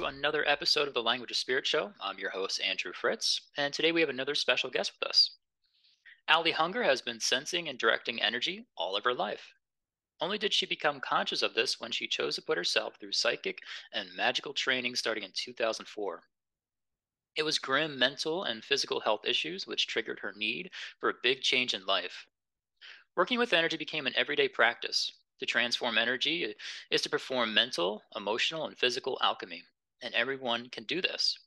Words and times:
to 0.00 0.06
another 0.06 0.48
episode 0.48 0.88
of 0.88 0.94
the 0.94 1.02
Language 1.02 1.30
of 1.30 1.36
Spirit 1.36 1.66
Show. 1.66 1.92
I'm 2.00 2.18
your 2.18 2.30
host, 2.30 2.58
Andrew 2.62 2.92
Fritz, 2.94 3.42
and 3.58 3.74
today 3.74 3.92
we 3.92 4.00
have 4.00 4.08
another 4.08 4.34
special 4.34 4.70
guest 4.70 4.92
with 4.98 5.06
us. 5.06 5.32
Ali 6.26 6.52
Hunger 6.52 6.84
has 6.84 7.02
been 7.02 7.20
sensing 7.20 7.68
and 7.68 7.78
directing 7.78 8.22
energy 8.22 8.64
all 8.78 8.96
of 8.96 9.04
her 9.04 9.12
life. 9.12 9.52
Only 10.18 10.38
did 10.38 10.54
she 10.54 10.64
become 10.64 11.02
conscious 11.02 11.42
of 11.42 11.52
this 11.52 11.78
when 11.78 11.92
she 11.92 12.08
chose 12.08 12.36
to 12.36 12.42
put 12.42 12.56
herself 12.56 12.96
through 12.98 13.12
psychic 13.12 13.58
and 13.92 14.08
magical 14.16 14.54
training 14.54 14.96
starting 14.96 15.22
in 15.22 15.32
2004. 15.34 16.22
It 17.36 17.42
was 17.42 17.58
grim 17.58 17.98
mental 17.98 18.44
and 18.44 18.64
physical 18.64 19.00
health 19.00 19.26
issues 19.26 19.66
which 19.66 19.86
triggered 19.86 20.20
her 20.20 20.32
need 20.34 20.70
for 20.98 21.10
a 21.10 21.14
big 21.22 21.42
change 21.42 21.74
in 21.74 21.84
life. 21.84 22.26
Working 23.16 23.38
with 23.38 23.52
energy 23.52 23.76
became 23.76 24.06
an 24.06 24.16
everyday 24.16 24.48
practice, 24.48 25.12
to 25.40 25.46
transform 25.46 25.98
energy 25.98 26.54
is 26.90 27.02
to 27.02 27.10
perform 27.10 27.52
mental, 27.52 28.02
emotional, 28.14 28.66
and 28.66 28.78
physical 28.78 29.18
alchemy, 29.22 29.64
and 30.02 30.14
everyone 30.14 30.68
can 30.70 30.84
do 30.84 31.00
this. 31.00 31.38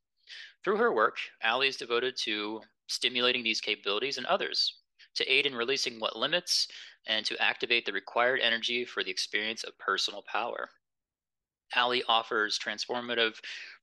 Through 0.63 0.77
her 0.77 0.93
work, 0.93 1.17
Ali 1.43 1.67
is 1.67 1.77
devoted 1.77 2.15
to 2.23 2.61
stimulating 2.87 3.43
these 3.43 3.61
capabilities 3.61 4.17
in 4.17 4.25
others, 4.25 4.79
to 5.15 5.31
aid 5.31 5.45
in 5.45 5.55
releasing 5.55 5.99
what 5.99 6.15
limits, 6.15 6.67
and 7.05 7.25
to 7.25 7.41
activate 7.41 7.85
the 7.85 7.93
required 7.93 8.39
energy 8.39 8.85
for 8.85 9.03
the 9.03 9.11
experience 9.11 9.63
of 9.63 9.77
personal 9.77 10.23
power. 10.23 10.69
Ali 11.75 12.03
offers 12.07 12.59
transformative 12.59 13.35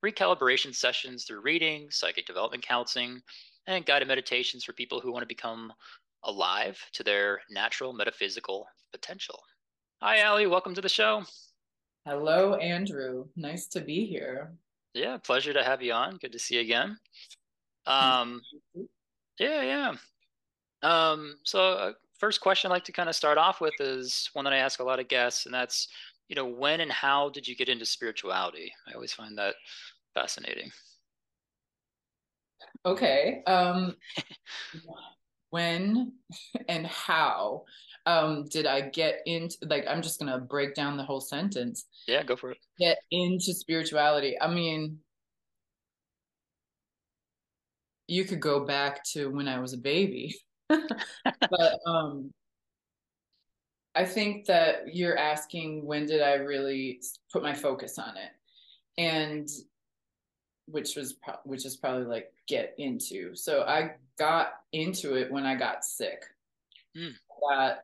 recalibration 0.05 0.75
sessions 0.75 1.25
through 1.25 1.41
reading, 1.41 1.91
psychic 1.91 2.27
development 2.27 2.63
counseling, 2.63 3.21
and 3.67 3.85
guided 3.85 4.09
meditations 4.09 4.65
for 4.65 4.73
people 4.73 5.01
who 5.01 5.13
want 5.13 5.23
to 5.23 5.27
become 5.27 5.73
alive 6.25 6.81
to 6.93 7.03
their 7.03 7.41
natural 7.51 7.93
metaphysical 7.93 8.67
potential. 8.93 9.41
Hi, 10.03 10.23
Ali. 10.23 10.47
Welcome 10.47 10.75
to 10.75 10.81
the 10.81 10.89
show. 10.89 11.25
Hello, 12.07 12.55
Andrew. 12.55 13.27
Nice 13.37 13.67
to 13.69 13.81
be 13.81 14.07
here. 14.07 14.53
Yeah, 14.95 15.19
pleasure 15.19 15.53
to 15.53 15.63
have 15.63 15.83
you 15.83 15.93
on. 15.93 16.17
Good 16.17 16.33
to 16.33 16.39
see 16.39 16.55
you 16.55 16.63
again. 16.63 16.97
Um, 17.87 18.41
yeah, 19.39 19.63
yeah. 19.63 19.93
Um, 20.83 21.37
so, 21.45 21.61
uh, 21.61 21.93
first 22.19 22.41
question 22.41 22.71
I'd 22.71 22.75
like 22.75 22.85
to 22.85 22.93
kind 22.93 23.09
of 23.09 23.15
start 23.15 23.37
off 23.37 23.61
with 23.61 23.75
is 23.81 24.31
one 24.33 24.45
that 24.45 24.55
I 24.55 24.59
ask 24.59 24.81
a 24.81 24.85
lot 24.85 24.99
of 24.99 25.09
guests, 25.09 25.45
and 25.45 25.55
that's, 25.55 25.89
you 26.29 26.37
know, 26.37 26.47
when 26.47 26.81
and 26.81 26.91
how 26.91 27.29
did 27.29 27.47
you 27.47 27.55
get 27.55 27.69
into 27.69 27.85
spirituality? 27.85 28.73
I 28.89 28.95
always 28.95 29.13
find 29.13 29.37
that 29.37 29.57
fascinating. 30.15 30.71
Okay. 32.87 33.43
Um, 33.47 33.95
when 35.51 36.13
and 36.69 36.87
how 36.87 37.65
um 38.07 38.47
did 38.49 38.67
i 38.67 38.81
get 38.81 39.21
into 39.27 39.57
like 39.69 39.85
i'm 39.89 40.03
just 40.03 40.19
gonna 40.19 40.39
break 40.39 40.75
down 40.75 40.97
the 40.97 41.03
whole 41.03 41.21
sentence. 41.21 41.87
Yeah 42.07 42.23
go 42.23 42.37
for 42.37 42.53
it. 42.53 42.59
Get 42.79 42.99
into 43.11 43.53
spirituality. 43.53 44.41
I 44.41 44.53
mean 44.53 44.99
you 48.07 48.25
could 48.25 48.41
go 48.41 48.65
back 48.65 49.05
to 49.13 49.29
when 49.29 49.49
i 49.49 49.59
was 49.59 49.73
a 49.73 49.79
baby. 49.79 50.37
But 51.51 51.81
um 51.85 52.33
i 53.95 54.05
think 54.05 54.47
that 54.47 54.95
you're 54.95 55.19
asking 55.19 55.85
when 55.85 56.07
did 56.07 56.23
i 56.23 56.35
really 56.35 57.01
put 57.33 57.43
my 57.43 57.55
focus 57.55 57.99
on 57.99 58.17
it? 58.17 58.31
And 58.99 59.49
which 60.67 60.95
was 60.97 61.15
pro- 61.15 61.41
which 61.45 61.67
is 61.67 61.77
probably 61.77 62.07
like 62.07 62.33
get 62.47 62.75
into. 62.79 63.35
So 63.35 63.63
i 63.63 63.93
got 64.19 64.53
into 64.73 65.15
it 65.15 65.31
when 65.31 65.45
i 65.45 65.55
got 65.55 65.85
sick. 65.85 66.25
Mm. 66.97 67.13
got 67.49 67.79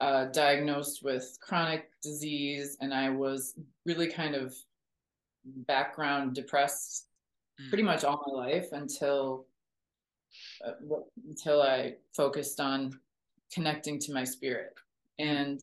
uh, 0.00 0.26
diagnosed 0.26 1.02
with 1.02 1.38
chronic 1.40 1.90
disease 2.02 2.76
and 2.80 2.92
I 2.92 3.08
was 3.08 3.54
really 3.84 4.08
kind 4.08 4.34
of 4.34 4.54
background 5.66 6.34
depressed 6.34 7.06
mm. 7.60 7.68
pretty 7.68 7.82
much 7.82 8.04
all 8.04 8.22
my 8.26 8.34
life 8.34 8.68
until 8.72 9.46
uh, 10.66 10.72
until 11.28 11.62
I 11.62 11.94
focused 12.14 12.60
on 12.60 12.98
connecting 13.52 13.98
to 14.00 14.12
my 14.12 14.24
spirit. 14.24 14.74
And 15.18 15.60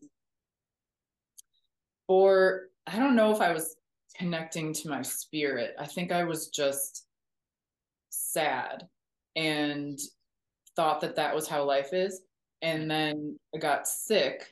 or 2.08 2.70
I 2.88 2.98
don't 2.98 3.16
know 3.16 3.32
if 3.32 3.42
I 3.42 3.52
was 3.52 3.76
connecting 4.18 4.74
to 4.74 4.90
my 4.90 5.02
spirit. 5.02 5.76
I 5.80 5.86
think 5.86 6.12
I 6.12 6.24
was 6.24 6.48
just 6.48 7.06
sad 8.10 8.88
and 9.36 10.00
thought 10.76 11.02
that 11.02 11.16
that 11.16 11.36
was 11.36 11.48
how 11.48 11.64
life 11.64 11.94
is 11.94 12.22
and 12.64 12.90
then 12.90 13.38
I 13.54 13.60
got 13.60 13.88
sick 13.88 14.48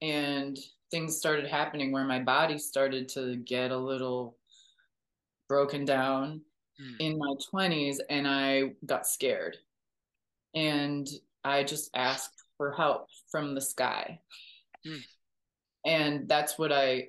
and 0.00 0.56
things 0.90 1.18
started 1.18 1.48
happening 1.48 1.90
where 1.90 2.04
my 2.04 2.20
body 2.20 2.58
started 2.58 3.08
to 3.10 3.36
get 3.36 3.72
a 3.72 3.76
little 3.76 4.38
broken 5.48 5.84
down 5.84 6.42
mm. 6.80 6.94
in 7.00 7.18
my 7.18 7.34
20s 7.52 7.96
and 8.08 8.26
I 8.26 8.74
got 8.86 9.06
scared. 9.06 9.56
And 10.54 11.08
I 11.44 11.64
just 11.64 11.90
asked 11.94 12.44
for 12.56 12.72
help 12.72 13.08
from 13.30 13.54
the 13.54 13.60
sky. 13.60 14.20
Mm. 14.86 15.00
And 15.84 16.28
that's 16.28 16.58
what 16.58 16.72
I 16.72 17.08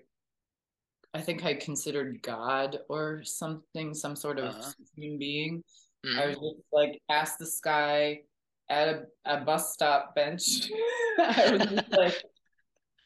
I 1.14 1.22
think 1.22 1.46
I 1.46 1.54
considered 1.54 2.22
God 2.22 2.80
or 2.90 3.24
something, 3.24 3.94
some 3.94 4.16
sort 4.16 4.38
of 4.40 4.54
uh-huh. 4.54 4.72
human 4.96 5.18
being. 5.18 5.64
Mm. 6.06 6.20
I 6.20 6.28
was 6.28 6.36
just 6.36 6.68
like 6.72 7.00
ask 7.10 7.38
the 7.38 7.46
sky 7.46 8.22
at 8.70 8.88
a, 8.88 9.04
a 9.26 9.42
bus 9.42 9.74
stop 9.74 10.16
bench. 10.16 10.70
I 11.20 11.52
was 11.52 11.68
just 11.68 11.92
like, 11.92 12.24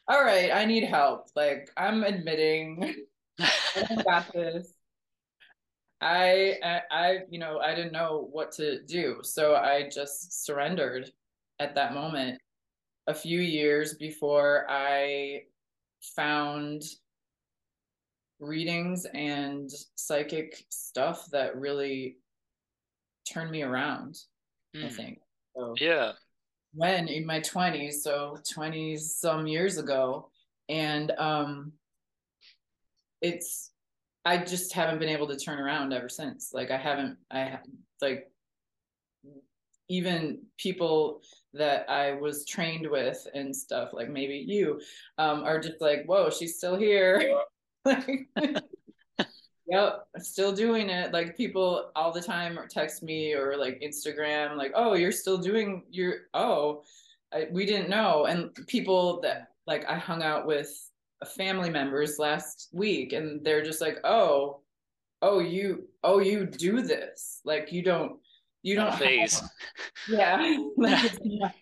all 0.08 0.22
right, 0.24 0.50
I 0.52 0.64
need 0.64 0.84
help. 0.84 1.28
Like, 1.36 1.70
I'm 1.76 2.04
admitting 2.04 2.94
I 3.40 4.02
got 4.04 4.32
this. 4.32 4.72
I, 6.00 6.56
I, 6.62 6.80
I, 6.90 7.18
you 7.30 7.38
know, 7.38 7.58
I 7.58 7.74
didn't 7.74 7.92
know 7.92 8.28
what 8.32 8.52
to 8.52 8.82
do. 8.82 9.18
So 9.22 9.54
I 9.54 9.88
just 9.88 10.44
surrendered 10.44 11.10
at 11.58 11.74
that 11.76 11.94
moment. 11.94 12.40
A 13.08 13.14
few 13.14 13.40
years 13.40 13.94
before 13.94 14.66
I 14.68 15.42
found 16.16 16.82
readings 18.38 19.06
and 19.14 19.70
psychic 19.96 20.64
stuff 20.70 21.26
that 21.32 21.56
really 21.56 22.16
turned 23.28 23.50
me 23.50 23.62
around, 23.62 24.18
mm. 24.76 24.84
I 24.84 24.88
hmm. 24.88 24.94
think. 24.94 25.18
So 25.56 25.74
yeah. 25.78 26.12
When 26.74 27.08
in 27.08 27.26
my 27.26 27.40
20s, 27.40 27.94
so 28.02 28.38
20 28.52 28.96
some 28.96 29.46
years 29.46 29.78
ago. 29.78 30.30
And 30.68 31.10
um 31.18 31.72
it's 33.20 33.70
I 34.24 34.38
just 34.38 34.72
haven't 34.72 34.98
been 34.98 35.08
able 35.08 35.28
to 35.28 35.36
turn 35.36 35.58
around 35.58 35.92
ever 35.92 36.08
since. 36.08 36.52
Like 36.52 36.70
I 36.70 36.76
haven't 36.76 37.18
I 37.30 37.58
like 38.00 38.28
even 39.88 40.38
people 40.58 41.20
that 41.52 41.88
I 41.90 42.12
was 42.12 42.46
trained 42.46 42.88
with 42.90 43.26
and 43.34 43.54
stuff, 43.54 43.90
like 43.92 44.08
maybe 44.08 44.42
you, 44.46 44.80
um, 45.18 45.44
are 45.44 45.60
just 45.60 45.80
like, 45.82 46.04
whoa, 46.06 46.30
she's 46.30 46.56
still 46.56 46.76
here. 46.76 47.42
like 47.84 48.26
Yep, 49.68 50.06
still 50.18 50.52
doing 50.52 50.90
it. 50.90 51.12
Like 51.12 51.36
people 51.36 51.90
all 51.94 52.12
the 52.12 52.20
time 52.20 52.58
text 52.68 53.02
me 53.02 53.32
or 53.32 53.56
like 53.56 53.80
Instagram, 53.80 54.56
like, 54.56 54.72
"Oh, 54.74 54.94
you're 54.94 55.12
still 55.12 55.38
doing 55.38 55.84
your 55.90 56.14
oh, 56.34 56.82
I, 57.32 57.46
we 57.50 57.64
didn't 57.64 57.88
know." 57.88 58.26
And 58.26 58.50
people 58.66 59.20
that 59.20 59.52
like 59.66 59.88
I 59.88 59.96
hung 59.96 60.22
out 60.22 60.46
with 60.46 60.68
family 61.36 61.70
members 61.70 62.18
last 62.18 62.70
week, 62.72 63.12
and 63.12 63.44
they're 63.44 63.62
just 63.62 63.80
like, 63.80 63.98
"Oh, 64.04 64.60
oh, 65.22 65.38
you, 65.38 65.88
oh, 66.02 66.18
you 66.18 66.44
do 66.44 66.82
this. 66.82 67.40
Like 67.44 67.72
you 67.72 67.82
don't, 67.82 68.18
you 68.62 68.74
don't 68.74 68.94
phase." 68.96 69.42
Yeah, 70.08 70.58
like 70.76 71.04
it's 71.04 71.18
not, 71.24 71.54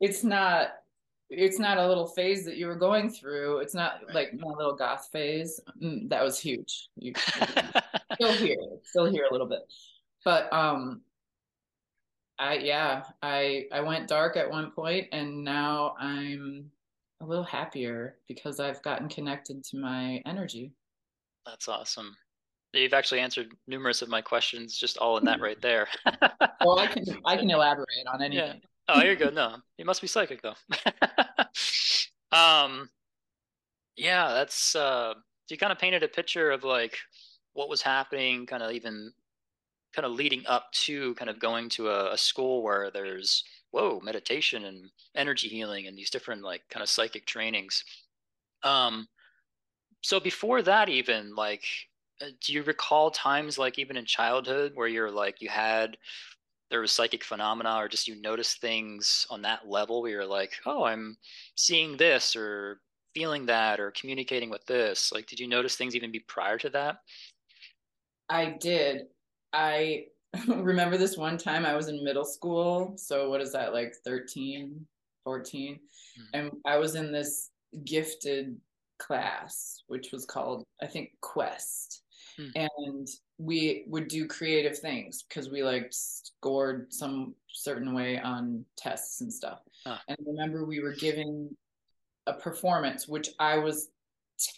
it's 0.00 0.24
not 0.24 0.68
it's 1.30 1.58
not 1.58 1.78
a 1.78 1.86
little 1.86 2.06
phase 2.06 2.44
that 2.44 2.56
you 2.56 2.66
were 2.66 2.76
going 2.76 3.08
through. 3.08 3.58
It's 3.58 3.74
not 3.74 4.00
like 4.12 4.34
my 4.34 4.48
little 4.48 4.74
goth 4.74 5.08
phase. 5.12 5.60
Mm, 5.80 6.08
that 6.08 6.22
was 6.22 6.38
huge. 6.38 6.88
You, 6.96 7.12
still 8.14 8.32
here, 8.32 8.56
still 8.82 9.06
here 9.06 9.26
a 9.30 9.32
little 9.32 9.46
bit, 9.46 9.60
but 10.24 10.52
um, 10.52 11.02
I 12.38 12.54
yeah, 12.54 13.04
I 13.22 13.66
I 13.72 13.80
went 13.80 14.08
dark 14.08 14.36
at 14.36 14.50
one 14.50 14.72
point, 14.72 15.08
and 15.12 15.44
now 15.44 15.94
I'm 16.00 16.70
a 17.20 17.26
little 17.26 17.44
happier 17.44 18.16
because 18.26 18.58
I've 18.58 18.82
gotten 18.82 19.08
connected 19.08 19.62
to 19.64 19.78
my 19.78 20.22
energy. 20.26 20.72
That's 21.46 21.68
awesome. 21.68 22.16
You've 22.72 22.94
actually 22.94 23.20
answered 23.20 23.52
numerous 23.66 24.00
of 24.00 24.08
my 24.08 24.22
questions 24.22 24.76
just 24.76 24.96
all 24.98 25.18
in 25.18 25.24
that 25.26 25.40
right 25.42 25.60
there. 25.60 25.86
well, 26.64 26.78
I 26.78 26.86
can 26.92 27.04
I 27.24 27.36
can 27.36 27.50
elaborate 27.50 28.06
on 28.12 28.20
anything. 28.20 28.60
Yeah. 28.62 28.68
Oh, 28.92 29.02
you're 29.02 29.16
good. 29.16 29.34
No, 29.34 29.56
you 29.78 29.84
must 29.84 30.00
be 30.00 30.08
psychic 30.08 30.42
though. 30.42 30.54
um, 32.36 32.90
yeah, 33.96 34.32
that's 34.32 34.74
uh, 34.74 35.14
you 35.48 35.56
kind 35.58 35.72
of 35.72 35.78
painted 35.78 36.02
a 36.02 36.08
picture 36.08 36.50
of 36.50 36.64
like 36.64 36.96
what 37.52 37.68
was 37.68 37.82
happening, 37.82 38.46
kind 38.46 38.62
of 38.62 38.72
even 38.72 39.12
kind 39.94 40.06
of 40.06 40.12
leading 40.12 40.44
up 40.46 40.72
to 40.72 41.14
kind 41.14 41.30
of 41.30 41.38
going 41.40 41.68
to 41.70 41.88
a, 41.88 42.12
a 42.12 42.18
school 42.18 42.62
where 42.62 42.90
there's 42.90 43.44
whoa 43.70 44.00
meditation 44.02 44.64
and 44.64 44.90
energy 45.14 45.48
healing 45.48 45.86
and 45.86 45.96
these 45.96 46.10
different 46.10 46.42
like 46.42 46.62
kind 46.70 46.82
of 46.82 46.88
psychic 46.88 47.26
trainings. 47.26 47.84
Um, 48.62 49.08
so 50.02 50.20
before 50.20 50.62
that, 50.62 50.88
even 50.88 51.34
like 51.34 51.64
uh, 52.20 52.26
do 52.44 52.52
you 52.52 52.62
recall 52.62 53.10
times 53.10 53.58
like 53.58 53.78
even 53.78 53.96
in 53.96 54.04
childhood 54.04 54.72
where 54.74 54.88
you're 54.88 55.10
like 55.10 55.40
you 55.40 55.48
had 55.48 55.96
there 56.70 56.80
was 56.80 56.92
psychic 56.92 57.24
phenomena 57.24 57.76
or 57.76 57.88
just 57.88 58.08
you 58.08 58.20
noticed 58.20 58.60
things 58.60 59.26
on 59.30 59.42
that 59.42 59.68
level 59.68 60.02
where 60.02 60.10
you're 60.10 60.26
like 60.26 60.52
oh 60.66 60.84
i'm 60.84 61.16
seeing 61.56 61.96
this 61.96 62.36
or 62.36 62.80
feeling 63.14 63.46
that 63.46 63.80
or 63.80 63.90
communicating 63.92 64.50
with 64.50 64.64
this. 64.66 65.12
Like 65.12 65.26
did 65.26 65.40
you 65.40 65.48
notice 65.48 65.76
things 65.76 65.96
even 65.96 66.12
be 66.12 66.20
prior 66.20 66.58
to 66.58 66.70
that? 66.70 66.98
I 68.28 68.56
did. 68.60 69.02
I 69.52 70.04
remember 70.46 70.96
this 70.96 71.16
one 71.16 71.36
time 71.36 71.66
i 71.66 71.74
was 71.74 71.88
in 71.88 72.04
middle 72.04 72.24
school. 72.24 72.94
So 72.96 73.28
what 73.28 73.40
is 73.40 73.52
that 73.52 73.72
like 73.72 73.94
13 74.04 74.86
14 75.24 75.74
mm-hmm. 75.74 76.22
and 76.32 76.50
i 76.64 76.78
was 76.78 76.94
in 76.94 77.12
this 77.12 77.50
gifted 77.84 78.56
class 78.98 79.82
which 79.88 80.12
was 80.12 80.24
called 80.24 80.64
i 80.80 80.86
think 80.86 81.10
quest. 81.20 82.02
Mm. 82.38 82.52
and 82.54 83.08
we 83.40 83.84
would 83.86 84.06
do 84.08 84.26
creative 84.26 84.78
things 84.78 85.22
because 85.22 85.48
we 85.48 85.62
like 85.62 85.88
scored 85.90 86.92
some 86.92 87.34
certain 87.48 87.94
way 87.94 88.20
on 88.20 88.64
tests 88.76 89.22
and 89.22 89.32
stuff. 89.32 89.60
Ah. 89.86 90.00
And 90.08 90.18
I 90.20 90.30
remember 90.30 90.66
we 90.66 90.80
were 90.80 90.92
giving 90.92 91.48
a 92.26 92.34
performance 92.34 93.08
which 93.08 93.30
I 93.38 93.56
was 93.56 93.88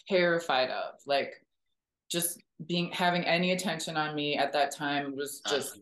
terrified 0.09 0.69
of. 0.69 0.95
Like 1.05 1.33
just 2.11 2.41
being 2.67 2.91
having 2.91 3.23
any 3.23 3.51
attention 3.51 3.95
on 3.95 4.15
me 4.15 4.37
at 4.37 4.51
that 4.51 4.75
time 4.75 5.15
was 5.15 5.41
just 5.49 5.79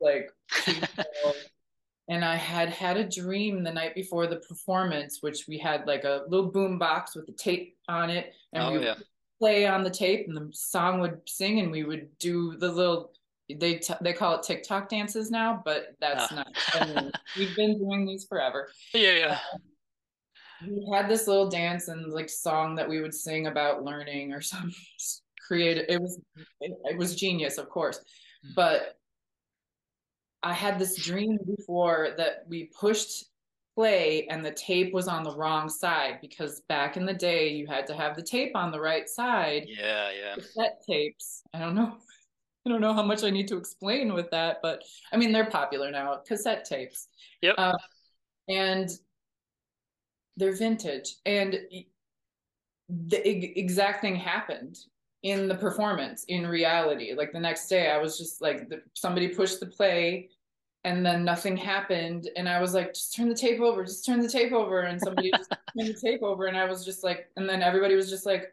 like 0.00 0.30
and 2.08 2.24
I 2.24 2.36
had 2.36 2.70
had 2.70 2.96
a 2.96 3.06
dream 3.06 3.62
the 3.62 3.72
night 3.72 3.94
before 3.94 4.26
the 4.26 4.36
performance, 4.36 5.18
which 5.20 5.46
we 5.46 5.58
had 5.58 5.86
like 5.86 6.04
a 6.04 6.22
little 6.28 6.50
boom 6.50 6.78
box 6.78 7.14
with 7.14 7.26
the 7.26 7.32
tape 7.32 7.76
on 7.88 8.08
it, 8.08 8.32
and 8.54 8.62
oh, 8.62 8.72
we 8.72 8.86
yeah 8.86 8.94
play 9.38 9.66
on 9.66 9.84
the 9.84 9.90
tape 9.90 10.26
and 10.28 10.36
the 10.36 10.50
song 10.52 11.00
would 11.00 11.20
sing 11.26 11.60
and 11.60 11.70
we 11.70 11.84
would 11.84 12.08
do 12.18 12.56
the 12.56 12.70
little 12.70 13.12
they 13.56 13.76
t- 13.76 13.94
they 14.02 14.12
call 14.12 14.34
it 14.34 14.42
TikTok 14.42 14.88
dances 14.88 15.30
now, 15.30 15.62
but 15.64 15.96
that's 16.00 16.30
ah. 16.32 16.44
not. 16.74 17.14
We've 17.36 17.56
been 17.56 17.78
doing 17.78 18.06
these 18.06 18.26
forever. 18.26 18.68
Yeah, 18.92 19.12
yeah. 19.12 19.38
we 20.66 20.86
had 20.92 21.08
this 21.08 21.26
little 21.26 21.48
dance 21.48 21.88
and 21.88 22.12
like 22.12 22.28
song 22.28 22.74
that 22.76 22.88
we 22.88 23.00
would 23.00 23.14
sing 23.14 23.46
about 23.46 23.84
learning 23.84 24.34
or 24.34 24.42
some 24.42 24.70
creative. 25.46 25.86
It 25.88 26.00
was 26.00 26.20
it, 26.60 26.72
it 26.84 26.98
was 26.98 27.16
genius, 27.16 27.56
of 27.56 27.70
course, 27.70 28.00
mm. 28.46 28.54
but 28.54 28.98
I 30.42 30.52
had 30.52 30.78
this 30.78 30.96
dream 30.96 31.38
before 31.56 32.10
that 32.18 32.44
we 32.48 32.70
pushed 32.78 33.24
play 33.78 34.26
and 34.28 34.44
the 34.44 34.50
tape 34.50 34.92
was 34.92 35.06
on 35.06 35.22
the 35.22 35.36
wrong 35.36 35.68
side 35.68 36.18
because 36.20 36.62
back 36.68 36.96
in 36.96 37.06
the 37.06 37.14
day 37.14 37.50
you 37.50 37.64
had 37.64 37.86
to 37.86 37.94
have 37.94 38.16
the 38.16 38.22
tape 38.22 38.50
on 38.56 38.72
the 38.72 38.80
right 38.80 39.08
side. 39.08 39.66
Yeah, 39.68 40.10
yeah. 40.10 40.34
Cassette 40.34 40.82
tapes. 40.84 41.44
I 41.54 41.60
don't 41.60 41.76
know. 41.76 41.96
I 42.66 42.70
don't 42.70 42.80
know 42.80 42.92
how 42.92 43.04
much 43.04 43.22
I 43.22 43.30
need 43.30 43.46
to 43.48 43.56
explain 43.56 44.12
with 44.14 44.32
that, 44.32 44.58
but 44.62 44.82
I 45.12 45.16
mean 45.16 45.30
they're 45.30 45.48
popular 45.48 45.92
now. 45.92 46.16
Cassette 46.26 46.64
tapes. 46.64 47.06
Yep. 47.40 47.54
Uh, 47.56 47.78
and 48.48 48.90
they're 50.36 50.56
vintage, 50.56 51.14
and 51.24 51.60
the 52.88 53.58
exact 53.58 54.00
thing 54.00 54.16
happened 54.16 54.76
in 55.22 55.46
the 55.46 55.54
performance 55.54 56.24
in 56.24 56.46
reality. 56.46 57.14
Like 57.16 57.32
the 57.32 57.40
next 57.40 57.68
day, 57.68 57.90
I 57.90 57.98
was 57.98 58.18
just 58.18 58.42
like 58.42 58.68
the, 58.68 58.82
somebody 58.94 59.28
pushed 59.28 59.60
the 59.60 59.66
play 59.66 60.30
and 60.84 61.04
then 61.04 61.24
nothing 61.24 61.56
happened 61.56 62.28
and 62.36 62.48
i 62.48 62.60
was 62.60 62.74
like 62.74 62.94
just 62.94 63.14
turn 63.14 63.28
the 63.28 63.34
tape 63.34 63.60
over 63.60 63.84
just 63.84 64.04
turn 64.04 64.20
the 64.20 64.28
tape 64.28 64.52
over 64.52 64.82
and 64.82 65.00
somebody 65.00 65.30
just 65.36 65.50
turned 65.78 65.88
the 65.88 66.00
tape 66.00 66.22
over 66.22 66.46
and 66.46 66.56
i 66.56 66.64
was 66.64 66.84
just 66.84 67.02
like 67.02 67.28
and 67.36 67.48
then 67.48 67.62
everybody 67.62 67.94
was 67.94 68.08
just 68.08 68.26
like 68.26 68.52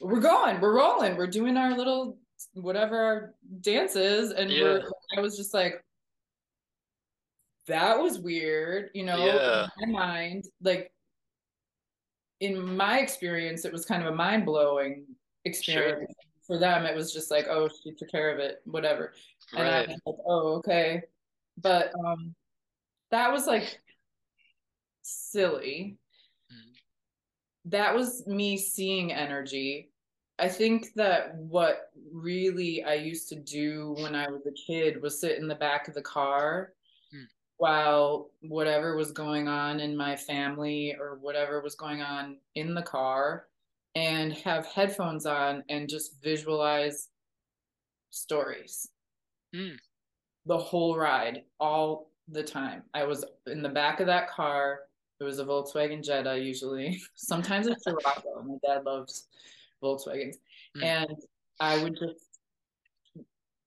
we're 0.00 0.20
going 0.20 0.60
we're 0.60 0.76
rolling 0.76 1.16
we're 1.16 1.26
doing 1.26 1.56
our 1.56 1.76
little 1.76 2.16
whatever 2.54 2.98
our 2.98 3.34
dance 3.60 3.96
is 3.96 4.32
and 4.32 4.50
yeah. 4.50 4.62
we're 4.62 4.82
i 5.16 5.20
was 5.20 5.36
just 5.36 5.54
like 5.54 5.84
that 7.66 7.98
was 7.98 8.18
weird 8.18 8.90
you 8.94 9.04
know 9.04 9.24
yeah. 9.24 9.66
in 9.80 9.92
my 9.92 9.98
mind 10.06 10.44
like 10.62 10.92
in 12.40 12.76
my 12.76 12.98
experience 12.98 13.64
it 13.64 13.72
was 13.72 13.84
kind 13.84 14.02
of 14.02 14.12
a 14.12 14.16
mind-blowing 14.16 15.04
experience 15.44 16.10
sure. 16.10 16.46
for 16.46 16.58
them 16.58 16.86
it 16.86 16.96
was 16.96 17.12
just 17.12 17.30
like 17.30 17.46
oh 17.48 17.68
she 17.82 17.92
took 17.92 18.10
care 18.10 18.32
of 18.32 18.38
it 18.38 18.60
whatever 18.64 19.12
and 19.54 19.68
i 19.68 19.80
was 19.82 19.88
like 19.88 20.16
oh 20.26 20.54
okay 20.54 21.02
but 21.58 21.92
um 22.04 22.34
that 23.10 23.32
was 23.32 23.46
like 23.46 23.80
silly 25.02 25.96
mm. 26.52 26.72
that 27.64 27.94
was 27.94 28.26
me 28.26 28.56
seeing 28.56 29.12
energy 29.12 29.90
i 30.38 30.48
think 30.48 30.88
that 30.94 31.34
what 31.36 31.90
really 32.12 32.84
i 32.84 32.94
used 32.94 33.28
to 33.28 33.36
do 33.36 33.94
when 33.98 34.14
i 34.14 34.28
was 34.28 34.46
a 34.46 34.72
kid 34.72 35.00
was 35.02 35.20
sit 35.20 35.38
in 35.38 35.48
the 35.48 35.54
back 35.54 35.88
of 35.88 35.94
the 35.94 36.02
car 36.02 36.72
mm. 37.14 37.24
while 37.56 38.30
whatever 38.42 38.96
was 38.96 39.12
going 39.12 39.48
on 39.48 39.80
in 39.80 39.96
my 39.96 40.16
family 40.16 40.94
or 40.98 41.18
whatever 41.20 41.60
was 41.60 41.74
going 41.74 42.00
on 42.00 42.36
in 42.54 42.74
the 42.74 42.82
car 42.82 43.46
and 43.96 44.32
have 44.32 44.64
headphones 44.66 45.26
on 45.26 45.64
and 45.68 45.88
just 45.88 46.22
visualize 46.22 47.08
stories 48.10 48.88
mm 49.54 49.76
the 50.46 50.58
whole 50.58 50.96
ride, 50.96 51.42
all 51.58 52.10
the 52.28 52.42
time. 52.42 52.82
I 52.94 53.04
was 53.04 53.24
in 53.46 53.62
the 53.62 53.68
back 53.68 54.00
of 54.00 54.06
that 54.06 54.30
car. 54.30 54.80
It 55.20 55.24
was 55.24 55.38
a 55.38 55.44
Volkswagen 55.44 56.02
Jetta 56.02 56.38
usually. 56.38 57.00
Sometimes 57.14 57.66
a 57.66 57.76
Scirocco. 57.78 58.42
My 58.42 58.56
dad 58.66 58.84
loves 58.84 59.28
Volkswagens. 59.82 60.36
Mm. 60.76 60.84
And 60.84 61.16
I 61.58 61.82
would 61.82 61.96
just 61.98 62.24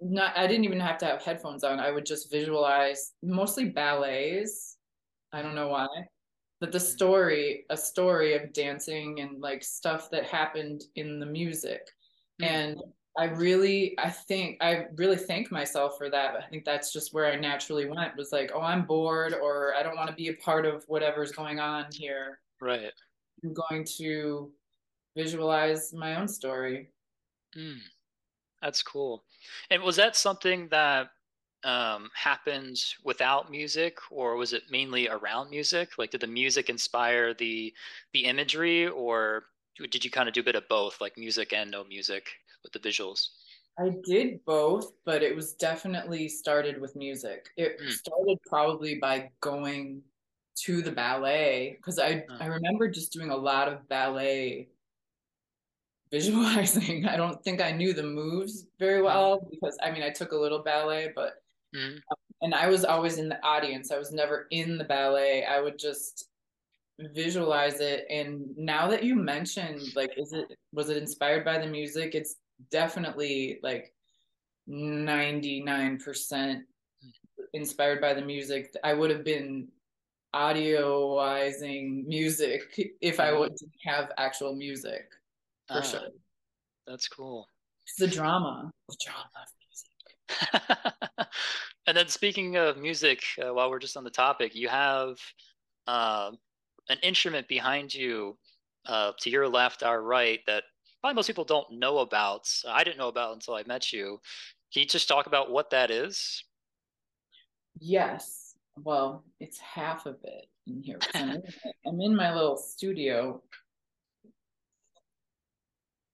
not 0.01 0.35
I 0.35 0.47
didn't 0.47 0.65
even 0.65 0.79
have 0.79 0.97
to 0.99 1.05
have 1.05 1.23
headphones 1.23 1.63
on. 1.63 1.79
I 1.79 1.91
would 1.91 2.05
just 2.05 2.31
visualize 2.31 3.13
mostly 3.21 3.65
ballets. 3.65 4.77
I 5.31 5.41
don't 5.41 5.55
know 5.55 5.69
why. 5.69 5.87
But 6.59 6.71
the 6.71 6.79
story, 6.79 7.65
a 7.69 7.77
story 7.77 8.35
of 8.35 8.53
dancing 8.53 9.19
and 9.19 9.41
like 9.41 9.63
stuff 9.63 10.09
that 10.11 10.25
happened 10.25 10.83
in 10.95 11.19
the 11.19 11.25
music. 11.25 11.87
Mm. 12.41 12.47
And 12.47 12.81
I 13.15 13.25
really, 13.25 13.95
I 13.99 14.09
think, 14.09 14.57
I 14.61 14.87
really 14.95 15.17
thank 15.17 15.51
myself 15.51 15.97
for 15.97 16.09
that. 16.09 16.35
I 16.35 16.47
think 16.49 16.65
that's 16.65 16.91
just 16.91 17.13
where 17.13 17.27
I 17.27 17.35
naturally 17.35 17.85
went 17.85 18.17
was 18.17 18.31
like, 18.31 18.51
oh, 18.55 18.61
I'm 18.61 18.85
bored 18.85 19.35
or 19.35 19.75
I 19.75 19.83
don't 19.83 19.95
want 19.95 20.09
to 20.09 20.15
be 20.15 20.29
a 20.29 20.33
part 20.33 20.65
of 20.65 20.83
whatever's 20.87 21.31
going 21.31 21.59
on 21.59 21.85
here. 21.91 22.39
Right. 22.59 22.91
I'm 23.43 23.53
going 23.53 23.85
to 23.97 24.51
visualize 25.15 25.93
my 25.93 26.15
own 26.15 26.27
story. 26.27 26.89
Mm, 27.55 27.81
that's 28.61 28.81
cool. 28.81 29.25
And 29.69 29.83
was 29.83 29.97
that 29.97 30.15
something 30.15 30.67
that 30.69 31.09
um, 31.63 32.09
happened 32.15 32.83
without 33.03 33.51
music, 33.51 33.97
or 34.11 34.35
was 34.35 34.53
it 34.53 34.63
mainly 34.69 35.07
around 35.07 35.49
music? 35.49 35.97
Like, 35.97 36.11
did 36.11 36.21
the 36.21 36.27
music 36.27 36.69
inspire 36.69 37.33
the 37.33 37.73
the 38.13 38.25
imagery, 38.25 38.87
or 38.87 39.45
did 39.77 40.03
you 40.03 40.11
kind 40.11 40.27
of 40.27 40.33
do 40.33 40.41
a 40.41 40.43
bit 40.43 40.55
of 40.55 40.67
both, 40.67 40.99
like 40.99 41.17
music 41.17 41.53
and 41.53 41.71
no 41.71 41.83
music? 41.83 42.27
With 42.63 42.73
the 42.73 42.79
visuals? 42.79 43.29
I 43.79 43.91
did 44.05 44.43
both, 44.45 44.91
but 45.05 45.23
it 45.23 45.35
was 45.35 45.53
definitely 45.53 46.29
started 46.29 46.79
with 46.79 46.95
music. 46.95 47.49
It 47.57 47.79
mm. 47.79 47.89
started 47.89 48.37
probably 48.47 48.95
by 48.95 49.29
going 49.41 50.01
to 50.55 50.81
the 50.83 50.91
ballet 50.91 51.75
because 51.77 51.97
I 51.97 52.23
oh. 52.29 52.37
I 52.39 52.45
remember 52.45 52.87
just 52.87 53.11
doing 53.11 53.31
a 53.31 53.35
lot 53.35 53.67
of 53.67 53.87
ballet 53.89 54.69
visualizing. 56.11 57.05
I 57.07 57.17
don't 57.17 57.43
think 57.43 57.61
I 57.61 57.71
knew 57.71 57.93
the 57.93 58.03
moves 58.03 58.67
very 58.79 58.99
hmm. 58.99 59.05
well 59.05 59.47
because 59.49 59.77
I 59.81 59.89
mean 59.89 60.03
I 60.03 60.11
took 60.11 60.31
a 60.31 60.37
little 60.37 60.61
ballet, 60.61 61.11
but 61.15 61.41
mm. 61.75 61.97
and 62.41 62.53
I 62.53 62.69
was 62.69 62.85
always 62.85 63.17
in 63.17 63.29
the 63.29 63.43
audience. 63.43 63.91
I 63.91 63.97
was 63.97 64.11
never 64.11 64.47
in 64.51 64.77
the 64.77 64.83
ballet. 64.83 65.45
I 65.45 65.59
would 65.59 65.79
just 65.79 66.29
visualize 66.99 67.79
it 67.79 68.05
and 68.11 68.55
now 68.55 68.87
that 68.87 69.03
you 69.03 69.15
mentioned 69.15 69.81
like 69.95 70.11
is 70.15 70.31
it 70.31 70.45
was 70.73 70.89
it 70.89 70.97
inspired 70.97 71.43
by 71.43 71.57
the 71.57 71.65
music 71.65 72.13
it's 72.13 72.35
definitely 72.71 73.59
like 73.63 73.93
99% 74.69 76.61
inspired 77.53 78.01
by 78.01 78.13
the 78.13 78.21
music. 78.21 78.75
I 78.83 78.93
would 78.93 79.09
have 79.11 79.23
been 79.23 79.67
audioizing 80.35 82.05
music 82.05 82.61
if 83.01 83.19
I 83.19 83.31
would 83.31 83.53
have 83.85 84.11
actual 84.17 84.55
music 84.55 85.05
for 85.67 85.77
uh, 85.77 85.81
sure. 85.81 86.07
That's 86.87 87.07
cool. 87.07 87.47
It's 87.85 87.95
the 87.97 88.07
drama, 88.07 88.71
the 88.89 88.97
drama 89.05 89.29
of 89.35 89.47
music. 89.69 91.27
and 91.87 91.97
then 91.97 92.07
speaking 92.07 92.55
of 92.57 92.77
music, 92.77 93.21
uh, 93.41 93.53
while 93.53 93.69
we're 93.69 93.79
just 93.79 93.97
on 93.97 94.03
the 94.03 94.09
topic, 94.09 94.55
you 94.55 94.69
have 94.69 95.17
uh, 95.87 96.31
an 96.89 96.97
instrument 97.03 97.47
behind 97.47 97.93
you 97.93 98.37
uh, 98.85 99.11
to 99.19 99.29
your 99.29 99.47
left, 99.47 99.83
our 99.83 100.01
right, 100.01 100.39
that 100.47 100.63
probably 101.03 101.15
most 101.15 101.27
people 101.27 101.43
don't 101.43 101.69
know 101.69 101.97
about. 101.97 102.49
I 102.65 102.85
didn't 102.85 102.97
know 102.97 103.09
about 103.09 103.33
until 103.33 103.55
I 103.55 103.63
met 103.67 103.91
you. 103.91 104.21
Can 104.71 104.83
you 104.83 104.87
just 104.87 105.09
talk 105.09 105.27
about 105.27 105.51
what 105.51 105.69
that 105.71 105.91
is? 105.91 106.45
Yes. 107.77 108.55
Well, 108.81 109.25
it's 109.41 109.59
half 109.59 110.05
of 110.05 110.15
it 110.23 110.45
in 110.65 110.81
here. 110.81 110.99
I'm 111.13 111.29
in, 111.31 111.43
I'm 111.85 111.99
in 111.99 112.15
my 112.15 112.33
little 112.33 112.55
studio. 112.55 113.43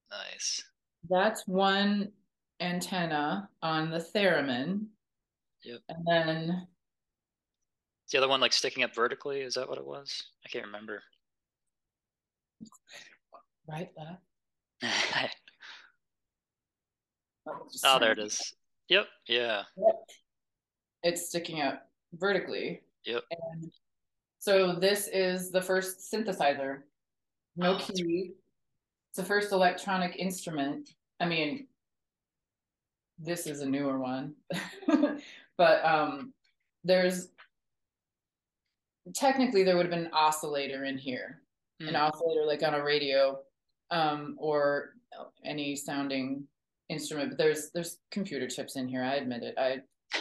Nice. 0.09 0.63
that's 1.07 1.47
one 1.47 2.11
antenna 2.59 3.47
on 3.61 3.91
the 3.91 3.99
theremin. 3.99 4.87
Yep. 5.63 5.81
And 5.89 6.07
then 6.07 6.67
the 8.11 8.17
other 8.17 8.27
one 8.27 8.41
like 8.41 8.53
sticking 8.53 8.81
up 8.83 8.95
vertically? 8.95 9.41
Is 9.41 9.53
that 9.53 9.69
what 9.69 9.77
it 9.77 9.85
was? 9.85 10.23
I 10.43 10.49
can't 10.49 10.65
remember. 10.65 11.03
right 13.67 13.91
left. 13.95 14.23
oh, 17.83 17.99
there 17.99 18.11
it 18.13 18.19
is. 18.19 18.53
Yep. 18.89 19.05
Yeah. 19.27 19.63
It's 21.03 21.27
sticking 21.29 21.61
up 21.61 21.87
vertically. 22.13 22.81
Yep. 23.05 23.23
And 23.31 23.71
so 24.39 24.73
this 24.73 25.07
is 25.07 25.51
the 25.51 25.61
first 25.61 26.11
synthesizer. 26.11 26.79
No 27.55 27.75
Oh, 27.75 27.77
key. 27.79 28.33
It's 29.09 29.17
the 29.17 29.23
first 29.23 29.51
electronic 29.51 30.15
instrument. 30.17 30.89
I 31.19 31.25
mean, 31.25 31.67
this 33.17 33.47
is 33.47 33.61
a 33.61 33.65
newer 33.65 33.99
one. 33.99 34.35
but 35.57 35.83
um 35.85 36.33
there's 36.83 37.29
technically 39.13 39.63
there 39.63 39.75
would 39.75 39.85
have 39.85 39.93
been 39.93 40.05
an 40.05 40.13
oscillator 40.13 40.85
in 40.85 40.97
here. 40.97 41.41
An 41.81 41.89
Hmm. 41.89 41.95
oscillator 41.95 42.45
like 42.45 42.63
on 42.63 42.73
a 42.75 42.83
radio 42.83 43.39
um 43.91 44.35
or 44.37 44.93
any 45.43 45.75
sounding 45.75 46.43
instrument. 46.89 47.29
But 47.31 47.37
there's 47.37 47.71
there's 47.73 47.97
computer 48.11 48.47
chips 48.47 48.75
in 48.75 48.87
here. 48.87 49.03
I 49.03 49.15
admit 49.15 49.43
it. 49.43 49.55
I 49.57 49.77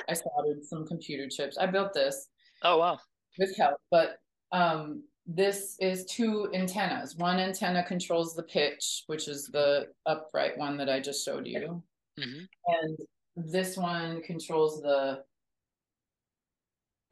I 0.08 0.12
soldered 0.14 0.64
some 0.64 0.86
computer 0.86 1.28
chips. 1.28 1.56
I 1.58 1.66
built 1.66 1.92
this 1.94 2.28
Oh 2.62 2.78
wow. 2.78 2.98
with 3.38 3.56
help, 3.56 3.76
but 3.90 4.18
um, 4.52 5.02
this 5.26 5.76
is 5.80 6.04
two 6.06 6.50
antennas. 6.54 7.14
One 7.16 7.38
antenna 7.38 7.84
controls 7.84 8.34
the 8.34 8.42
pitch, 8.42 9.04
which 9.06 9.28
is 9.28 9.46
the 9.46 9.88
upright 10.06 10.56
one 10.58 10.76
that 10.78 10.88
I 10.88 11.00
just 11.00 11.24
showed 11.24 11.46
you, 11.46 11.82
hmm 12.18 12.44
and 12.66 12.98
this 13.36 13.76
one 13.76 14.20
controls 14.22 14.80
the 14.82 15.22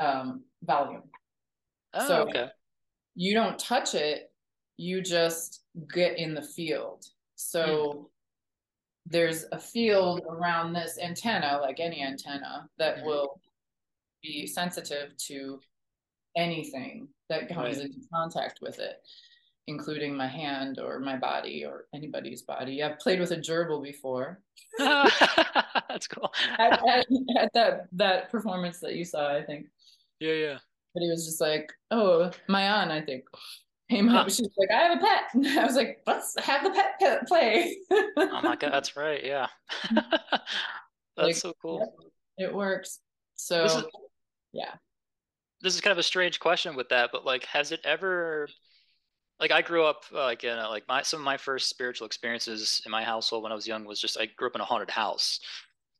um, 0.00 0.42
volume. 0.62 1.02
Oh, 1.94 2.08
So- 2.08 2.22
okay. 2.28 2.48
You 3.14 3.32
don't 3.32 3.58
touch 3.58 3.94
it; 3.94 4.30
you 4.76 5.00
just 5.00 5.62
get 5.92 6.18
in 6.18 6.34
the 6.34 6.42
field. 6.42 7.06
So 7.34 8.10
there's 9.06 9.44
a 9.52 9.58
field 9.58 10.22
around 10.28 10.72
this 10.72 10.98
antenna, 10.98 11.58
like 11.62 11.80
any 11.80 12.02
antenna, 12.02 12.68
that 12.78 12.98
Mhm. 12.98 13.04
will 13.06 13.40
be 14.22 14.46
sensitive 14.46 15.16
to 15.18 15.60
anything 16.36 17.08
that 17.28 17.48
comes 17.48 17.78
Right. 17.78 17.86
into 17.86 18.00
contact 18.12 18.60
with 18.60 18.78
it, 18.78 19.02
including 19.68 20.14
my 20.16 20.26
hand 20.26 20.78
or 20.78 20.98
my 20.98 21.16
body 21.16 21.64
or 21.64 21.86
anybody's 21.94 22.42
body. 22.42 22.82
I've 22.82 22.98
played 22.98 23.20
with 23.20 23.30
a 23.30 23.36
gerbil 23.36 23.82
before 23.82 24.42
That's 24.78 26.08
cool. 26.08 26.32
at, 26.58 26.72
at, 26.88 27.06
at 27.38 27.52
that 27.54 27.88
that 27.92 28.30
performance 28.30 28.80
that 28.80 28.94
you 28.96 29.04
saw, 29.04 29.34
I 29.34 29.42
think. 29.42 29.68
yeah, 30.20 30.32
yeah. 30.32 30.58
But 30.94 31.02
he 31.02 31.10
was 31.10 31.26
just 31.26 31.40
like, 31.40 31.72
"Oh, 31.90 32.30
my 32.48 32.62
aunt, 32.68 32.90
I 32.90 33.00
think." 33.02 33.24
Came 33.88 34.08
up, 34.08 34.24
Huh. 34.24 34.30
she's 34.30 34.48
like, 34.56 34.70
"I 34.70 34.82
have 34.82 34.98
a 34.98 35.00
pet." 35.00 35.22
And 35.34 35.46
I 35.58 35.64
was 35.64 35.76
like, 35.76 36.02
"Let's 36.06 36.36
have 36.40 36.64
the 36.64 36.70
pet, 36.70 36.94
pet 36.98 37.26
play." 37.28 37.76
Oh 37.90 38.40
my 38.42 38.56
god, 38.56 38.72
that's 38.72 38.96
right. 38.96 39.24
Yeah. 39.24 39.46
that's 39.94 40.42
Like, 41.16 41.36
so 41.36 41.52
cool. 41.62 41.94
Yep, 42.38 42.50
it 42.50 42.54
works. 42.54 43.00
So 43.36 43.62
This 43.62 43.76
is- 43.76 43.84
yeah. 44.52 44.74
This 45.62 45.74
is 45.74 45.80
kind 45.80 45.92
of 45.92 45.98
a 45.98 46.02
strange 46.02 46.38
question 46.40 46.76
with 46.76 46.88
that, 46.90 47.10
but 47.12 47.24
like, 47.24 47.44
has 47.46 47.72
it 47.72 47.80
ever? 47.84 48.48
Like, 49.40 49.52
I 49.52 49.62
grew 49.62 49.84
up 49.84 50.02
uh, 50.12 50.24
like 50.24 50.44
in 50.44 50.56
a, 50.58 50.68
like 50.68 50.84
my 50.88 51.02
some 51.02 51.20
of 51.20 51.24
my 51.24 51.36
first 51.36 51.68
spiritual 51.68 52.06
experiences 52.06 52.80
in 52.84 52.90
my 52.90 53.04
household 53.04 53.42
when 53.42 53.52
I 53.52 53.54
was 53.54 53.66
young 53.66 53.84
was 53.84 54.00
just 54.00 54.18
I 54.18 54.26
grew 54.26 54.48
up 54.48 54.54
in 54.54 54.60
a 54.60 54.64
haunted 54.64 54.90
house. 54.90 55.40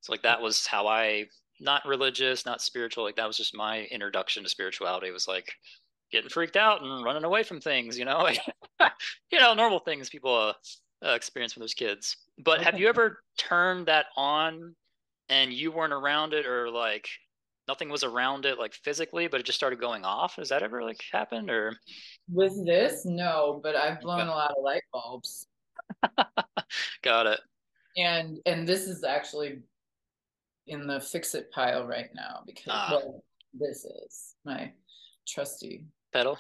So 0.00 0.12
like 0.12 0.23
that 0.23 0.40
was 0.43 0.66
how 0.66 0.87
I 0.88 1.26
not 1.61 1.87
religious, 1.87 2.45
not 2.47 2.61
spiritual. 2.62 3.05
Like 3.05 3.16
that 3.16 3.26
was 3.26 3.37
just 3.37 3.55
my 3.57 3.85
introduction 3.85 4.43
to 4.43 4.49
spirituality. 4.49 5.11
Was 5.11 5.28
like 5.28 5.52
getting 6.13 6.31
freaked 6.31 6.57
out 6.57 6.83
and 6.83 7.05
running 7.05 7.25
away 7.25 7.43
from 7.43 7.61
things. 7.61 7.99
You 7.99 8.05
know, 8.05 8.29
you 9.31 9.41
know, 9.41 9.55
normal 9.55 9.81
things 9.81 10.09
people 10.09 10.35
uh, 10.35 10.53
uh, 11.07 11.15
experience 11.15 11.55
when 11.57 11.61
there's 11.61 11.75
kids. 11.75 12.17
But 12.39 12.63
have 12.63 12.79
you 12.79 12.89
ever 12.89 13.23
turned 13.39 13.87
that 13.87 14.07
on 14.17 14.75
and 15.29 15.53
you 15.53 15.73
weren't 15.73 15.93
around 15.93 16.33
it 16.35 16.47
or 16.47 16.71
like 16.71 17.09
nothing 17.69 17.89
was 17.89 18.05
around 18.05 18.47
it 18.47 18.59
like 18.61 18.73
physically 18.75 19.27
but 19.27 19.41
it 19.41 19.43
just 19.47 19.59
started 19.59 19.81
going 19.81 20.05
off 20.05 20.37
has 20.37 20.51
that 20.51 20.63
ever 20.63 20.85
like 20.85 21.01
happened 21.13 21.51
or 21.51 21.77
With 22.33 22.65
this, 22.65 23.05
no, 23.05 23.61
but 23.63 23.75
I've 23.75 24.01
blown 24.01 24.29
a 24.29 24.31
lot 24.31 24.53
of 24.53 24.63
light 24.63 24.83
bulbs. 24.93 25.49
got 27.03 27.27
it 27.27 27.41
And 27.97 28.39
and 28.47 28.69
this 28.69 28.87
is 28.87 29.03
actually 29.05 29.61
in 30.69 30.87
the 30.87 31.01
fix 31.01 31.35
it 31.35 31.51
pile 31.51 31.87
right 31.87 32.11
now 32.15 32.43
because 32.47 32.73
Ah. 32.73 32.89
well, 32.93 33.25
this 33.53 33.85
is 33.85 34.35
my 34.45 34.73
trusty 35.27 35.85
pedal 36.16 36.38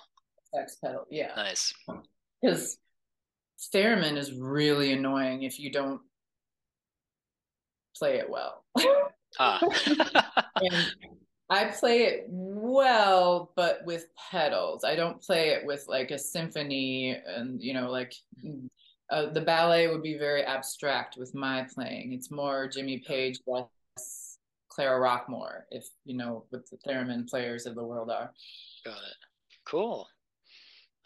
sex 0.54 0.76
pedal. 0.82 1.04
Yeah. 1.10 1.32
nice 1.36 1.74
Because 2.40 2.78
theremin 3.74 4.16
is 4.16 4.32
really 4.32 4.92
annoying 4.92 5.42
if 5.42 5.58
you 5.58 5.70
don't 5.70 6.00
play 7.96 8.18
it 8.18 8.28
well. 8.28 8.64
ah 9.38 9.60
and 10.56 10.74
I 11.48 11.66
play 11.66 12.04
it 12.04 12.24
well, 12.28 13.52
but 13.54 13.84
with 13.84 14.06
pedals. 14.30 14.82
I 14.82 14.96
don't 14.96 15.22
play 15.22 15.50
it 15.50 15.64
with 15.64 15.84
like 15.86 16.10
a 16.10 16.18
symphony, 16.18 17.16
and 17.24 17.62
you 17.62 17.72
know, 17.72 17.88
like 17.88 18.14
uh, 19.10 19.26
the 19.26 19.40
ballet 19.40 19.86
would 19.86 20.02
be 20.02 20.18
very 20.18 20.42
abstract 20.42 21.16
with 21.16 21.36
my 21.36 21.64
playing. 21.72 22.12
It's 22.12 22.32
more 22.32 22.66
Jimmy 22.66 22.98
Page, 23.06 23.38
less 23.46 24.38
Clara 24.68 24.98
Rockmore, 24.98 25.62
if 25.70 25.86
you 26.04 26.16
know 26.16 26.46
what 26.50 26.62
the 26.68 26.78
theremin 26.84 27.28
players 27.28 27.64
of 27.64 27.76
the 27.76 27.84
world 27.84 28.10
are. 28.10 28.32
got 28.84 28.96
it 28.96 29.16
cool. 29.66 30.08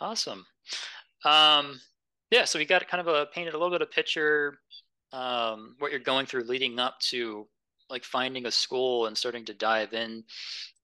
Awesome. 0.00 0.46
Um 1.24 1.80
yeah 2.30 2.44
so 2.44 2.58
we 2.58 2.64
got 2.64 2.86
kind 2.88 3.00
of 3.00 3.12
a 3.12 3.26
painted 3.26 3.54
a 3.54 3.58
little 3.58 3.72
bit 3.72 3.82
of 3.82 3.90
picture 3.90 4.58
um 5.12 5.74
what 5.80 5.90
you're 5.90 6.00
going 6.00 6.26
through 6.26 6.44
leading 6.44 6.78
up 6.78 6.98
to 7.00 7.46
like 7.90 8.04
finding 8.04 8.46
a 8.46 8.50
school 8.50 9.06
and 9.06 9.18
starting 9.18 9.44
to 9.44 9.54
dive 9.54 9.92
in 9.92 10.22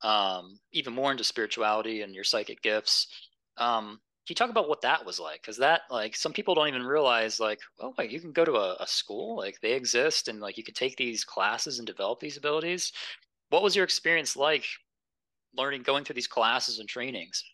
um 0.03 0.59
even 0.73 0.93
more 0.93 1.11
into 1.13 1.25
spirituality 1.25 2.03
and 2.03 2.15
your 2.15 2.25
psychic 2.25 2.63
gifts. 2.63 3.07
Um 3.57 4.01
can 4.27 4.33
you 4.33 4.35
talk 4.35 4.51
about 4.51 4.69
what 4.69 4.81
that 4.83 5.07
was 5.07 5.21
like? 5.21 5.41
Because 5.41 5.59
that 5.59 5.83
like 5.91 6.17
some 6.17 6.33
people 6.33 6.55
don't 6.55 6.69
even 6.69 6.83
realize 6.83 7.39
like 7.41 7.61
oh 7.81 7.95
like 7.97 8.11
you 8.11 8.21
can 8.21 8.33
go 8.33 8.45
to 8.45 8.57
a, 8.57 8.77
a 8.81 8.87
school 8.87 9.37
like 9.37 9.61
they 9.63 9.73
exist 9.73 10.29
and 10.29 10.41
like 10.41 10.59
you 10.59 10.65
can 10.65 10.75
take 10.75 10.97
these 10.97 11.25
classes 11.25 11.79
and 11.79 11.87
develop 11.87 12.21
these 12.21 12.37
abilities. 12.37 12.93
What 13.51 13.63
was 13.63 13.77
your 13.77 13.85
experience 13.85 14.37
like 14.37 14.67
learning 15.57 15.83
going 15.83 16.05
through 16.05 16.15
these 16.15 16.27
classes 16.27 16.79
and 16.81 16.89
trainings 16.89 17.45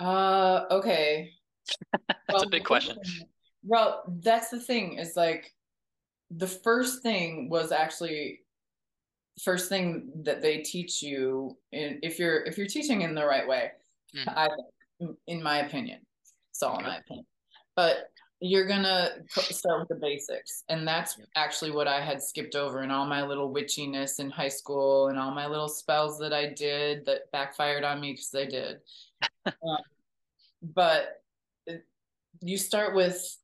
Uh, 0.00 0.64
okay. 0.70 1.30
That's 2.28 2.42
a 2.42 2.48
big 2.48 2.64
question. 2.64 2.96
Well, 3.62 4.02
that's 4.22 4.48
the 4.48 4.58
thing 4.60 4.94
is 4.98 5.16
like 5.16 5.52
the 6.30 6.46
first 6.46 7.02
thing 7.02 7.50
was 7.50 7.72
actually 7.72 8.40
first 9.42 9.68
thing 9.68 10.10
that 10.24 10.40
they 10.40 10.58
teach 10.58 11.02
you 11.02 11.56
in, 11.72 11.98
if 12.02 12.18
you're 12.18 12.42
if 12.44 12.56
you're 12.56 12.66
teaching 12.66 13.02
in 13.02 13.14
the 13.14 13.24
right 13.26 13.46
way, 13.46 13.72
Mhm. 14.16 14.28
I 14.36 14.48
think, 14.98 15.18
in- 15.26 15.42
my 15.42 15.58
opinion. 15.58 16.00
It's 16.50 16.62
all 16.62 16.78
in 16.78 16.80
Okay. 16.86 16.88
my 16.88 16.96
opinion. 16.98 17.26
But 17.76 18.10
you're 18.40 18.66
gonna 18.66 19.10
start 19.28 19.80
with 19.80 19.88
the 19.88 19.94
basics, 19.94 20.64
and 20.68 20.86
that's 20.86 21.18
actually 21.36 21.70
what 21.70 21.86
I 21.86 22.00
had 22.00 22.22
skipped 22.22 22.54
over 22.54 22.82
in 22.82 22.90
all 22.90 23.06
my 23.06 23.22
little 23.22 23.52
witchiness 23.52 24.18
in 24.18 24.30
high 24.30 24.48
school 24.48 25.08
and 25.08 25.18
all 25.18 25.30
my 25.30 25.46
little 25.46 25.68
spells 25.68 26.18
that 26.18 26.32
I 26.32 26.46
did 26.46 27.04
that 27.06 27.30
backfired 27.32 27.84
on 27.84 28.00
me 28.00 28.12
because 28.12 28.30
they 28.30 28.46
did. 28.46 28.78
um, 29.46 29.78
but 30.62 31.22
you 32.40 32.56
start 32.56 32.94
with 32.94 33.36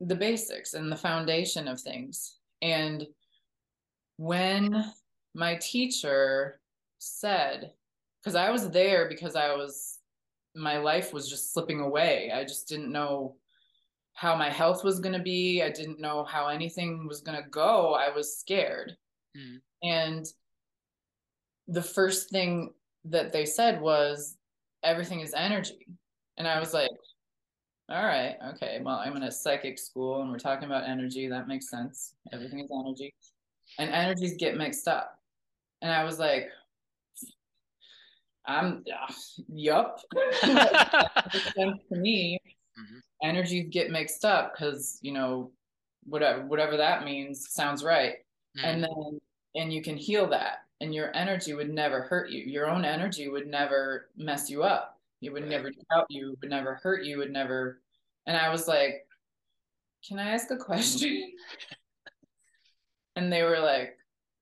the 0.00 0.14
basics 0.14 0.74
and 0.74 0.90
the 0.90 0.96
foundation 0.96 1.68
of 1.68 1.80
things. 1.80 2.38
And 2.60 3.06
when 4.16 4.84
my 5.34 5.56
teacher 5.56 6.60
said, 6.98 7.72
because 8.20 8.34
I 8.34 8.50
was 8.50 8.68
there 8.70 9.08
because 9.08 9.36
I 9.36 9.54
was, 9.54 9.98
my 10.54 10.78
life 10.78 11.12
was 11.12 11.28
just 11.28 11.52
slipping 11.52 11.80
away. 11.80 12.30
I 12.34 12.44
just 12.44 12.68
didn't 12.68 12.92
know 12.92 13.36
how 14.22 14.36
my 14.36 14.48
health 14.48 14.84
was 14.84 15.00
going 15.00 15.12
to 15.14 15.18
be. 15.18 15.64
I 15.64 15.70
didn't 15.70 15.98
know 15.98 16.22
how 16.22 16.46
anything 16.46 17.08
was 17.08 17.22
going 17.22 17.42
to 17.42 17.48
go. 17.50 17.94
I 17.94 18.08
was 18.14 18.38
scared. 18.38 18.96
Mhm. 19.36 19.60
And 19.82 20.24
the 21.66 21.82
first 21.82 22.30
thing 22.30 22.72
that 23.06 23.32
they 23.32 23.44
said 23.44 23.80
was, 23.80 24.36
everything 24.84 25.22
is 25.22 25.34
energy. 25.34 25.88
And 26.36 26.46
I 26.46 26.60
was 26.60 26.72
like, 26.72 26.92
all 27.88 28.04
right, 28.04 28.36
okay, 28.50 28.80
well, 28.80 28.98
I'm 28.98 29.16
in 29.16 29.24
a 29.24 29.32
psychic 29.32 29.76
school 29.76 30.22
and 30.22 30.30
we're 30.30 30.38
talking 30.38 30.66
about 30.66 30.88
energy. 30.88 31.26
That 31.26 31.48
makes 31.48 31.68
sense. 31.68 32.14
Everything 32.32 32.60
is 32.60 32.70
energy. 32.70 33.12
And 33.80 33.90
energies 33.90 34.36
get 34.38 34.56
mixed 34.56 34.86
up. 34.86 35.18
And 35.82 35.90
I 35.90 36.04
was 36.04 36.20
like, 36.20 36.48
I'm, 38.46 38.84
uh, 38.86 39.12
yup. 39.48 39.98
Sense 40.42 41.80
to 41.88 41.96
me. 41.96 42.38
Mm-hmm. 42.78 42.98
energies 43.28 43.68
get 43.70 43.90
mixed 43.90 44.24
up 44.24 44.52
because 44.52 44.98
you 45.02 45.12
know 45.12 45.50
whatever 46.04 46.44
whatever 46.46 46.76
that 46.76 47.04
means 47.04 47.48
sounds 47.50 47.84
right 47.84 48.16
mm-hmm. 48.56 48.64
and 48.64 48.82
then 48.82 49.20
and 49.54 49.72
you 49.72 49.82
can 49.82 49.96
heal 49.96 50.26
that 50.28 50.64
and 50.80 50.94
your 50.94 51.14
energy 51.14 51.54
would 51.54 51.70
never 51.70 52.02
hurt 52.02 52.30
you 52.30 52.40
your 52.44 52.68
own 52.68 52.84
energy 52.84 53.28
would 53.28 53.46
never 53.46 54.08
mess 54.16 54.50
you 54.50 54.62
up 54.62 54.98
it 55.20 55.32
would 55.32 55.42
right. 55.42 55.50
never 55.50 55.70
doubt 55.90 56.06
you 56.08 56.36
would 56.40 56.50
never 56.50 56.74
hurt 56.82 57.04
you 57.04 57.18
would 57.18 57.30
never 57.30 57.80
and 58.26 58.36
i 58.36 58.48
was 58.48 58.66
like 58.66 59.06
can 60.06 60.18
i 60.18 60.30
ask 60.30 60.50
a 60.50 60.56
question 60.56 61.32
and 63.16 63.32
they 63.32 63.42
were 63.42 63.60
like 63.60 63.96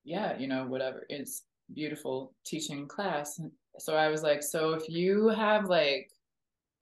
yeah 0.05 0.37
you 0.39 0.47
know 0.47 0.65
whatever 0.67 1.05
it's 1.09 1.43
beautiful 1.75 2.33
teaching 2.45 2.89
class 2.89 3.41
so 3.79 3.95
i 3.95 4.09
was 4.09 4.23
like 4.23 4.43
so 4.43 4.73
if 4.73 4.89
you 4.89 5.29
have 5.29 5.67
like 5.67 6.11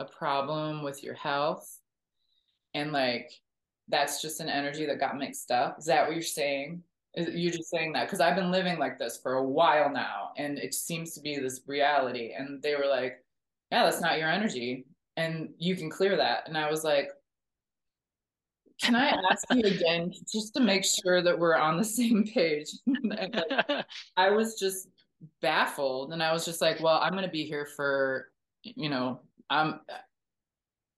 a 0.00 0.04
problem 0.04 0.82
with 0.82 1.02
your 1.02 1.14
health. 1.14 1.78
And 2.74 2.92
like 2.92 3.30
that's 3.88 4.20
just 4.20 4.40
an 4.40 4.48
energy 4.48 4.86
that 4.86 5.00
got 5.00 5.16
mixed 5.16 5.50
up. 5.50 5.78
Is 5.78 5.86
that 5.86 6.06
what 6.06 6.14
you're 6.14 6.22
saying? 6.22 6.82
Is 7.14 7.34
you 7.34 7.50
just 7.50 7.70
saying 7.70 7.92
that? 7.94 8.06
Because 8.06 8.20
i've 8.20 8.36
been 8.36 8.50
living 8.50 8.78
like 8.78 8.98
this 8.98 9.18
for 9.18 9.34
a 9.34 9.42
while 9.42 9.90
now 9.90 10.30
and 10.36 10.58
it 10.58 10.74
seems 10.74 11.14
to 11.14 11.20
be 11.20 11.38
this 11.38 11.62
reality. 11.66 12.32
And 12.36 12.62
they 12.62 12.74
were 12.76 12.86
like 12.86 13.24
yeah 13.72 13.84
that's 13.84 14.00
not 14.00 14.18
your 14.18 14.30
energy. 14.30 14.86
And 15.16 15.50
you 15.58 15.76
can 15.76 15.90
clear 15.90 16.16
that. 16.16 16.46
And 16.46 16.56
i 16.56 16.70
was 16.70 16.84
like 16.84 17.10
can 18.80 18.94
I 18.94 19.08
ask 19.30 19.44
you 19.50 19.64
again 19.64 20.12
just 20.32 20.54
to 20.54 20.60
make 20.60 20.84
sure 20.84 21.20
that 21.20 21.36
we're 21.36 21.56
on 21.56 21.76
the 21.76 21.84
same 21.84 22.24
page? 22.24 22.70
I 24.16 24.30
was 24.30 24.58
just 24.58 24.88
baffled. 25.42 26.12
And 26.12 26.22
I 26.22 26.32
was 26.32 26.44
just 26.44 26.60
like, 26.60 26.80
well, 26.80 27.00
I'm 27.02 27.12
going 27.12 27.24
to 27.24 27.30
be 27.30 27.44
here 27.44 27.66
for, 27.66 28.28
you 28.62 28.88
know, 28.88 29.20
I'm 29.50 29.80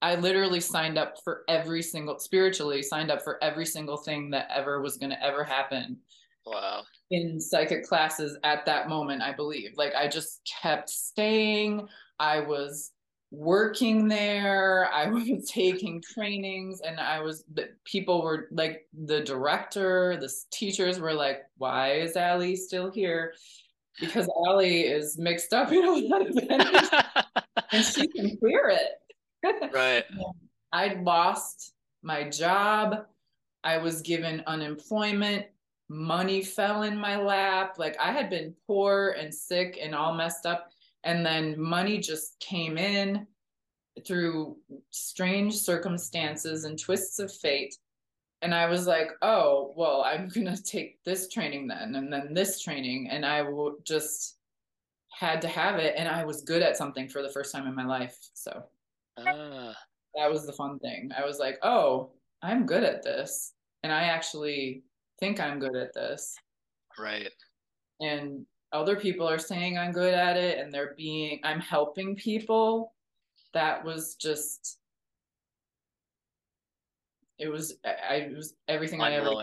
I 0.01 0.15
literally 0.15 0.59
signed 0.59 0.97
up 0.97 1.15
for 1.23 1.43
every 1.47 1.83
single 1.83 2.17
spiritually 2.17 2.81
signed 2.81 3.11
up 3.11 3.21
for 3.21 3.41
every 3.43 3.65
single 3.65 3.97
thing 3.97 4.31
that 4.31 4.47
ever 4.53 4.81
was 4.81 4.97
going 4.97 5.11
to 5.11 5.23
ever 5.23 5.43
happen. 5.43 5.97
Wow. 6.45 6.81
In 7.11 7.39
psychic 7.39 7.83
classes 7.83 8.37
at 8.43 8.65
that 8.65 8.89
moment, 8.89 9.21
I 9.21 9.31
believe. 9.31 9.73
Like 9.75 9.93
I 9.95 10.07
just 10.07 10.41
kept 10.61 10.89
staying. 10.89 11.87
I 12.19 12.39
was 12.39 12.91
working 13.31 14.09
there 14.09 14.89
i 14.93 15.05
was 15.09 15.49
taking 15.49 16.01
trainings 16.01 16.81
and 16.81 16.99
i 16.99 17.19
was 17.21 17.45
people 17.85 18.21
were 18.21 18.49
like 18.51 18.85
the 19.05 19.21
director 19.21 20.17
the 20.19 20.29
teachers 20.51 20.99
were 20.99 21.13
like 21.13 21.43
why 21.57 21.93
is 21.93 22.17
ali 22.17 22.57
still 22.57 22.91
here 22.91 23.33
because 24.01 24.27
ali 24.35 24.81
is 24.81 25.17
mixed 25.17 25.53
up 25.53 25.71
in 25.71 25.85
a 25.85 25.91
lot 25.91 26.27
of 26.27 26.37
energy 26.49 26.87
and 27.71 27.85
she 27.85 28.07
can 28.07 28.37
hear 28.41 28.69
it. 28.69 29.73
Right. 29.73 30.03
I'd 30.73 31.03
lost 31.03 31.73
my 32.03 32.27
job. 32.27 33.05
I 33.63 33.77
was 33.77 34.01
given 34.01 34.43
unemployment. 34.47 35.45
Money 35.89 36.41
fell 36.41 36.83
in 36.83 36.97
my 36.97 37.17
lap. 37.17 37.75
Like 37.77 37.97
i 37.99 38.11
had 38.11 38.29
been 38.29 38.53
poor 38.67 39.15
and 39.17 39.33
sick 39.33 39.79
and 39.81 39.95
all 39.95 40.13
messed 40.13 40.45
up. 40.45 40.71
And 41.03 41.25
then 41.25 41.59
money 41.59 41.97
just 41.97 42.39
came 42.39 42.77
in 42.77 43.27
through 44.05 44.57
strange 44.89 45.55
circumstances 45.55 46.63
and 46.63 46.79
twists 46.79 47.19
of 47.19 47.31
fate 47.31 47.75
and 48.41 48.53
i 48.53 48.65
was 48.65 48.87
like 48.87 49.11
oh 49.21 49.73
well 49.75 50.03
i'm 50.03 50.27
gonna 50.33 50.57
take 50.57 51.03
this 51.03 51.29
training 51.29 51.67
then 51.67 51.95
and 51.95 52.11
then 52.11 52.33
this 52.33 52.61
training 52.61 53.09
and 53.09 53.25
I 53.25 53.43
just 53.83 54.37
had 55.11 55.41
to 55.41 55.47
have 55.47 55.77
it 55.77 55.93
and 55.97 56.07
i 56.07 56.23
was 56.23 56.41
good 56.41 56.61
at 56.61 56.77
something 56.77 57.07
for 57.07 57.21
the 57.21 57.29
first 57.29 57.53
time 57.53 57.67
in 57.67 57.75
my 57.75 57.85
life 57.85 58.17
so 58.33 58.63
uh. 59.17 59.73
that 60.15 60.31
was 60.31 60.45
the 60.45 60.53
fun 60.53 60.79
thing 60.79 61.11
i 61.15 61.25
was 61.25 61.37
like 61.37 61.59
oh 61.63 62.09
i'm 62.41 62.65
good 62.65 62.83
at 62.83 63.03
this 63.03 63.53
and 63.83 63.91
i 63.91 64.03
actually 64.03 64.83
think 65.19 65.39
i'm 65.39 65.59
good 65.59 65.75
at 65.75 65.93
this 65.93 66.35
right 66.97 67.29
and 67.99 68.45
other 68.73 68.95
people 68.95 69.27
are 69.27 69.39
saying 69.39 69.77
I'm 69.77 69.91
good 69.91 70.13
at 70.13 70.37
it 70.37 70.59
and 70.59 70.73
they're 70.73 70.93
being 70.97 71.39
I'm 71.43 71.59
helping 71.59 72.15
people. 72.15 72.93
That 73.53 73.83
was 73.83 74.15
just 74.15 74.77
it 77.41 77.49
was 77.49 77.75
I 77.83 78.15
it 78.15 78.35
was 78.35 78.53
everything 78.67 79.01
I 79.01 79.13
ever 79.13 79.33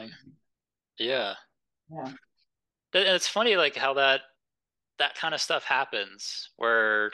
Yeah. 0.99 1.35
Yeah. 1.91 2.13
And 2.95 3.09
It's 3.09 3.29
funny 3.29 3.57
like 3.57 3.77
how 3.77 3.95
that 3.95 4.23
that 4.99 5.15
kind 5.15 5.35
of 5.35 5.41
stuff 5.41 5.65
happens 5.65 6.51
where 6.57 7.11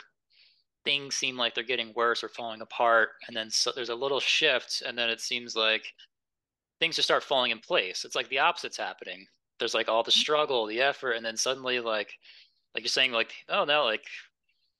things 0.84 1.16
seem 1.16 1.36
like 1.36 1.54
they're 1.54 1.64
getting 1.64 1.92
worse 1.96 2.22
or 2.22 2.28
falling 2.28 2.60
apart 2.60 3.10
and 3.26 3.36
then 3.36 3.50
so 3.50 3.72
there's 3.74 3.88
a 3.88 3.94
little 3.94 4.20
shift 4.20 4.82
and 4.86 4.96
then 4.96 5.10
it 5.10 5.20
seems 5.20 5.56
like 5.56 5.84
things 6.80 6.96
just 6.96 7.08
start 7.08 7.22
falling 7.22 7.50
in 7.50 7.58
place. 7.58 8.04
It's 8.04 8.16
like 8.16 8.28
the 8.28 8.38
opposite's 8.38 8.76
happening 8.76 9.26
there's 9.58 9.74
like 9.74 9.88
all 9.88 10.02
the 10.02 10.10
mm-hmm. 10.10 10.20
struggle, 10.20 10.66
the 10.66 10.80
effort, 10.80 11.12
and 11.12 11.24
then 11.24 11.36
suddenly 11.36 11.80
like 11.80 12.12
like 12.74 12.82
you're 12.82 12.88
saying 12.88 13.12
like 13.12 13.32
oh 13.48 13.64
no 13.64 13.84
like 13.84 14.04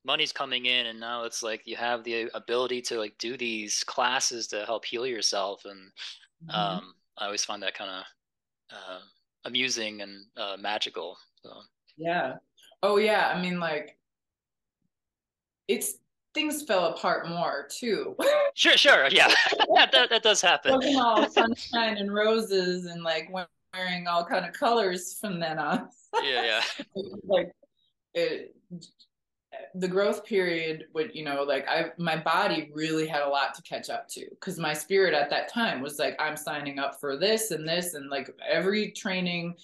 money's 0.05 0.33
coming 0.33 0.67
in 0.67 0.87
and 0.87 1.01
now 1.01 1.25
it's 1.25 1.43
like 1.43 1.67
you 1.67 1.77
have 1.77 2.05
the 2.05 2.31
ability 2.35 2.83
to 2.83 2.99
like 2.99 3.17
do 3.19 3.37
these 3.37 3.83
classes 3.85 4.47
to 4.49 4.65
help 4.67 4.85
heal 4.85 5.07
yourself 5.07 5.65
and 5.65 5.91
mm-hmm. 6.47 6.51
um 6.51 6.95
I 7.17 7.27
always 7.27 7.45
find 7.45 7.63
that 7.63 7.75
kind 7.75 7.91
of 7.91 8.05
uh, 8.77 8.99
amusing 9.45 10.03
and 10.03 10.25
uh, 10.37 10.57
magical. 10.59 11.17
So 11.43 11.51
yeah. 11.97 12.37
Oh 12.83 12.97
yeah. 12.97 13.33
I 13.35 13.41
mean 13.41 13.61
like 13.61 13.97
it's 15.69 15.95
things 16.35 16.63
fell 16.65 16.87
apart 16.87 17.29
more 17.29 17.69
too. 17.71 18.17
sure, 18.55 18.77
sure, 18.77 19.09
yeah, 19.11 19.29
that, 19.75 19.93
that, 19.93 20.11
that 20.11 20.23
does 20.23 20.41
happen. 20.41 20.73
All 20.97 21.31
sunshine 21.31 21.97
and 21.97 22.13
roses 22.13 22.87
and 22.87 23.03
like 23.03 23.31
wearing 23.31 24.07
all 24.09 24.25
kind 24.25 24.45
of 24.45 24.53
colors 24.53 25.17
from 25.21 25.39
then 25.39 25.59
on. 25.59 25.89
yeah, 26.23 26.61
yeah. 26.95 27.03
like 27.25 27.53
it, 28.15 28.55
the 29.75 29.89
growth 29.89 30.25
period 30.25 30.85
would, 30.95 31.15
you 31.15 31.25
know, 31.25 31.43
like 31.43 31.67
I 31.69 31.87
my 31.99 32.17
body 32.17 32.71
really 32.73 33.07
had 33.07 33.23
a 33.23 33.29
lot 33.29 33.55
to 33.55 33.63
catch 33.63 33.91
up 33.91 34.09
to 34.11 34.27
because 34.31 34.59
my 34.59 34.73
spirit 34.73 35.15
at 35.15 35.31
that 35.31 35.49
time 35.49 35.81
was 35.81 35.99
like, 35.99 36.17
I'm 36.21 36.37
signing 36.37 36.79
up 36.79 37.01
for 37.01 37.17
this 37.17 37.51
and 37.51 37.69
this 37.69 37.95
and 37.95 38.09
like 38.09 38.31
every 38.49 38.93
training 38.93 39.55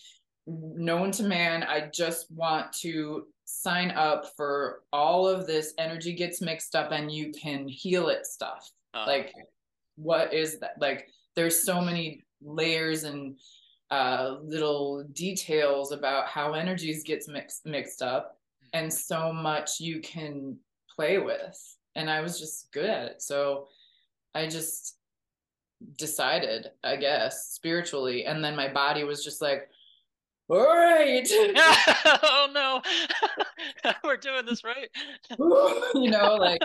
known 0.47 1.13
to 1.13 1.23
man. 1.23 1.63
I 1.63 1.91
just 1.93 2.31
want 2.33 2.73
to 2.81 3.27
sign 3.45 3.91
up 3.93 4.37
for 4.37 4.83
all 4.93 5.29
of 5.29 5.47
this 5.47 5.75
energy 5.79 6.13
gets 6.13 6.41
mixed 6.41 6.75
up 6.75 6.93
and 6.93 7.11
you 7.11 7.33
can 7.33 7.69
heal 7.69 8.09
it 8.09 8.27
stuff. 8.27 8.71
Uh, 8.95 9.05
like 9.07 9.33
what 9.97 10.35
is 10.35 10.59
that? 10.59 10.75
Like 10.81 11.09
there's 11.37 11.63
so 11.63 11.81
many 11.81 12.25
layers 12.43 13.05
and 13.05 13.37
uh, 13.91 14.37
little 14.43 15.05
details 15.13 15.93
about 15.93 16.27
how 16.27 16.53
energies 16.53 17.05
gets 17.05 17.29
mixed 17.29 17.67
mixed 17.67 18.03
up 18.03 18.40
and 18.73 18.93
so 18.93 19.33
much 19.33 19.81
you 19.81 20.01
can 20.01 20.57
play 20.95 21.19
with. 21.19 21.77
And 21.97 22.09
i 22.11 22.21
was 22.21 22.39
just 22.39 22.71
good 22.73 22.89
at 22.89 23.07
it. 23.07 23.23
So 23.23 23.69
i 24.35 24.47
just 24.47 24.97
decided 25.97 26.67
i 26.85 26.95
guess 26.95 27.53
spiritually 27.53 28.27
and 28.27 28.45
then 28.45 28.55
my 28.55 28.71
body 28.71 29.03
was 29.03 29.25
just 29.25 29.41
like 29.41 29.71
all 30.51 30.59
right 30.59 31.27
oh 32.23 32.51
no. 32.53 32.83
We're 34.05 34.17
doing 34.17 34.45
this 34.45 34.65
right. 34.65 34.89
You 35.95 36.11
know 36.11 36.35
like 36.35 36.61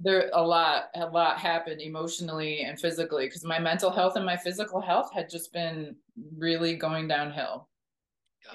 there 0.00 0.30
a 0.34 0.42
lot 0.42 0.84
a 0.94 1.06
lot 1.06 1.38
happened 1.38 1.80
emotionally 1.80 2.60
and 2.60 2.78
physically 2.78 3.26
because 3.26 3.44
my 3.44 3.58
mental 3.58 3.90
health 3.90 4.16
and 4.16 4.26
my 4.26 4.36
physical 4.36 4.80
health 4.80 5.10
had 5.12 5.30
just 5.30 5.52
been 5.52 5.96
really 6.36 6.76
going 6.76 7.08
downhill. 7.08 7.68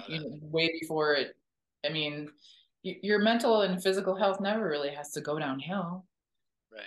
You 0.08 0.20
know, 0.20 0.38
way 0.42 0.70
before 0.80 1.16
it 1.16 1.36
i 1.86 1.90
mean 1.90 2.30
your 2.84 3.20
mental 3.20 3.62
and 3.62 3.82
physical 3.82 4.16
health 4.16 4.40
never 4.40 4.68
really 4.68 4.90
has 4.90 5.12
to 5.12 5.22
go 5.22 5.38
downhill. 5.38 6.06
Right. 6.72 6.84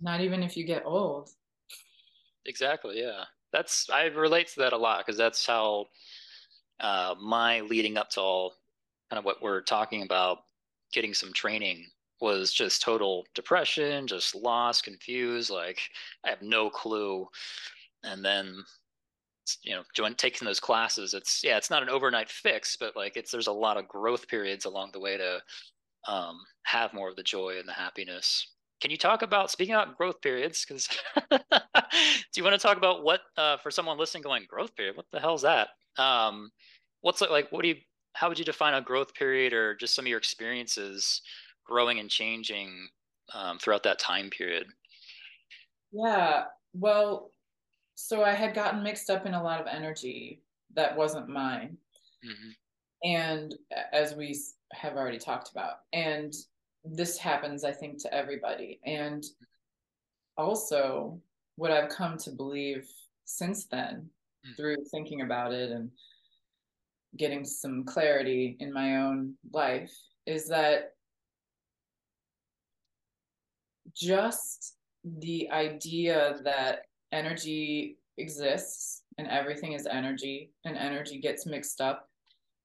Not 0.00 0.20
even 0.20 0.42
if 0.42 0.56
you 0.56 0.64
get 0.64 0.82
old. 0.84 1.30
Exactly 2.44 3.00
yeah. 3.00 3.24
That's 3.52 3.88
i 3.90 4.04
relate 4.04 4.48
to 4.48 4.60
that 4.60 4.72
a 4.72 4.76
lot 4.76 5.04
because 5.04 5.16
that's 5.16 5.46
how 5.46 5.86
uh, 6.80 7.14
my 7.20 7.60
leading 7.60 7.96
up 7.96 8.10
to 8.10 8.20
all 8.20 8.54
kind 9.08 9.18
of 9.18 9.24
what 9.24 9.40
we're 9.40 9.62
talking 9.62 10.02
about 10.02 10.38
getting 10.92 11.14
some 11.14 11.32
training 11.32 11.86
was 12.20 12.52
just 12.52 12.82
total 12.82 13.26
depression, 13.34 14.06
just 14.06 14.34
lost, 14.34 14.84
confused, 14.84 15.50
like 15.50 15.80
I 16.24 16.30
have 16.30 16.42
no 16.42 16.70
clue. 16.70 17.26
And 18.04 18.24
then 18.24 18.64
you 19.62 19.74
know, 19.74 19.82
join 19.94 20.14
taking 20.14 20.46
those 20.46 20.60
classes, 20.60 21.14
it's 21.14 21.42
yeah, 21.42 21.56
it's 21.56 21.70
not 21.70 21.82
an 21.82 21.88
overnight 21.88 22.28
fix, 22.28 22.76
but 22.76 22.96
like 22.96 23.16
it's 23.16 23.30
there's 23.30 23.46
a 23.46 23.52
lot 23.52 23.76
of 23.76 23.88
growth 23.88 24.28
periods 24.28 24.64
along 24.64 24.90
the 24.92 25.00
way 25.00 25.16
to 25.16 25.40
um, 26.06 26.38
have 26.64 26.94
more 26.94 27.08
of 27.08 27.16
the 27.16 27.22
joy 27.22 27.56
and 27.58 27.68
the 27.68 27.72
happiness. 27.72 28.48
Can 28.80 28.90
you 28.90 28.96
talk 28.96 29.22
about 29.22 29.50
speaking 29.50 29.74
about 29.74 29.96
growth 29.96 30.20
periods? 30.20 30.64
Because 30.66 30.88
do 31.30 31.38
you 32.36 32.44
want 32.44 32.54
to 32.54 32.58
talk 32.58 32.76
about 32.76 33.02
what 33.02 33.20
uh, 33.36 33.56
for 33.58 33.70
someone 33.70 33.98
listening 33.98 34.22
going 34.22 34.44
growth 34.48 34.74
period? 34.76 34.96
What 34.96 35.06
the 35.12 35.20
hell 35.20 35.34
is 35.34 35.42
that? 35.42 35.68
Um, 35.98 36.50
what's 37.00 37.22
it 37.22 37.30
like? 37.30 37.50
What 37.50 37.62
do 37.62 37.68
you? 37.68 37.76
How 38.12 38.28
would 38.28 38.38
you 38.38 38.44
define 38.44 38.74
a 38.74 38.80
growth 38.80 39.14
period, 39.14 39.52
or 39.52 39.74
just 39.74 39.94
some 39.94 40.04
of 40.04 40.08
your 40.08 40.18
experiences 40.18 41.22
growing 41.64 41.98
and 41.98 42.08
changing 42.08 42.88
um, 43.34 43.58
throughout 43.58 43.82
that 43.84 43.98
time 43.98 44.30
period? 44.30 44.66
Yeah. 45.92 46.44
Well, 46.74 47.30
so 47.96 48.22
I 48.22 48.32
had 48.32 48.54
gotten 48.54 48.82
mixed 48.82 49.10
up 49.10 49.26
in 49.26 49.34
a 49.34 49.42
lot 49.42 49.60
of 49.60 49.66
energy 49.66 50.42
that 50.74 50.96
wasn't 50.96 51.28
mine. 51.28 51.78
Mm-hmm. 52.24 53.10
And 53.10 53.54
as 53.92 54.14
we 54.14 54.38
have 54.72 54.96
already 54.96 55.18
talked 55.18 55.50
about, 55.50 55.78
and 55.92 56.32
this 56.84 57.16
happens, 57.16 57.64
I 57.64 57.72
think, 57.72 58.00
to 58.02 58.12
everybody. 58.12 58.80
And 58.84 59.24
also, 60.36 61.18
what 61.56 61.70
I've 61.70 61.88
come 61.88 62.18
to 62.18 62.30
believe 62.30 62.86
since 63.24 63.64
then 63.64 64.10
mm-hmm. 64.44 64.52
through 64.56 64.76
thinking 64.90 65.22
about 65.22 65.52
it 65.52 65.70
and 65.70 65.90
getting 67.16 67.46
some 67.46 67.82
clarity 67.84 68.58
in 68.60 68.74
my 68.74 68.98
own 68.98 69.34
life 69.52 69.92
is 70.26 70.48
that 70.48 70.92
just 73.94 74.76
the 75.02 75.50
idea 75.50 76.40
that 76.44 76.85
energy 77.12 77.98
exists 78.18 79.02
and 79.18 79.28
everything 79.28 79.72
is 79.72 79.86
energy 79.86 80.52
and 80.64 80.76
energy 80.76 81.18
gets 81.18 81.46
mixed 81.46 81.80
up 81.80 82.08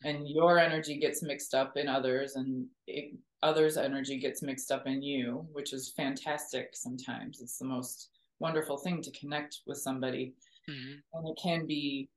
and 0.04 0.27
your 0.27 0.58
energy 0.58 0.97
gets 0.97 1.21
mixed 1.21 1.54
up 1.54 1.77
in 1.77 1.88
others 1.88 2.36
and 2.36 2.65
it, 2.88 3.13
others 3.43 3.77
energy 3.77 4.17
gets 4.17 4.41
mixed 4.41 4.71
up 4.71 4.88
in 4.88 5.01
you 5.01 5.45
which 5.51 5.73
is 5.73 5.93
fantastic 5.95 6.69
sometimes. 6.73 7.41
It's 7.41 7.58
the 7.58 7.65
most 7.65 8.10
wonderful 8.39 8.77
thing 8.77 9.01
to 9.01 9.12
connect 9.12 9.60
with 9.67 9.77
somebody. 9.77 10.34
Mm-hmm. 10.69 10.99
and 11.13 11.27
it 11.27 11.39
can 11.41 11.65
be 11.65 12.08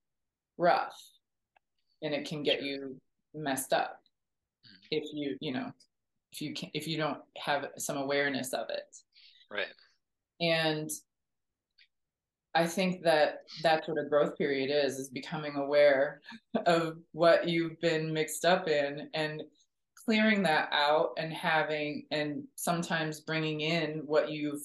rough 0.59 1.01
and 2.03 2.13
it 2.13 2.29
can 2.29 2.43
get 2.43 2.63
you 2.63 2.95
messed 3.35 3.73
up. 3.73 4.01
Mm-hmm. 4.67 4.87
if 4.91 5.05
you 5.13 5.37
you 5.41 5.53
know 5.53 5.73
if 6.33 6.41
you 6.43 6.55
can 6.55 6.71
if 6.75 6.87
you 6.87 6.97
don't 6.97 7.19
have 7.39 7.69
some 7.79 7.97
awareness 7.97 8.53
of 8.53 8.69
it. 8.71 8.97
Right. 9.51 9.67
And 10.41 10.91
I 12.55 12.67
think 12.67 13.03
that 13.03 13.41
that's 13.63 13.89
what 13.89 13.99
a 13.99 14.09
growth 14.09 14.39
period 14.39 14.71
is, 14.71 14.99
is 14.99 15.09
becoming 15.09 15.57
aware 15.57 16.21
of 16.67 16.99
what 17.13 17.49
you've 17.49 17.81
been 17.81 18.13
mixed 18.13 18.45
up 18.45 18.69
in 18.69 19.09
and 19.15 19.43
clearing 20.05 20.43
that 20.45 20.69
out 20.73 21.15
and 21.19 21.33
having, 21.33 22.07
and 22.11 22.45
sometimes 22.55 23.21
bringing 23.21 23.61
in 23.61 24.03
what 24.07 24.31
you've 24.31 24.63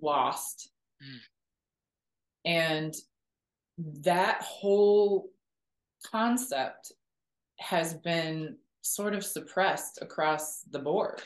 lost. 0.00 0.70
Mm. 1.02 1.18
And 2.44 2.94
that 4.04 4.40
whole 4.42 5.30
concept 6.10 6.92
has 7.58 7.94
been 7.94 8.56
sort 8.80 9.14
of 9.14 9.24
suppressed 9.24 9.98
across 10.00 10.62
the 10.62 10.78
board 10.78 11.22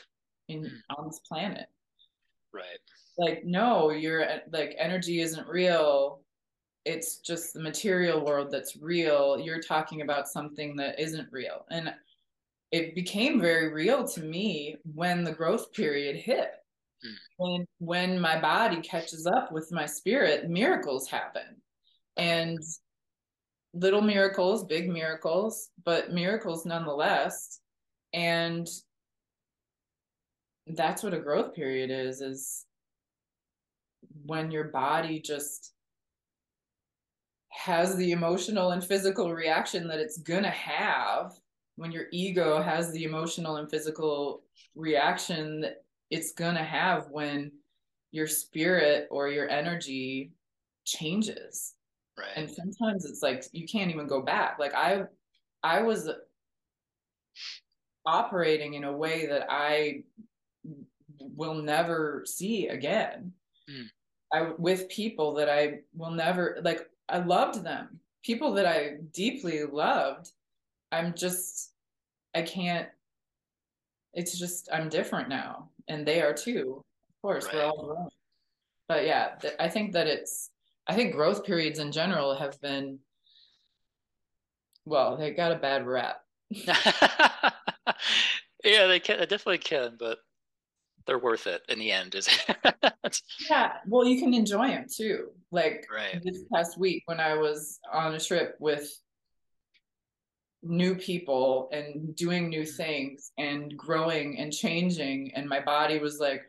in 0.49 0.63
mm. 0.63 0.71
on 0.97 1.07
this 1.07 1.21
planet. 1.27 1.67
Right 2.53 2.79
like 3.17 3.43
no 3.43 3.89
your 3.91 4.25
like 4.51 4.75
energy 4.77 5.21
isn't 5.21 5.47
real. 5.47 6.21
It's 6.85 7.17
just 7.17 7.53
the 7.53 7.59
material 7.59 8.23
world 8.23 8.49
that's 8.51 8.77
real. 8.77 9.39
You're 9.39 9.61
talking 9.61 10.01
about 10.01 10.27
something 10.27 10.75
that 10.77 10.99
isn't 10.99 11.27
real. 11.31 11.65
And 11.69 11.93
it 12.71 12.95
became 12.95 13.41
very 13.41 13.73
real 13.73 14.07
to 14.09 14.21
me 14.21 14.77
when 14.93 15.23
the 15.23 15.31
growth 15.33 15.73
period 15.73 16.15
hit. 16.15 16.51
Mm. 17.05 17.13
when 17.37 17.67
when 17.77 18.19
my 18.19 18.41
body 18.41 18.81
catches 18.81 19.27
up 19.27 19.51
with 19.51 19.71
my 19.71 19.85
spirit 19.85 20.49
miracles 20.49 21.07
happen. 21.07 21.61
And 22.17 22.57
little 23.73 24.01
miracles 24.01 24.65
big 24.65 24.89
miracles 24.89 25.69
but 25.83 26.11
miracles 26.11 26.65
nonetheless. 26.65 27.59
And 28.13 28.67
that's 30.65 31.03
what 31.03 31.13
a 31.13 31.19
growth 31.19 31.53
period 31.53 31.91
is 31.91 32.21
is 32.21 32.65
when 34.25 34.51
your 34.51 34.65
body 34.65 35.19
just 35.19 35.73
has 37.49 37.95
the 37.95 38.11
emotional 38.11 38.71
and 38.71 38.83
physical 38.83 39.33
reaction 39.33 39.87
that 39.87 39.99
it's 39.99 40.19
gonna 40.19 40.49
have 40.49 41.33
when 41.75 41.91
your 41.91 42.05
ego 42.11 42.61
has 42.61 42.91
the 42.91 43.03
emotional 43.03 43.57
and 43.57 43.69
physical 43.69 44.43
reaction 44.75 45.61
that 45.61 45.83
it's 46.09 46.33
gonna 46.33 46.63
have 46.63 47.07
when 47.09 47.51
your 48.11 48.27
spirit 48.27 49.07
or 49.11 49.27
your 49.27 49.49
energy 49.49 50.31
changes. 50.85 51.73
Right. 52.17 52.29
And 52.35 52.49
sometimes 52.49 53.05
it's 53.05 53.21
like 53.21 53.43
you 53.51 53.67
can't 53.67 53.91
even 53.91 54.07
go 54.07 54.21
back. 54.21 54.57
Like 54.59 54.73
i 54.73 55.03
i 55.63 55.81
was 55.81 56.09
operating 58.05 58.75
in 58.75 58.83
a 58.85 58.95
way 58.95 59.25
that 59.25 59.47
i 59.49 60.03
will 61.19 61.55
never 61.55 62.23
see 62.25 62.67
again 62.67 63.33
mm. 63.69 63.85
I 64.33 64.51
with 64.57 64.89
people 64.89 65.33
that 65.35 65.49
I 65.49 65.79
will 65.95 66.11
never 66.11 66.59
like 66.63 66.89
I 67.09 67.19
loved 67.19 67.63
them. 67.63 67.99
People 68.23 68.53
that 68.53 68.65
I 68.65 68.97
deeply 69.13 69.63
loved. 69.63 70.31
I'm 70.91 71.13
just 71.15 71.71
I 72.35 72.41
can't 72.41 72.87
it's 74.13 74.37
just 74.37 74.69
I'm 74.71 74.89
different 74.89 75.29
now 75.29 75.69
and 75.87 76.05
they 76.05 76.21
are 76.21 76.33
too. 76.33 76.83
Of 77.09 77.21
course, 77.21 77.45
right. 77.45 77.55
we're 77.55 77.63
all 77.63 77.85
grown. 77.85 78.09
But 78.87 79.05
yeah, 79.05 79.35
th- 79.41 79.55
I 79.59 79.69
think 79.69 79.93
that 79.93 80.07
it's 80.07 80.51
I 80.87 80.95
think 80.95 81.13
growth 81.13 81.45
periods 81.45 81.79
in 81.79 81.91
general 81.91 82.35
have 82.35 82.59
been 82.61 82.99
well, 84.85 85.17
they 85.17 85.31
got 85.31 85.51
a 85.51 85.55
bad 85.55 85.85
rap. 85.85 86.21
yeah, 86.49 87.51
they 88.63 88.99
can 88.99 89.19
they 89.19 89.25
definitely 89.25 89.57
can, 89.57 89.97
but 89.99 90.19
they're 91.07 91.17
worth 91.19 91.47
it 91.47 91.61
in 91.69 91.79
the 91.79 91.91
end 91.91 92.13
is 92.13 92.29
yeah 93.49 93.73
well 93.87 94.05
you 94.05 94.19
can 94.19 94.33
enjoy 94.33 94.67
them 94.67 94.85
too. 94.93 95.29
Like 95.49 95.87
right. 95.93 96.21
this 96.23 96.43
past 96.53 96.77
week 96.77 97.03
when 97.05 97.21
i 97.21 97.33
was 97.33 97.79
on 97.91 98.13
a 98.13 98.19
trip 98.19 98.55
with 98.59 98.91
new 100.61 100.95
people 100.95 101.69
and 101.71 102.15
doing 102.15 102.49
new 102.49 102.65
things 102.65 103.31
and 103.37 103.75
growing 103.77 104.37
and 104.39 104.51
changing 104.51 105.31
and 105.35 105.47
my 105.47 105.61
body 105.61 105.99
was 105.99 106.19
like 106.19 106.41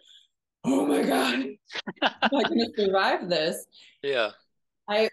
oh 0.65 0.85
my 0.87 1.03
god 1.03 1.35
i'm 1.35 1.59
i 2.03 2.43
going 2.43 2.59
to 2.77 2.85
survive 2.85 3.29
this? 3.29 3.67
Yeah. 4.03 4.31
I 4.89 5.09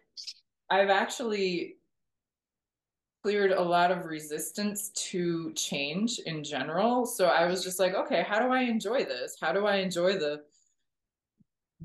i've 0.69 0.89
actually 0.89 1.75
cleared 3.25 3.53
a 3.53 3.59
lot 3.59 3.89
of 3.89 4.05
resistance 4.05 4.89
to 4.89 5.51
change 5.53 6.19
in 6.27 6.43
general. 6.43 7.07
So 7.07 7.25
I 7.25 7.47
was 7.47 7.63
just 7.63 7.79
like, 7.79 7.95
okay, 7.95 8.21
how 8.21 8.37
do 8.37 8.53
I 8.53 8.61
enjoy 8.61 9.03
this? 9.03 9.35
How 9.41 9.51
do 9.51 9.65
I 9.65 9.77
enjoy 9.77 10.19
the 10.19 10.43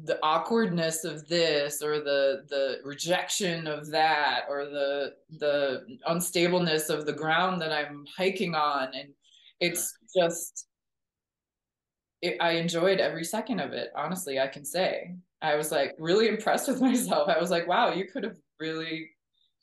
the 0.04 0.18
awkwardness 0.22 1.04
of 1.04 1.26
this 1.28 1.82
or 1.82 2.00
the 2.00 2.44
the 2.50 2.80
rejection 2.84 3.66
of 3.66 3.90
that 3.90 4.42
or 4.50 4.66
the 4.66 5.14
the 5.38 5.98
unstableness 6.06 6.90
of 6.90 7.06
the 7.06 7.12
ground 7.14 7.62
that 7.62 7.72
I'm 7.72 8.04
hiking 8.14 8.54
on 8.54 8.94
and 8.94 9.08
it's 9.60 9.96
just 10.14 10.66
it, 12.20 12.36
I 12.40 12.52
enjoyed 12.52 13.00
every 13.00 13.24
second 13.24 13.60
of 13.60 13.72
it 13.72 13.88
honestly 13.96 14.38
I 14.38 14.46
can 14.46 14.64
say 14.64 15.16
I 15.42 15.56
was 15.56 15.72
like 15.72 15.96
really 15.98 16.28
impressed 16.28 16.68
with 16.68 16.80
myself 16.90 17.28
I 17.28 17.40
was 17.40 17.50
like 17.50 17.66
wow 17.66 17.92
you 17.92 18.04
could 18.04 18.24
have 18.24 18.36
really 18.60 19.10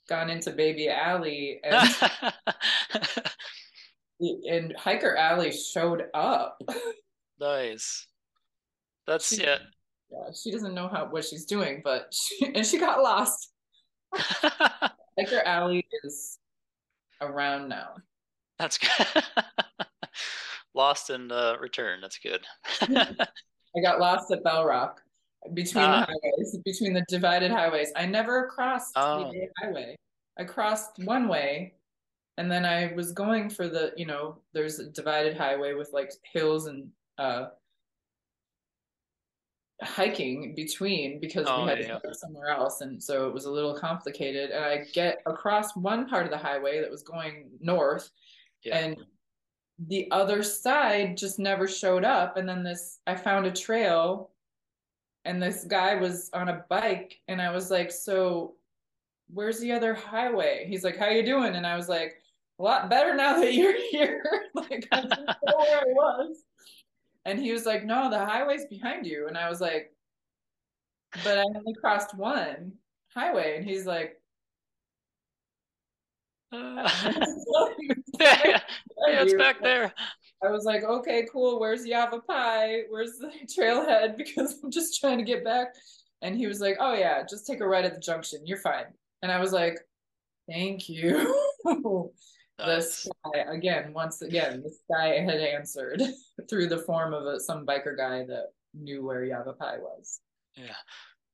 gone 0.07 0.29
into 0.29 0.51
Baby 0.51 0.89
Ali 0.89 1.59
and 1.63 1.89
and 4.49 4.75
Hiker 4.77 5.17
Ali 5.17 5.51
showed 5.51 6.05
up. 6.13 6.61
nice. 7.39 8.07
That's 9.05 9.35
she, 9.35 9.43
yeah. 9.43 9.57
Yeah, 10.09 10.31
she 10.33 10.51
doesn't 10.51 10.73
know 10.73 10.87
how 10.87 11.07
what 11.09 11.25
she's 11.25 11.45
doing, 11.45 11.81
but 11.83 12.13
she, 12.13 12.51
and 12.55 12.65
she 12.65 12.79
got 12.79 13.01
lost. 13.01 13.51
Hiker 14.13 15.45
Ali 15.45 15.85
is 16.03 16.39
around 17.21 17.67
now. 17.67 17.95
That's 18.57 18.77
good. 18.77 19.23
lost 20.73 21.09
and 21.09 21.31
uh, 21.31 21.57
return. 21.59 21.99
That's 22.01 22.17
good. 22.19 22.45
I 22.81 23.81
got 23.83 23.99
lost 23.99 24.31
at 24.31 24.43
Bell 24.43 24.65
Rock 24.65 25.01
between 25.53 25.83
the 25.83 25.89
ah. 25.89 26.05
highways, 26.07 26.57
between 26.65 26.93
the 26.93 27.05
divided 27.07 27.51
highways. 27.51 27.91
I 27.95 28.05
never 28.05 28.47
crossed 28.47 28.93
oh. 28.95 29.31
the 29.31 29.47
highway. 29.61 29.95
I 30.39 30.43
crossed 30.43 30.99
one 31.03 31.27
way 31.27 31.73
and 32.37 32.51
then 32.51 32.65
I 32.65 32.93
was 32.93 33.11
going 33.11 33.49
for 33.49 33.67
the, 33.67 33.93
you 33.97 34.05
know, 34.05 34.37
there's 34.53 34.79
a 34.79 34.89
divided 34.89 35.35
highway 35.35 35.73
with 35.73 35.89
like 35.93 36.11
hills 36.31 36.67
and 36.67 36.89
uh 37.17 37.47
hiking 39.81 40.55
between 40.55 41.19
because 41.19 41.45
oh, 41.47 41.63
we 41.63 41.69
had 41.69 41.79
yeah. 41.79 41.95
to 41.95 42.01
go 42.03 42.11
somewhere 42.11 42.49
else 42.49 42.81
and 42.81 43.01
so 43.01 43.27
it 43.27 43.33
was 43.33 43.45
a 43.45 43.51
little 43.51 43.77
complicated 43.77 44.49
and 44.49 44.63
I 44.63 44.85
get 44.93 45.21
across 45.27 45.75
one 45.75 46.07
part 46.07 46.25
of 46.25 46.31
the 46.31 46.37
highway 46.37 46.81
that 46.81 46.89
was 46.89 47.03
going 47.03 47.49
north 47.59 48.09
yeah. 48.63 48.77
and 48.77 48.97
the 49.87 50.09
other 50.09 50.41
side 50.41 51.15
just 51.15 51.37
never 51.37 51.67
showed 51.67 52.03
up 52.03 52.37
and 52.37 52.49
then 52.49 52.63
this 52.63 52.99
I 53.05 53.15
found 53.15 53.45
a 53.45 53.51
trail 53.51 54.31
and 55.27 55.41
this 55.41 55.65
guy 55.65 55.95
was 55.95 56.29
on 56.33 56.49
a 56.49 56.65
bike 56.69 57.19
and 57.27 57.41
i 57.41 57.51
was 57.51 57.69
like 57.69 57.91
so 57.91 58.55
where's 59.33 59.59
the 59.59 59.73
other 59.73 59.93
highway? 59.93 60.65
He's 60.69 60.85
like 60.85 60.97
how 60.97 61.09
you 61.09 61.23
doing? 61.23 61.55
And 61.55 61.67
i 61.67 61.75
was 61.75 61.89
like 61.89 62.15
a 62.59 62.63
lot 62.63 62.89
better 62.89 63.15
now 63.15 63.39
that 63.39 63.53
you're 63.53 63.77
here. 63.91 64.23
Like 64.55 64.87
i 64.91 65.01
didn't 65.01 65.25
know 65.25 65.57
where 65.57 65.79
i 65.79 65.83
was. 65.85 66.37
And 67.25 67.39
he 67.39 67.51
was 67.51 67.65
like 67.65 67.85
no 67.85 68.09
the 68.09 68.25
highway's 68.25 68.65
behind 68.65 69.05
you. 69.05 69.27
And 69.27 69.37
i 69.37 69.49
was 69.49 69.61
like 69.61 69.91
but 71.23 71.37
I 71.37 71.43
only 71.55 71.73
crossed 71.73 72.15
one 72.15 72.73
highway. 73.13 73.57
And 73.57 73.65
he's 73.65 73.85
like, 73.85 74.21
uh, 76.51 76.89
yeah, 78.19 78.61
yeah, 79.07 79.21
it's 79.21 79.33
back 79.33 79.61
there. 79.61 79.93
I 80.43 80.51
was 80.51 80.65
like, 80.65 80.83
okay, 80.83 81.27
cool. 81.31 81.59
Where's 81.59 81.85
Yavapai? 81.85 82.83
Where's 82.89 83.17
the 83.17 83.31
trailhead? 83.57 84.17
Because 84.17 84.59
I'm 84.63 84.71
just 84.71 84.99
trying 84.99 85.17
to 85.17 85.23
get 85.23 85.43
back. 85.43 85.67
And 86.21 86.35
he 86.35 86.47
was 86.47 86.59
like, 86.59 86.77
oh, 86.79 86.93
yeah, 86.93 87.23
just 87.23 87.45
take 87.45 87.61
a 87.61 87.67
right 87.67 87.85
at 87.85 87.93
the 87.93 87.99
junction. 87.99 88.45
You're 88.45 88.57
fine. 88.57 88.85
And 89.21 89.31
I 89.31 89.39
was 89.39 89.51
like, 89.51 89.79
thank 90.49 90.89
you. 90.89 91.35
this 92.57 93.07
guy 93.23 93.39
again, 93.51 93.93
once 93.93 94.21
again, 94.21 94.63
this 94.63 94.79
guy 94.91 95.19
had 95.19 95.39
answered 95.39 96.01
through 96.49 96.67
the 96.67 96.79
form 96.79 97.13
of 97.13 97.25
a, 97.25 97.39
some 97.39 97.65
biker 97.65 97.95
guy 97.95 98.25
that 98.25 98.47
knew 98.73 99.05
where 99.05 99.23
Yavapai 99.23 99.77
was. 99.79 100.21
Yeah 100.55 100.73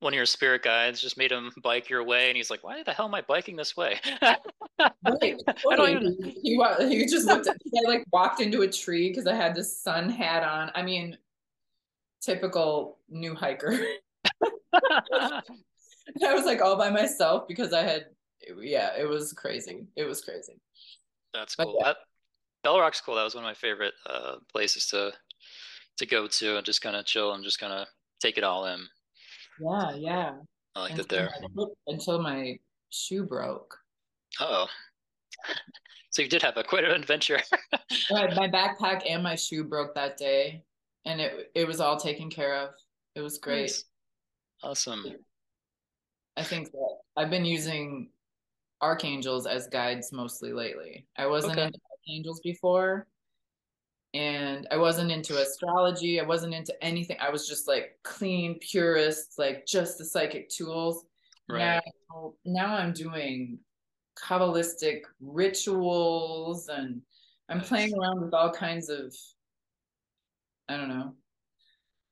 one 0.04 0.14
of 0.14 0.18
your 0.18 0.26
spirit 0.26 0.64
guides 0.64 1.02
just 1.02 1.18
made 1.18 1.32
him 1.32 1.52
bike 1.64 1.90
your 1.90 2.04
way, 2.04 2.28
and 2.28 2.38
he's 2.38 2.50
like, 2.52 2.64
"Why 2.64 2.84
the 2.84 2.92
hell 2.92 3.06
am 3.06 3.16
I 3.16 3.22
biking 3.22 3.56
this 3.56 3.76
way?" 3.76 4.00
right. 4.22 4.40
I 4.80 5.76
don't 5.76 5.90
even. 5.90 6.18
He, 6.44 6.60
he 6.90 7.06
just 7.06 7.26
looked 7.26 7.48
at. 7.48 7.56
I 7.56 7.90
like 7.90 8.06
walked 8.12 8.42
into 8.42 8.62
a 8.62 8.68
tree 8.68 9.10
because 9.10 9.26
I 9.26 9.34
had 9.34 9.56
this 9.56 9.82
sun 9.82 10.10
hat 10.10 10.44
on. 10.44 10.72
I 10.76 10.82
mean, 10.82 11.18
typical 12.22 13.00
new 13.10 13.34
hiker. 13.34 13.80
I 14.74 15.42
was 16.34 16.46
like 16.46 16.62
all 16.62 16.76
by 16.76 16.90
myself 16.90 17.48
because 17.48 17.74
I 17.74 17.82
had. 17.82 18.08
Yeah, 18.60 18.92
it 18.98 19.08
was 19.08 19.32
crazy. 19.32 19.88
It 19.96 20.04
was 20.04 20.22
crazy. 20.22 20.60
That's 21.34 21.56
cool. 21.56 21.78
Yeah. 21.80 21.88
That, 21.88 21.98
Bell 22.64 22.80
Rock's 22.80 23.02
cool. 23.02 23.16
That 23.16 23.24
was 23.24 23.36
one 23.36 23.44
of 23.46 23.48
my 23.48 23.54
favorite 23.54 23.94
uh, 24.06 24.36
places 24.52 24.88
to 24.88 25.14
to 25.98 26.06
go 26.06 26.28
to 26.28 26.58
and 26.58 26.66
just 26.66 26.82
kind 26.82 26.96
of 26.96 27.06
chill 27.06 27.34
and 27.34 27.44
just 27.44 27.60
kind 27.60 27.74
of 27.74 27.88
take 28.20 28.38
it 28.38 28.44
all 28.44 28.66
in. 28.66 28.86
Yeah, 29.60 29.96
yeah. 29.96 30.34
I 30.76 30.80
like 30.80 30.96
that 30.96 31.10
there. 31.10 31.30
My, 31.54 31.66
until 31.88 32.22
my 32.22 32.58
shoe 32.90 33.26
broke. 33.26 33.78
Oh. 34.40 34.68
So 36.10 36.22
you 36.22 36.28
did 36.28 36.42
have 36.42 36.58
a 36.58 36.64
quite 36.64 36.84
an 36.84 36.92
adventure. 36.92 37.40
my 38.12 38.48
backpack 38.48 39.04
and 39.10 39.24
my 39.24 39.36
shoe 39.36 39.64
broke 39.64 39.96
that 39.96 40.18
day, 40.18 40.64
and 41.06 41.20
it 41.20 41.52
it 41.56 41.68
was 41.68 41.80
all 41.80 41.98
taken 41.98 42.30
care 42.30 42.56
of. 42.56 42.70
It 43.16 43.22
was 43.22 43.38
great. 43.38 43.62
Nice. 43.62 43.86
Awesome. 44.64 45.04
I 46.38 46.44
think 46.44 46.72
that 46.72 46.98
I've 47.18 47.30
been 47.30 47.46
using 47.46 48.10
archangels 48.82 49.46
as 49.46 49.68
guides 49.68 50.12
mostly 50.12 50.54
lately. 50.54 51.06
I 51.18 51.28
wasn't 51.28 51.54
okay. 51.54 51.66
into 51.66 51.80
archangels 51.92 52.40
before, 52.42 53.08
and 54.14 54.68
I 54.70 54.78
wasn't 54.78 55.12
into 55.12 55.42
astrology. 55.42 56.20
I 56.20 56.24
wasn't 56.24 56.54
into 56.54 56.74
anything. 56.84 57.18
I 57.20 57.30
was 57.30 57.48
just 57.48 57.68
like 57.68 57.98
clean 58.04 58.60
purist, 58.60 59.40
like 59.40 59.66
just 59.66 59.98
the 59.98 60.06
psychic 60.06 60.50
tools. 60.50 61.06
Right. 61.50 61.82
Now, 62.12 62.34
now 62.46 62.76
I'm 62.76 62.94
doing 62.94 63.60
kabbalistic 64.16 65.02
rituals 65.20 66.70
and 66.70 67.02
I'm 67.50 67.62
playing 67.62 67.94
around 67.98 68.22
with 68.22 68.34
all 68.34 68.52
kinds 68.52 68.90
of 68.90 69.14
I 70.70 70.78
don't 70.78 70.90
know. 70.90 71.14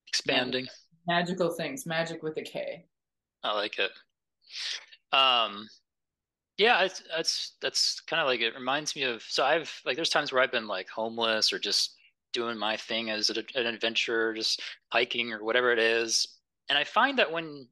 Expanding. 0.07 0.67
Magical 1.07 1.51
things. 1.51 1.85
Magic 1.85 2.21
with 2.21 2.37
a 2.37 2.41
K. 2.41 2.85
I 3.43 3.53
like 3.53 3.77
it. 3.79 3.91
Um 5.13 5.67
yeah, 6.61 6.83
it's 6.83 7.01
that's 7.09 7.53
that's 7.59 8.01
kind 8.01 8.21
of 8.21 8.27
like 8.27 8.39
it 8.39 8.53
reminds 8.53 8.95
me 8.95 9.01
of. 9.01 9.23
So 9.23 9.43
I've 9.43 9.81
like 9.83 9.95
there's 9.95 10.11
times 10.11 10.31
where 10.31 10.43
I've 10.43 10.51
been 10.51 10.67
like 10.67 10.87
homeless 10.89 11.51
or 11.51 11.57
just 11.57 11.95
doing 12.33 12.55
my 12.55 12.77
thing 12.77 13.09
as 13.09 13.31
an 13.31 13.65
adventure, 13.65 14.31
just 14.35 14.61
hiking 14.89 15.33
or 15.33 15.43
whatever 15.43 15.71
it 15.71 15.79
is. 15.79 16.37
And 16.69 16.77
I 16.77 16.83
find 16.83 17.17
that 17.17 17.31
when 17.31 17.67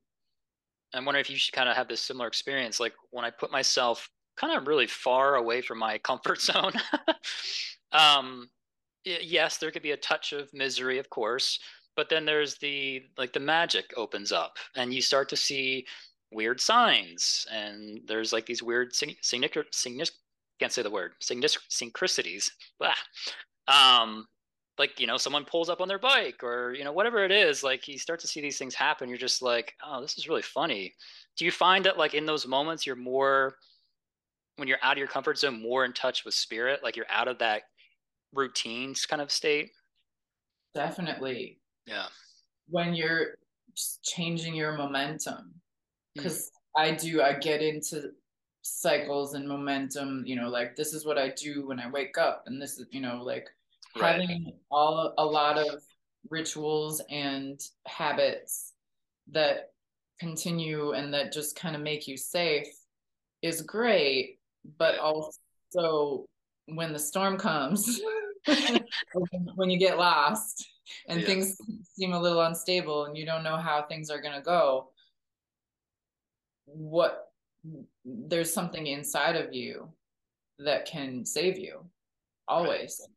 I'm 0.95 1.06
wondering 1.06 1.21
if 1.21 1.30
you 1.30 1.38
should 1.38 1.54
kind 1.54 1.69
of 1.69 1.75
have 1.75 1.88
this 1.88 2.02
similar 2.02 2.28
experience, 2.28 2.80
like 2.80 2.93
when 3.12 3.23
I 3.23 3.30
put 3.30 3.52
myself 3.52 4.10
kind 4.36 4.58
of 4.58 4.67
really 4.67 4.88
far 4.88 5.36
away 5.36 5.62
from 5.62 5.78
my 5.78 5.97
comfort 6.10 6.41
zone. 6.41 6.73
um, 7.91 8.49
yes, 9.06 9.58
there 9.58 9.69
could 9.69 9.84
be 9.84 9.91
a 9.91 9.97
touch 9.97 10.34
of 10.34 10.52
misery, 10.52 10.97
of 10.97 11.12
course, 11.12 11.60
but 11.95 12.10
then 12.10 12.25
there's 12.25 12.58
the 12.58 13.04
like 13.19 13.34
the 13.34 13.39
magic 13.39 13.93
opens 13.95 14.32
up, 14.32 14.58
and 14.75 14.91
you 14.91 15.02
start 15.04 15.30
to 15.30 15.38
see 15.38 15.86
weird 16.31 16.61
signs 16.61 17.47
and 17.51 18.01
there's 18.05 18.31
like 18.31 18.45
these 18.45 18.61
weird 18.61 18.93
synch, 18.93 19.15
can't 20.59 20.71
say 20.71 20.81
the 20.81 20.89
word 20.89 21.13
synchronicities 21.21 22.51
um 23.67 24.27
like 24.79 24.97
you 24.99 25.05
know 25.05 25.17
someone 25.17 25.43
pulls 25.43 25.69
up 25.69 25.81
on 25.81 25.87
their 25.87 25.99
bike 25.99 26.41
or 26.41 26.73
you 26.73 26.83
know 26.83 26.93
whatever 26.93 27.23
it 27.23 27.31
is 27.31 27.63
like 27.63 27.87
you 27.87 27.99
start 27.99 28.19
to 28.19 28.27
see 28.27 28.41
these 28.41 28.57
things 28.57 28.73
happen 28.73 29.09
you're 29.09 29.17
just 29.17 29.41
like 29.41 29.75
oh 29.85 30.01
this 30.01 30.17
is 30.17 30.27
really 30.27 30.41
funny. 30.41 30.95
Do 31.37 31.45
you 31.45 31.51
find 31.51 31.85
that 31.85 31.97
like 31.97 32.13
in 32.13 32.25
those 32.25 32.47
moments 32.47 32.87
you're 32.87 32.95
more 32.95 33.55
when 34.55 34.67
you're 34.67 34.79
out 34.81 34.93
of 34.93 34.97
your 34.97 35.07
comfort 35.07 35.37
zone 35.37 35.61
more 35.61 35.85
in 35.85 35.93
touch 35.93 36.25
with 36.25 36.33
spirit 36.33 36.81
like 36.81 36.95
you're 36.95 37.05
out 37.09 37.27
of 37.27 37.37
that 37.39 37.63
routines 38.33 39.05
kind 39.05 39.21
of 39.21 39.31
state? 39.31 39.71
Definitely. 40.73 41.59
Yeah. 41.85 42.07
When 42.69 42.93
you're 42.93 43.35
changing 44.03 44.55
your 44.55 44.77
momentum 44.77 45.53
because 46.15 46.52
mm. 46.78 46.82
I 46.82 46.91
do 46.91 47.22
I 47.22 47.34
get 47.34 47.62
into 47.62 48.12
cycles 48.62 49.34
and 49.34 49.48
momentum 49.48 50.24
you 50.26 50.36
know 50.36 50.50
like 50.50 50.76
this 50.76 50.93
is 50.93 51.06
what 51.06 51.17
I 51.17 51.30
do 51.30 51.67
when 51.67 51.80
I 51.80 51.89
wake 51.89 52.17
up 52.17 52.43
and 52.45 52.62
this 52.62 52.78
is 52.78 52.88
you 52.91 53.02
know 53.02 53.24
like 53.24 53.48
right. 54.00 54.19
having 54.22 54.54
all 54.69 55.13
a 55.17 55.26
lot 55.26 55.58
of 55.58 55.82
rituals 56.30 57.02
and 57.10 57.60
habits 57.88 58.74
that 59.32 59.72
continue 60.19 60.91
and 60.91 61.13
that 61.13 61.32
just 61.32 61.56
kind 61.56 61.76
of 61.76 61.82
make 61.82 62.08
you 62.08 62.17
safe 62.17 62.67
is 63.41 63.62
great 63.62 64.39
but 64.78 65.00
also 65.00 66.26
when 66.65 66.91
the 66.91 67.00
storm 67.00 67.38
comes 67.38 68.02
when 69.56 69.69
you 69.69 69.80
get 69.80 69.98
lost 69.98 70.67
and 71.08 71.22
yeah. 71.22 71.26
things 71.26 71.58
seem 71.93 72.13
a 72.13 72.19
little 72.19 72.41
unstable 72.41 73.06
and 73.06 73.17
you 73.17 73.26
don't 73.26 73.43
know 73.43 73.58
how 73.58 73.84
things 73.84 74.10
are 74.10 74.22
going 74.22 74.36
to 74.36 74.41
go 74.41 74.89
what 76.73 77.32
there's 78.05 78.51
something 78.51 78.88
inside 78.88 79.36
of 79.36 79.53
you 79.53 79.89
that 80.60 80.86
can 80.86 81.25
save 81.25 81.58
you 81.58 81.86
always. 82.47 83.01
Right. 83.01 83.10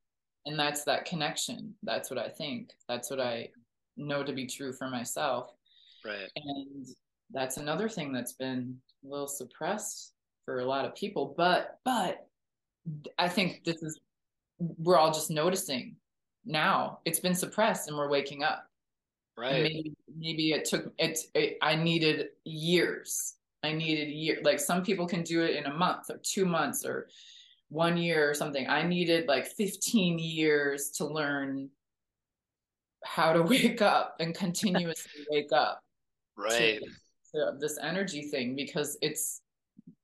and 0.47 0.59
that's 0.59 0.85
that 0.85 1.05
connection. 1.05 1.75
That's 1.83 2.11
what 2.11 2.19
i 2.19 2.29
think. 2.29 2.71
That's 2.89 3.11
what 3.11 3.21
i 3.21 3.49
know 3.97 4.23
to 4.23 4.33
be 4.33 4.47
true 4.47 4.73
for 4.73 4.89
myself. 4.89 5.51
Right. 6.05 6.31
And 6.37 6.87
that's 7.33 7.57
another 7.57 7.89
thing 7.89 8.13
that's 8.13 8.33
been 8.33 8.77
a 9.05 9.09
little 9.09 9.29
suppressed 9.29 10.13
for 10.45 10.61
a 10.61 10.65
lot 10.65 10.85
of 10.85 10.95
people. 10.95 11.35
But 11.37 11.79
but 11.85 12.27
i 13.19 13.29
think 13.29 13.63
this 13.65 13.83
is 13.83 14.01
we're 14.79 14.99
all 14.99 15.13
just 15.13 15.31
noticing 15.31 15.97
now. 16.45 16.99
It's 17.05 17.21
been 17.21 17.35
suppressed 17.35 17.89
and 17.89 17.97
we're 17.97 18.11
waking 18.11 18.43
up. 18.43 18.67
Right. 19.39 19.63
maybe 19.63 19.95
maybe 20.19 20.53
it 20.53 20.67
took 20.67 20.93
it, 20.99 21.19
it 21.35 21.57
i 21.63 21.75
needed 21.75 22.27
years 22.45 23.37
I 23.63 23.73
needed 23.73 24.09
a 24.09 24.13
year. 24.13 24.39
Like 24.43 24.61
some 24.61 24.83
people 24.83 25.07
can 25.07 25.23
do 25.23 25.43
it 25.43 25.57
in 25.57 25.67
a 25.67 25.75
month 25.75 26.11
or 26.11 26.21
two 26.23 26.45
months 26.45 26.85
or 26.85 27.09
one 27.69 27.97
year 27.97 28.29
or 28.29 28.35
something. 28.35 28.69
I 28.69 28.83
needed 28.83 29.29
like 29.29 29.47
15 29.47 30.19
years 30.19 30.91
to 30.97 31.07
learn 31.07 31.71
how 33.05 33.33
to 33.33 33.43
wake 33.55 33.83
up 33.83 34.17
and 34.21 34.35
continuously 34.35 35.25
wake 35.31 35.53
up. 35.53 35.81
Right. 36.37 36.81
To, 37.35 37.53
to 37.53 37.59
this 37.59 37.79
energy 37.81 38.23
thing 38.23 38.57
because 38.57 38.99
it's 39.01 39.43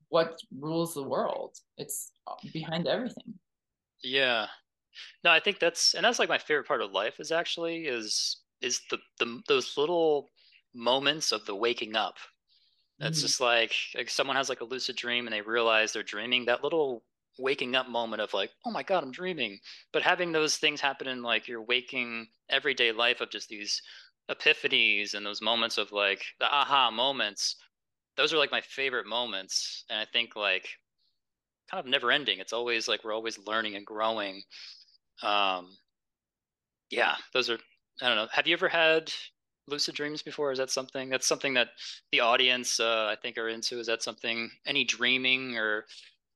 what 0.09 0.39
rules 0.57 0.95
the 0.95 1.03
world. 1.03 1.57
It's 1.77 2.13
behind 2.53 2.87
everything. 2.87 3.35
Yeah. 4.03 4.47
No, 5.25 5.31
I 5.31 5.41
think 5.41 5.59
that's 5.59 5.95
and 5.95 6.05
that's 6.05 6.19
like 6.19 6.29
my 6.29 6.39
favorite 6.39 6.67
part 6.67 6.81
of 6.81 6.93
life 6.93 7.21
is 7.21 7.33
actually 7.33 7.87
is 7.87 8.39
is 8.61 8.81
the 8.91 8.99
the 9.19 9.41
those 9.47 9.77
little 9.77 10.29
moments 10.75 11.33
of 11.33 11.45
the 11.47 11.55
waking 11.55 11.97
up 11.97 12.17
that's 12.99 13.19
mm. 13.19 13.23
just 13.23 13.41
like, 13.41 13.73
like 13.95 14.11
someone 14.11 14.37
has 14.37 14.49
like 14.49 14.61
a 14.61 14.65
lucid 14.65 14.97
dream 14.97 15.27
and 15.27 15.35
they 15.35 15.41
realize 15.41 15.93
they're 15.93 16.03
dreaming. 16.03 16.45
That 16.45 16.65
little 16.65 17.03
waking 17.39 17.77
up 17.77 17.89
moment 17.89 18.21
of 18.21 18.35
like, 18.35 18.51
oh 18.67 18.71
my 18.71 18.83
god, 18.83 19.03
I'm 19.03 19.13
dreaming. 19.13 19.59
But 19.93 20.03
having 20.03 20.33
those 20.33 20.57
things 20.57 20.81
happen 20.81 21.07
in 21.07 21.23
like 21.23 21.49
your 21.49 21.63
waking 21.63 22.27
everyday 22.51 22.93
life 22.93 23.21
of 23.21 23.31
just 23.31 23.49
these 23.49 23.81
epiphanies 24.31 25.15
and 25.15 25.25
those 25.25 25.41
moments 25.41 25.79
of 25.79 25.93
like 25.93 26.23
the 26.41 26.47
aha 26.47 26.91
moments, 26.91 27.57
those 28.17 28.33
are 28.33 28.39
like 28.39 28.51
my 28.53 28.61
favorite 28.61 29.07
moments. 29.07 29.85
And 29.89 30.01
I 30.01 30.05
think 30.05 30.35
like 30.37 30.69
kind 31.71 31.85
of 31.85 31.91
never 31.91 32.11
ending. 32.11 32.41
It's 32.41 32.53
always 32.53 32.89
like 32.89 33.05
we're 33.05 33.15
always 33.15 33.39
learning 33.47 33.77
and 33.77 33.87
growing. 33.87 34.43
Um, 35.23 35.77
yeah, 36.91 37.15
those 37.33 37.51
are. 37.51 37.59
I 38.01 38.09
don't 38.09 38.17
know. 38.17 38.29
Have 38.33 38.47
you 38.47 38.55
ever 38.55 38.69
had 38.69 39.13
lucid 39.69 39.95
dreams 39.95 40.23
before? 40.23 40.53
Is 40.53 40.59
that 40.59 40.71
something 40.71 41.11
that's 41.11 41.27
something 41.27 41.55
that 41.55 41.69
the 42.13 42.21
audience 42.21 42.81
uh, 42.81 43.09
I 43.11 43.17
think 43.21 43.39
are 43.39 43.49
into? 43.49 43.79
Is 43.79 43.87
that 43.87 44.03
something 44.03 44.51
any 44.67 44.85
dreaming 44.85 45.57
or 45.57 45.85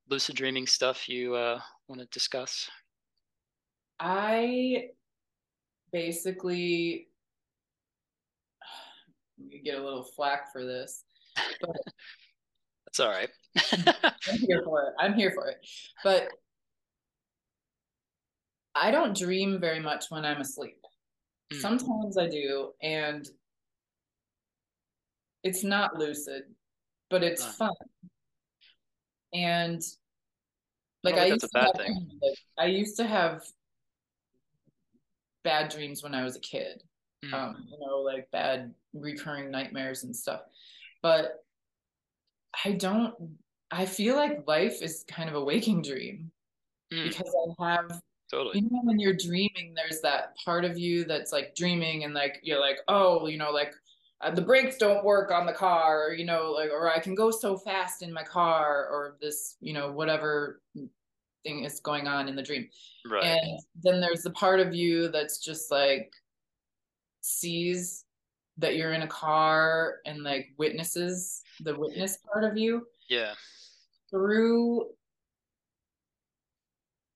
lucid 0.09 0.37
dreaming 0.37 0.67
stuff 0.67 1.09
you 1.09 1.35
uh, 1.35 1.61
want 1.89 2.01
to 2.01 2.07
discuss? 2.09 2.69
I 3.99 4.89
basically 5.93 7.09
you 9.39 9.63
get 9.63 9.79
a 9.79 9.85
little 9.85 10.05
flack 10.05 10.53
for 10.53 10.65
this. 10.65 11.05
But 11.61 11.77
That's 12.93 13.01
all 13.01 13.11
right. 13.11 13.31
I'm 14.29 14.39
here 14.39 14.63
for 14.63 14.83
it. 14.83 14.95
I'm 14.99 15.15
here 15.15 15.31
for 15.35 15.49
it. 15.49 15.57
But 16.05 16.29
I 18.75 18.91
don't 18.91 19.17
dream 19.17 19.59
very 19.61 19.81
much 19.81 20.07
when 20.11 20.27
I'm 20.27 20.43
asleep. 20.43 20.77
Mm. 21.53 21.61
Sometimes 21.61 22.19
I 22.19 22.29
do, 22.29 22.73
and 22.83 23.29
it's 25.43 25.65
not 25.65 25.97
lucid, 25.97 26.45
but 27.11 27.23
it's 27.23 27.45
uh. 27.45 27.53
fun. 27.53 27.71
And 29.35 29.83
like 31.03 31.15
I, 31.15 31.23
I 31.23 31.27
used 31.27 31.49
to 31.53 31.59
have, 31.59 31.73
like, 31.77 32.37
I 32.59 32.67
used 32.67 32.97
to 32.99 33.07
have 33.07 33.43
bad 35.43 35.71
dreams 35.71 36.03
when 36.03 36.15
I 36.15 36.23
was 36.23 36.37
a 36.37 36.41
kid. 36.41 36.83
Mm. 37.25 37.33
Um, 37.33 37.67
you 37.71 37.79
know, 37.81 37.99
like 37.99 38.31
bad 38.31 38.75
recurring 38.93 39.51
nightmares 39.51 40.05
and 40.05 40.15
stuff. 40.15 40.43
But 41.03 41.45
I 42.65 42.73
don't 42.73 43.15
I 43.73 43.87
feel 43.87 44.17
like 44.17 44.47
life 44.47 44.83
is 44.83 45.05
kind 45.09 45.31
of 45.31 45.35
a 45.35 45.43
waking 45.43 45.83
dream 45.83 46.31
mm. 46.93 47.09
because 47.09 47.35
I 47.59 47.73
have 47.73 48.01
totally. 48.33 48.59
You 48.59 48.69
know 48.71 48.81
when 48.83 48.99
you're 48.99 49.17
dreaming 49.17 49.75
there's 49.77 50.01
that 50.01 50.37
part 50.45 50.65
of 50.65 50.79
you 50.79 51.05
that's 51.05 51.33
like 51.33 51.55
dreaming 51.55 52.05
and 52.05 52.15
like 52.15 52.41
you're 52.43 52.61
like 52.61 52.79
oh 52.89 53.27
you 53.27 53.39
know 53.39 53.51
like 53.51 53.75
uh, 54.21 54.31
the 54.31 54.43
brakes 54.43 54.79
don't 54.79 55.05
work 55.05 55.31
on 55.31 55.47
the 55.47 55.53
car 55.53 56.09
or, 56.09 56.15
you 56.15 56.25
know 56.25 56.53
like 56.53 56.71
or 56.71 56.91
i 56.91 56.99
can 56.99 57.15
go 57.15 57.31
so 57.31 57.57
fast 57.57 58.03
in 58.03 58.13
my 58.13 58.23
car 58.23 58.89
or 58.89 59.17
this 59.21 59.57
you 59.61 59.73
know 59.73 59.91
whatever 59.91 60.61
thing 61.43 61.65
is 61.65 61.81
going 61.81 62.07
on 62.07 62.29
in 62.29 62.37
the 62.37 62.43
dream. 62.43 62.69
Right. 63.09 63.25
And 63.25 63.61
then 63.83 64.01
there's 64.01 64.23
the 64.23 64.31
part 64.31 64.61
of 64.61 64.75
you 64.75 65.09
that's 65.09 65.39
just 65.39 65.71
like 65.71 66.13
sees 67.21 68.05
that 68.59 68.77
you're 68.77 68.93
in 68.93 69.03
a 69.03 69.09
car 69.09 69.97
and 70.05 70.23
like 70.23 70.49
witnesses 70.59 71.43
the 71.61 71.75
witness 71.75 72.19
part 72.33 72.45
of 72.45 72.57
you 72.57 72.87
yeah. 73.09 73.33
through 74.11 74.87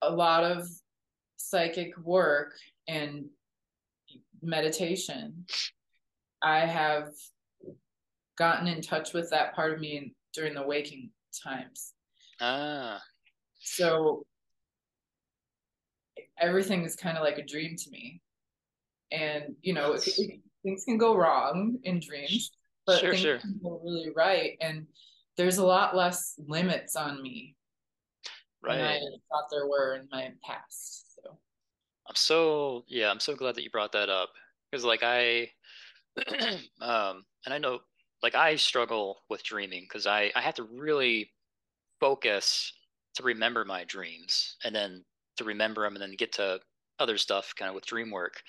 a 0.03 0.11
lot 0.11 0.45
of 0.45 0.69
psychic 1.37 1.97
work 1.99 2.55
and 2.89 3.27
meditation, 4.43 5.45
I 6.43 6.61
have 6.61 7.11
gotten 8.37 8.67
in 8.67 8.83
touch 8.83 9.13
with 9.13 9.31
that 9.31 9.55
part 9.55 9.73
of 9.73 9.81
me 9.81 10.15
during 10.33 10.55
the 10.55 10.63
waking 10.63 11.11
times. 11.43 11.95
Ah. 12.41 13.01
So 13.61 14.25
everything 16.39 16.85
is 16.85 16.97
kind 16.97 17.17
of 17.17 17.25
like 17.25 17.39
a 17.39 17.45
dream 17.45 17.77
to 17.77 17.91
me. 17.91 18.21
And, 19.11 19.55
you 19.63 19.73
know, 19.73 19.93
it, 19.93 20.07
it, 20.19 20.41
things 20.63 20.85
can 20.85 20.99
go 20.99 21.17
wrong 21.17 21.79
in 21.85 22.01
dreams, 22.01 22.51
but 22.87 23.01
sure, 23.01 23.11
things 23.11 23.23
sure. 23.23 23.39
can 23.39 23.59
go 23.63 23.81
really 23.83 24.11
right. 24.15 24.57
And 24.61 24.87
there's 25.37 25.59
a 25.59 25.67
lot 25.67 25.97
less 25.97 26.35
limits 26.47 26.97
on 26.97 27.23
me 27.23 27.55
right. 28.63 28.77
than 28.77 28.85
I 28.85 28.99
thought 29.31 29.49
there 29.51 29.67
were 29.67 29.97
in 29.97 30.09
my 30.11 30.31
past. 30.45 31.06
I'm 32.09 32.15
so 32.15 32.85
yeah, 32.89 33.11
I'm 33.11 33.21
so 33.21 33.35
glad 33.35 33.55
that 33.57 33.63
you 33.65 33.71
brought 33.71 33.93
that 33.93 34.09
up 34.09 34.31
because 34.71 34.85
like 34.85 35.03
I 35.03 35.51
um 36.81 37.25
and 37.45 37.53
I 37.55 37.59
know 37.59 37.81
like 38.23 38.35
I 38.35 38.57
struggle 38.57 39.19
with 39.29 39.43
dreaming 39.43 39.85
because 39.85 40.07
I 40.07 40.31
I 40.35 40.41
have 40.41 40.55
to 40.55 40.65
really 40.65 41.31
focus 42.01 42.73
to 43.15 43.23
remember 43.23 43.65
my 43.65 43.85
dreams 43.85 44.57
and 44.65 44.75
then 44.75 45.05
to 45.39 45.45
remember 45.45 45.83
them 45.85 45.95
and 45.95 46.03
then 46.03 46.15
get 46.17 46.33
to 46.35 46.61
other 46.99 47.19
stuff 47.19 47.55
kind 47.57 47.69
of 47.69 47.75
with 47.75 47.87
dream 47.87 48.11
work. 48.11 48.43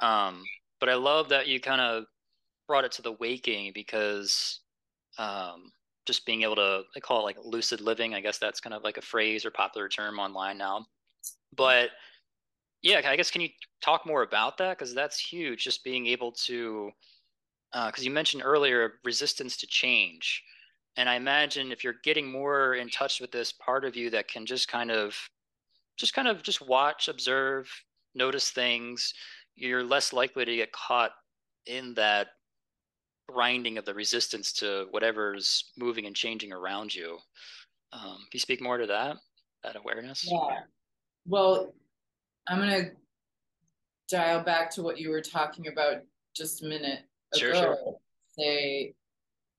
Um 0.00 0.44
but 0.80 0.88
I 0.88 0.94
love 0.94 1.28
that 1.30 1.48
you 1.48 1.60
kind 1.60 1.80
of 1.80 2.04
brought 2.68 2.84
it 2.84 2.92
to 2.92 3.02
the 3.02 3.12
waking 3.12 3.72
because 3.74 4.60
um 5.18 5.72
just 6.06 6.26
being 6.26 6.42
able 6.42 6.56
to 6.56 6.82
they 6.94 7.00
call 7.00 7.20
it 7.20 7.24
like 7.24 7.36
lucid 7.44 7.80
living. 7.80 8.14
I 8.14 8.20
guess 8.20 8.38
that's 8.38 8.60
kind 8.60 8.74
of 8.74 8.82
like 8.84 8.96
a 8.96 9.02
phrase 9.02 9.44
or 9.44 9.50
popular 9.50 9.88
term 9.88 10.18
online 10.18 10.58
now. 10.58 10.86
But 11.56 11.90
yeah, 12.82 13.00
I 13.04 13.16
guess 13.16 13.30
can 13.30 13.40
you 13.40 13.48
talk 13.82 14.06
more 14.06 14.22
about 14.22 14.58
that 14.58 14.78
because 14.78 14.94
that's 14.94 15.18
huge. 15.18 15.64
Just 15.64 15.84
being 15.84 16.06
able 16.06 16.32
to, 16.46 16.90
because 17.72 18.02
uh, 18.02 18.04
you 18.04 18.10
mentioned 18.10 18.42
earlier 18.44 18.94
resistance 19.04 19.56
to 19.58 19.66
change, 19.66 20.42
and 20.96 21.08
I 21.08 21.14
imagine 21.14 21.72
if 21.72 21.84
you're 21.84 21.94
getting 22.02 22.30
more 22.30 22.74
in 22.74 22.88
touch 22.88 23.20
with 23.20 23.30
this 23.30 23.52
part 23.52 23.84
of 23.84 23.96
you 23.96 24.10
that 24.10 24.28
can 24.28 24.46
just 24.46 24.68
kind 24.68 24.90
of, 24.90 25.16
just 25.96 26.14
kind 26.14 26.28
of 26.28 26.42
just 26.42 26.66
watch, 26.66 27.08
observe, 27.08 27.70
notice 28.14 28.50
things, 28.50 29.14
you're 29.54 29.84
less 29.84 30.12
likely 30.12 30.44
to 30.44 30.56
get 30.56 30.72
caught 30.72 31.12
in 31.66 31.94
that 31.94 32.28
grinding 33.28 33.76
of 33.76 33.84
the 33.84 33.94
resistance 33.94 34.52
to 34.54 34.86
whatever's 34.90 35.72
moving 35.76 36.06
and 36.06 36.16
changing 36.16 36.52
around 36.52 36.94
you. 36.94 37.18
Um, 37.92 38.16
can 38.16 38.28
you 38.32 38.40
speak 38.40 38.60
more 38.60 38.78
to 38.78 38.86
that, 38.86 39.16
that 39.62 39.76
awareness? 39.76 40.26
Yeah. 40.30 40.60
Well, 41.26 41.74
I'm 42.48 42.58
gonna 42.58 42.90
dial 44.08 44.42
back 44.42 44.70
to 44.72 44.82
what 44.82 44.98
you 44.98 45.10
were 45.10 45.20
talking 45.20 45.68
about 45.68 45.98
just 46.34 46.62
a 46.62 46.66
minute 46.66 47.00
sure, 47.36 47.50
ago. 47.50 47.60
Sure. 47.60 47.94
Say 48.38 48.94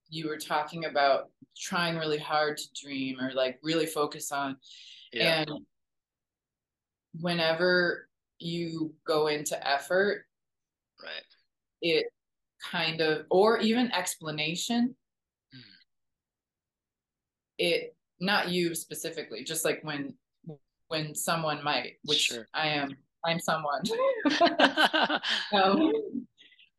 you 0.10 0.28
were 0.28 0.38
talking 0.38 0.86
about 0.86 1.30
trying 1.56 1.98
really 1.98 2.18
hard 2.18 2.58
to 2.58 2.64
dream 2.82 3.20
or 3.20 3.32
like 3.34 3.60
really 3.62 3.86
focus 3.86 4.32
on. 4.32 4.58
Yeah. 5.14 5.42
And 5.42 5.52
whenever 7.20 8.08
you 8.40 8.94
go 9.06 9.28
into 9.28 9.68
effort, 9.68 10.26
right, 11.02 11.24
it 11.82 12.08
kind 12.72 13.02
of 13.02 13.26
or 13.30 13.60
even 13.60 13.92
explanation, 13.92 14.96
mm. 15.56 15.60
it 17.58 17.96
not 18.20 18.50
you 18.50 18.74
specifically, 18.74 19.44
just 19.44 19.64
like 19.64 19.80
when 19.84 20.16
when 20.90 21.16
someone 21.16 21.64
might, 21.64 21.94
which 22.04 22.20
sure. 22.20 22.48
I 22.54 22.68
am. 22.68 22.96
I'm 23.26 23.40
someone. 23.40 23.82
um, 25.54 25.94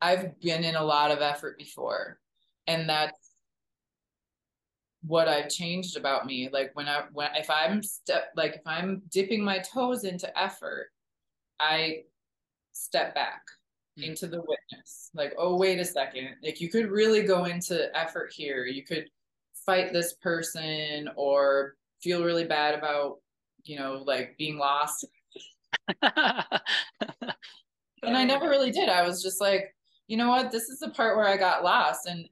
I've 0.01 0.39
been 0.39 0.63
in 0.63 0.75
a 0.75 0.83
lot 0.83 1.11
of 1.11 1.21
effort 1.21 1.57
before, 1.57 2.19
and 2.67 2.87
that's 2.87 3.31
what 5.03 5.27
I've 5.27 5.49
changed 5.49 5.97
about 5.97 6.25
me. 6.25 6.49
Like 6.51 6.71
when 6.73 6.87
I 6.87 7.03
when 7.13 7.29
if 7.35 7.49
I'm 7.49 7.81
step 7.81 8.31
like 8.35 8.55
if 8.55 8.61
I'm 8.65 9.01
dipping 9.11 9.43
my 9.43 9.59
toes 9.59 10.03
into 10.03 10.37
effort, 10.39 10.87
I 11.59 12.03
step 12.73 13.15
back 13.15 13.41
mm. 13.99 14.03
into 14.03 14.27
the 14.27 14.41
witness. 14.41 15.09
Like, 15.13 15.33
oh 15.37 15.57
wait 15.57 15.79
a 15.79 15.85
second. 15.85 16.29
Like 16.43 16.61
you 16.61 16.69
could 16.69 16.89
really 16.89 17.23
go 17.23 17.45
into 17.45 17.95
effort 17.97 18.31
here. 18.35 18.65
You 18.65 18.83
could 18.83 19.05
fight 19.65 19.93
this 19.93 20.13
person 20.13 21.09
or 21.15 21.75
feel 22.01 22.23
really 22.23 22.45
bad 22.45 22.75
about 22.75 23.17
you 23.65 23.77
know, 23.77 24.03
like 24.05 24.37
being 24.37 24.57
lost. 24.57 25.05
and 26.01 26.15
I 28.03 28.23
never 28.23 28.49
really 28.49 28.71
did. 28.71 28.89
I 28.89 29.05
was 29.05 29.21
just 29.21 29.41
like, 29.41 29.75
you 30.07 30.17
know 30.17 30.29
what? 30.29 30.51
This 30.51 30.69
is 30.69 30.79
the 30.79 30.89
part 30.89 31.17
where 31.17 31.27
I 31.27 31.37
got 31.37 31.63
lost. 31.63 32.07
And 32.07 32.27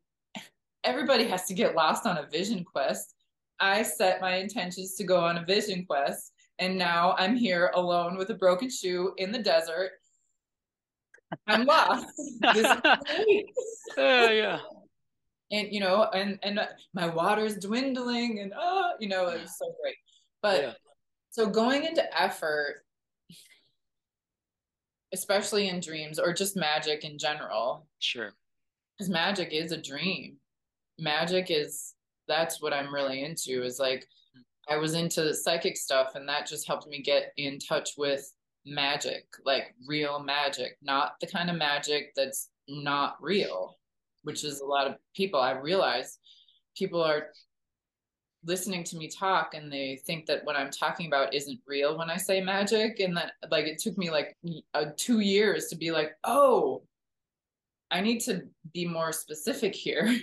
everybody 0.83 1.25
has 1.25 1.45
to 1.45 1.53
get 1.53 1.75
lost 1.75 2.05
on 2.05 2.17
a 2.17 2.27
vision 2.27 2.63
quest. 2.63 3.15
I 3.59 3.83
set 3.83 4.21
my 4.21 4.35
intentions 4.35 4.95
to 4.95 5.03
go 5.03 5.19
on 5.19 5.37
a 5.37 5.45
vision 5.45 5.85
quest. 5.85 6.33
And 6.59 6.77
now 6.77 7.15
I'm 7.17 7.35
here 7.35 7.71
alone 7.73 8.17
with 8.17 8.29
a 8.31 8.33
broken 8.33 8.69
shoe 8.69 9.13
in 9.17 9.31
the 9.31 9.39
desert. 9.39 9.91
I'm 11.47 11.65
lost. 11.65 12.05
uh, 12.43 12.97
yeah. 13.97 14.59
And 15.51 15.71
you 15.71 15.79
know, 15.79 16.03
and 16.13 16.37
and 16.43 16.59
my 16.93 17.07
water's 17.07 17.55
dwindling, 17.55 18.39
and 18.39 18.53
oh, 18.55 18.91
you 18.99 19.07
know, 19.07 19.29
it 19.29 19.41
was 19.41 19.57
so 19.57 19.73
great. 19.81 19.95
But 20.41 20.61
yeah. 20.61 20.73
So 21.39 21.47
going 21.47 21.85
into 21.85 22.03
effort, 22.21 22.83
especially 25.13 25.69
in 25.69 25.79
dreams 25.79 26.19
or 26.19 26.33
just 26.33 26.57
magic 26.57 27.05
in 27.05 27.17
general. 27.17 27.87
Sure. 27.99 28.33
Because 28.97 29.09
magic 29.09 29.53
is 29.53 29.71
a 29.71 29.81
dream. 29.81 30.35
Magic 30.99 31.45
is 31.47 31.93
that's 32.27 32.61
what 32.61 32.73
I'm 32.73 32.93
really 32.93 33.23
into 33.23 33.63
is 33.63 33.79
like 33.79 34.05
I 34.67 34.75
was 34.75 34.95
into 34.95 35.33
psychic 35.33 35.77
stuff 35.77 36.15
and 36.15 36.27
that 36.27 36.45
just 36.45 36.67
helped 36.67 36.87
me 36.87 37.01
get 37.01 37.31
in 37.37 37.57
touch 37.57 37.91
with 37.97 38.29
magic, 38.65 39.23
like 39.45 39.73
real 39.87 40.19
magic, 40.19 40.75
not 40.81 41.13
the 41.21 41.27
kind 41.27 41.49
of 41.49 41.55
magic 41.55 42.11
that's 42.17 42.49
not 42.67 43.15
real, 43.21 43.77
which 44.23 44.43
is 44.43 44.59
a 44.59 44.65
lot 44.65 44.87
of 44.87 44.95
people 45.15 45.39
I 45.39 45.51
realize 45.51 46.19
people 46.75 47.01
are 47.01 47.27
listening 48.45 48.83
to 48.85 48.97
me 48.97 49.09
talk 49.09 49.53
and 49.53 49.71
they 49.71 49.99
think 50.05 50.25
that 50.25 50.45
what 50.45 50.55
I'm 50.55 50.71
talking 50.71 51.07
about 51.07 51.33
isn't 51.33 51.59
real 51.67 51.97
when 51.97 52.09
I 52.09 52.17
say 52.17 52.41
magic. 52.41 52.99
And 52.99 53.15
that 53.17 53.33
like 53.51 53.65
it 53.65 53.79
took 53.79 53.97
me 53.97 54.09
like 54.09 54.37
uh, 54.73 54.85
two 54.95 55.19
years 55.19 55.67
to 55.67 55.75
be 55.75 55.91
like, 55.91 56.11
oh, 56.23 56.83
I 57.91 58.01
need 58.01 58.19
to 58.21 58.43
be 58.73 58.87
more 58.87 59.11
specific 59.11 59.75
here. 59.75 60.15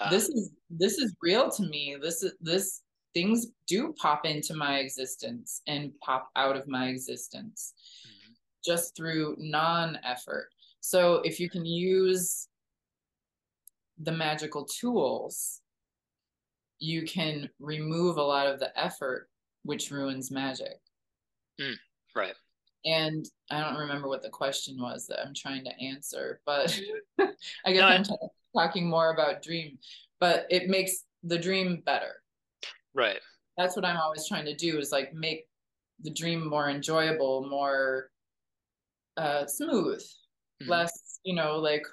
Uh, 0.00 0.08
this 0.10 0.28
is 0.28 0.52
this 0.70 0.98
is 0.98 1.14
real 1.20 1.50
to 1.50 1.62
me. 1.64 1.96
This 2.00 2.22
is 2.22 2.32
this 2.40 2.82
things 3.12 3.46
do 3.66 3.92
pop 4.00 4.24
into 4.24 4.54
my 4.54 4.78
existence 4.78 5.62
and 5.66 5.92
pop 6.00 6.30
out 6.36 6.56
of 6.56 6.66
my 6.68 6.88
existence 6.88 7.74
mm-hmm. 8.06 8.32
just 8.64 8.96
through 8.96 9.36
non-effort. 9.38 10.48
So 10.80 11.22
if 11.24 11.40
you 11.40 11.48
can 11.48 11.64
use 11.64 12.48
the 13.98 14.12
magical 14.12 14.64
tools, 14.64 15.60
you 16.78 17.02
can 17.02 17.48
remove 17.60 18.16
a 18.16 18.22
lot 18.22 18.46
of 18.46 18.58
the 18.60 18.76
effort, 18.78 19.28
which 19.62 19.90
ruins 19.90 20.30
magic. 20.30 20.80
Mm, 21.60 21.76
right. 22.14 22.34
And 22.84 23.24
I 23.50 23.60
don't 23.60 23.78
remember 23.78 24.08
what 24.08 24.22
the 24.22 24.28
question 24.28 24.80
was 24.80 25.06
that 25.06 25.20
I'm 25.24 25.34
trying 25.34 25.64
to 25.64 25.80
answer, 25.82 26.40
but 26.44 26.78
I 27.20 27.72
guess 27.72 27.80
no, 27.80 27.86
I'm 27.86 28.04
t- 28.04 28.14
talking 28.54 28.88
more 28.88 29.12
about 29.12 29.42
dream, 29.42 29.78
but 30.20 30.46
it 30.50 30.68
makes 30.68 31.04
the 31.22 31.38
dream 31.38 31.82
better. 31.86 32.16
Right. 32.94 33.20
That's 33.56 33.76
what 33.76 33.84
I'm 33.84 33.96
always 33.96 34.28
trying 34.28 34.44
to 34.46 34.54
do 34.54 34.78
is 34.78 34.92
like 34.92 35.14
make 35.14 35.46
the 36.02 36.10
dream 36.10 36.46
more 36.46 36.68
enjoyable, 36.68 37.46
more 37.48 38.10
uh, 39.16 39.46
smooth, 39.46 40.02
mm-hmm. 40.02 40.70
less, 40.70 41.20
you 41.24 41.34
know, 41.34 41.56
like 41.56 41.86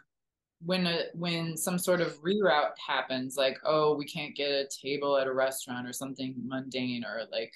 when 0.66 0.88
a 0.88 1.05
when 1.14 1.57
some 1.57 1.78
sort 1.78 2.01
of 2.01 2.22
reroute 2.22 2.78
happens, 2.86 3.36
like 3.38 3.57
oh 3.66 3.95
we 3.95 4.05
can't 4.05 4.36
get 4.36 4.49
a 4.49 4.68
table 4.82 5.18
at 5.18 5.28
a 5.28 5.34
restaurant 5.34 5.88
or 5.88 5.93
something 5.93 6.36
mundane, 6.45 7.03
or 7.03 7.22
like 7.32 7.53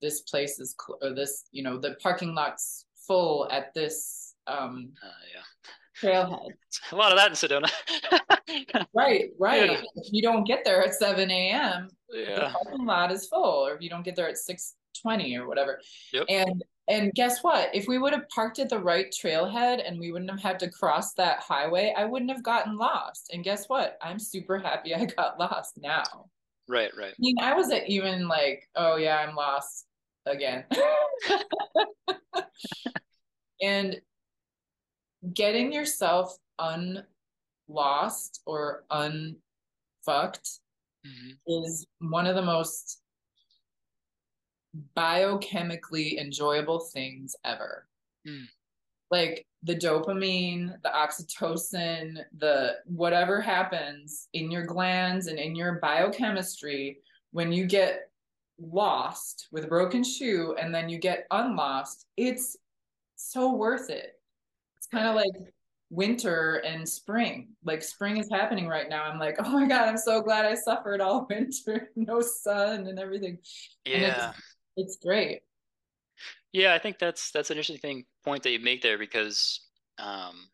this 0.00 0.22
place 0.22 0.58
is 0.58 0.74
cl- 0.80 0.98
or 1.02 1.14
this 1.14 1.44
you 1.52 1.62
know 1.62 1.78
the 1.78 1.94
parking 2.02 2.34
lot's 2.34 2.86
full 3.06 3.48
at 3.50 3.72
this 3.74 4.34
um 4.46 4.92
uh, 5.02 5.08
yeah 5.34 5.42
trailhead. 6.00 6.50
A 6.92 6.96
lot 6.96 7.12
of 7.12 7.18
that 7.18 7.28
in 7.28 7.34
Sedona. 7.34 7.70
right, 8.94 9.30
right. 9.38 9.70
Yeah. 9.70 9.82
If 9.96 10.12
you 10.12 10.22
don't 10.22 10.44
get 10.44 10.64
there 10.64 10.82
at 10.82 10.94
7 10.94 11.30
a.m., 11.30 11.88
yeah. 12.10 12.34
the 12.34 12.50
parking 12.50 12.86
lot 12.86 13.12
is 13.12 13.26
full, 13.26 13.66
or 13.66 13.74
if 13.74 13.82
you 13.82 13.90
don't 13.90 14.04
get 14.04 14.16
there 14.16 14.28
at 14.28 14.36
6:20 14.36 15.38
or 15.38 15.46
whatever. 15.46 15.80
Yep. 16.12 16.26
And 16.28 16.64
and 16.88 17.12
guess 17.14 17.42
what? 17.42 17.74
If 17.74 17.86
we 17.86 17.98
would 17.98 18.12
have 18.12 18.28
parked 18.28 18.58
at 18.58 18.68
the 18.68 18.78
right 18.78 19.06
trailhead 19.12 19.86
and 19.86 19.98
we 19.98 20.10
wouldn't 20.10 20.30
have 20.30 20.40
had 20.40 20.58
to 20.60 20.70
cross 20.70 21.14
that 21.14 21.40
highway, 21.40 21.94
I 21.96 22.04
wouldn't 22.04 22.30
have 22.30 22.42
gotten 22.42 22.76
lost. 22.76 23.30
And 23.32 23.44
guess 23.44 23.68
what? 23.68 23.98
I'm 24.02 24.18
super 24.18 24.58
happy 24.58 24.94
I 24.94 25.04
got 25.16 25.38
lost 25.38 25.78
now. 25.80 26.02
Right, 26.68 26.90
right. 26.96 27.12
I 27.12 27.16
mean, 27.18 27.36
I 27.40 27.54
wasn't 27.54 27.86
even 27.86 28.26
like, 28.28 28.68
oh 28.74 28.96
yeah, 28.96 29.18
I'm 29.18 29.36
lost 29.36 29.86
again. 30.26 30.64
and 33.62 34.00
getting 35.34 35.72
yourself 35.72 36.36
unlost 36.58 38.40
or 38.44 38.84
unfucked 38.90 39.36
mm-hmm. 41.06 41.30
is 41.46 41.86
one 42.00 42.26
of 42.26 42.34
the 42.34 42.42
most 42.42 43.01
biochemically 44.96 46.18
enjoyable 46.18 46.80
things 46.80 47.36
ever. 47.44 47.86
Mm. 48.26 48.46
Like 49.10 49.46
the 49.62 49.76
dopamine, 49.76 50.80
the 50.82 50.88
oxytocin, 50.88 52.24
the 52.38 52.76
whatever 52.86 53.40
happens 53.40 54.28
in 54.32 54.50
your 54.50 54.64
glands 54.64 55.26
and 55.26 55.38
in 55.38 55.54
your 55.54 55.78
biochemistry 55.80 56.98
when 57.32 57.52
you 57.52 57.66
get 57.66 58.10
lost 58.58 59.48
with 59.50 59.64
a 59.64 59.68
broken 59.68 60.04
shoe 60.04 60.54
and 60.58 60.74
then 60.74 60.88
you 60.88 60.98
get 60.98 61.26
unlost, 61.30 62.06
it's 62.16 62.56
so 63.16 63.52
worth 63.54 63.90
it. 63.90 64.18
It's 64.76 64.86
kind 64.86 65.06
of 65.06 65.14
like 65.14 65.52
winter 65.90 66.56
and 66.64 66.88
spring. 66.88 67.48
Like 67.64 67.82
spring 67.82 68.16
is 68.16 68.28
happening 68.30 68.66
right 68.66 68.88
now. 68.88 69.04
I'm 69.04 69.18
like, 69.18 69.36
oh 69.38 69.50
my 69.50 69.66
God, 69.66 69.88
I'm 69.88 69.98
so 69.98 70.20
glad 70.22 70.46
I 70.46 70.54
suffered 70.54 71.00
all 71.00 71.26
winter, 71.30 71.90
no 71.96 72.20
sun 72.20 72.86
and 72.86 72.98
everything. 72.98 73.38
Yeah. 73.84 74.26
And 74.26 74.34
it's 74.76 74.96
great. 74.96 75.42
Yeah, 76.52 76.74
I 76.74 76.78
think 76.78 76.98
that's 76.98 77.30
that's 77.30 77.50
an 77.50 77.56
interesting 77.56 78.04
point 78.24 78.42
that 78.42 78.50
you 78.50 78.60
make 78.60 78.82
there 78.82 78.98
because 78.98 79.60
um, 79.98 80.48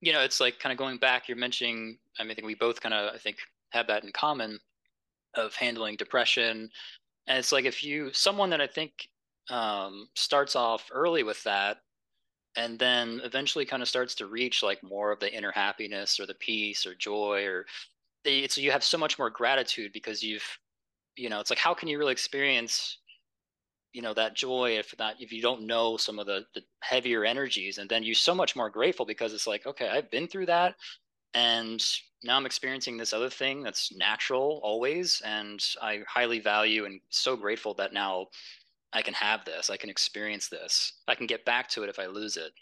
you 0.00 0.12
know, 0.12 0.20
it's 0.20 0.40
like 0.40 0.58
kind 0.58 0.72
of 0.72 0.78
going 0.78 0.98
back, 0.98 1.28
you're 1.28 1.36
mentioning 1.36 1.98
I 2.18 2.22
mean 2.22 2.32
I 2.32 2.34
think 2.34 2.46
we 2.46 2.54
both 2.54 2.80
kind 2.80 2.94
of 2.94 3.14
I 3.14 3.18
think 3.18 3.38
have 3.70 3.86
that 3.88 4.04
in 4.04 4.12
common 4.12 4.58
of 5.34 5.54
handling 5.54 5.96
depression. 5.96 6.70
And 7.26 7.38
it's 7.38 7.52
like 7.52 7.64
if 7.64 7.82
you 7.84 8.12
someone 8.12 8.50
that 8.50 8.60
I 8.60 8.66
think 8.66 9.08
um, 9.50 10.08
starts 10.14 10.56
off 10.56 10.90
early 10.92 11.22
with 11.22 11.42
that 11.44 11.78
and 12.56 12.78
then 12.78 13.20
eventually 13.24 13.64
kind 13.64 13.82
of 13.82 13.88
starts 13.88 14.14
to 14.16 14.26
reach 14.26 14.62
like 14.62 14.82
more 14.82 15.12
of 15.12 15.20
the 15.20 15.32
inner 15.32 15.50
happiness 15.52 16.18
or 16.20 16.26
the 16.26 16.34
peace 16.34 16.86
or 16.86 16.94
joy 16.94 17.44
or 17.44 17.66
they, 18.24 18.46
so 18.48 18.60
you 18.60 18.70
have 18.70 18.84
so 18.84 18.96
much 18.96 19.18
more 19.18 19.30
gratitude 19.30 19.92
because 19.92 20.22
you've 20.22 20.58
you 21.16 21.28
know 21.28 21.40
it's 21.40 21.50
like 21.50 21.58
how 21.58 21.74
can 21.74 21.88
you 21.88 21.98
really 21.98 22.12
experience 22.12 22.98
you 23.94 24.02
know 24.02 24.12
that 24.12 24.34
joy 24.34 24.76
if 24.78 24.94
not 24.98 25.14
if 25.20 25.32
you 25.32 25.40
don't 25.40 25.62
know 25.62 25.96
some 25.96 26.18
of 26.18 26.26
the 26.26 26.44
the 26.54 26.62
heavier 26.80 27.24
energies 27.24 27.78
and 27.78 27.88
then 27.88 28.02
you're 28.02 28.14
so 28.14 28.34
much 28.34 28.54
more 28.56 28.68
grateful 28.68 29.06
because 29.06 29.32
it's 29.32 29.46
like 29.46 29.66
okay 29.66 29.88
i've 29.88 30.10
been 30.10 30.26
through 30.26 30.44
that 30.44 30.74
and 31.32 31.82
now 32.24 32.36
i'm 32.36 32.44
experiencing 32.44 32.96
this 32.96 33.12
other 33.12 33.30
thing 33.30 33.62
that's 33.62 33.94
natural 33.96 34.60
always 34.62 35.22
and 35.24 35.64
i 35.80 36.02
highly 36.08 36.40
value 36.40 36.84
and 36.84 37.00
so 37.08 37.36
grateful 37.36 37.72
that 37.72 37.92
now 37.94 38.26
i 38.92 39.00
can 39.00 39.14
have 39.14 39.44
this 39.44 39.70
i 39.70 39.76
can 39.76 39.88
experience 39.88 40.48
this. 40.48 40.94
I 41.08 41.14
can 41.14 41.26
get 41.26 41.44
back 41.44 41.68
to 41.70 41.84
it 41.84 41.88
if 41.88 41.98
i 41.98 42.06
lose 42.06 42.36
it. 42.36 42.52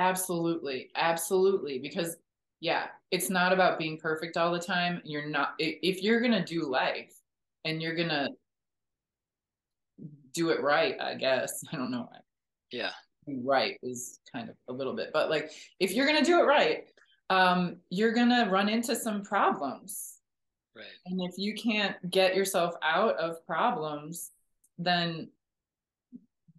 Absolutely. 0.00 0.90
Absolutely. 0.96 1.78
Because 1.78 2.16
yeah 2.60 2.86
it's 3.10 3.28
not 3.28 3.52
about 3.52 3.78
being 3.78 3.98
perfect 3.98 4.36
all 4.36 4.52
the 4.52 4.58
time. 4.58 5.00
You're 5.04 5.26
not 5.26 5.54
if 5.58 6.02
you're 6.02 6.20
gonna 6.20 6.44
do 6.44 6.64
life 6.64 7.14
and 7.64 7.80
you're 7.82 7.94
gonna 7.94 8.28
do 10.34 10.50
it 10.50 10.62
right, 10.62 11.00
I 11.00 11.14
guess. 11.14 11.64
I 11.72 11.76
don't 11.76 11.90
know. 11.90 12.08
Yeah. 12.70 12.90
Right 13.26 13.78
is 13.82 14.18
kind 14.32 14.48
of 14.48 14.56
a 14.68 14.72
little 14.72 14.94
bit, 14.94 15.10
but 15.12 15.30
like 15.30 15.52
if 15.78 15.92
you're 15.92 16.06
gonna 16.06 16.24
do 16.24 16.40
it 16.40 16.44
right, 16.44 16.84
um, 17.30 17.76
you're 17.88 18.12
gonna 18.12 18.48
run 18.50 18.68
into 18.68 18.96
some 18.96 19.22
problems. 19.22 20.18
Right. 20.74 20.86
And 21.06 21.20
if 21.22 21.34
you 21.36 21.54
can't 21.54 21.96
get 22.10 22.34
yourself 22.34 22.74
out 22.82 23.16
of 23.16 23.46
problems, 23.46 24.32
then 24.78 25.28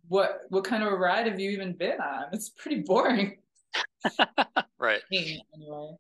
what 0.08 0.42
what 0.50 0.64
kind 0.64 0.84
of 0.84 0.94
a 0.94 0.96
ride 0.96 1.28
have 1.28 1.40
you 1.40 1.50
even 1.50 1.74
been 1.74 2.00
on? 2.00 2.26
It's 2.32 2.50
pretty 2.50 2.82
boring. 2.82 3.38
right. 4.80 5.02
Anyway. 5.12 5.96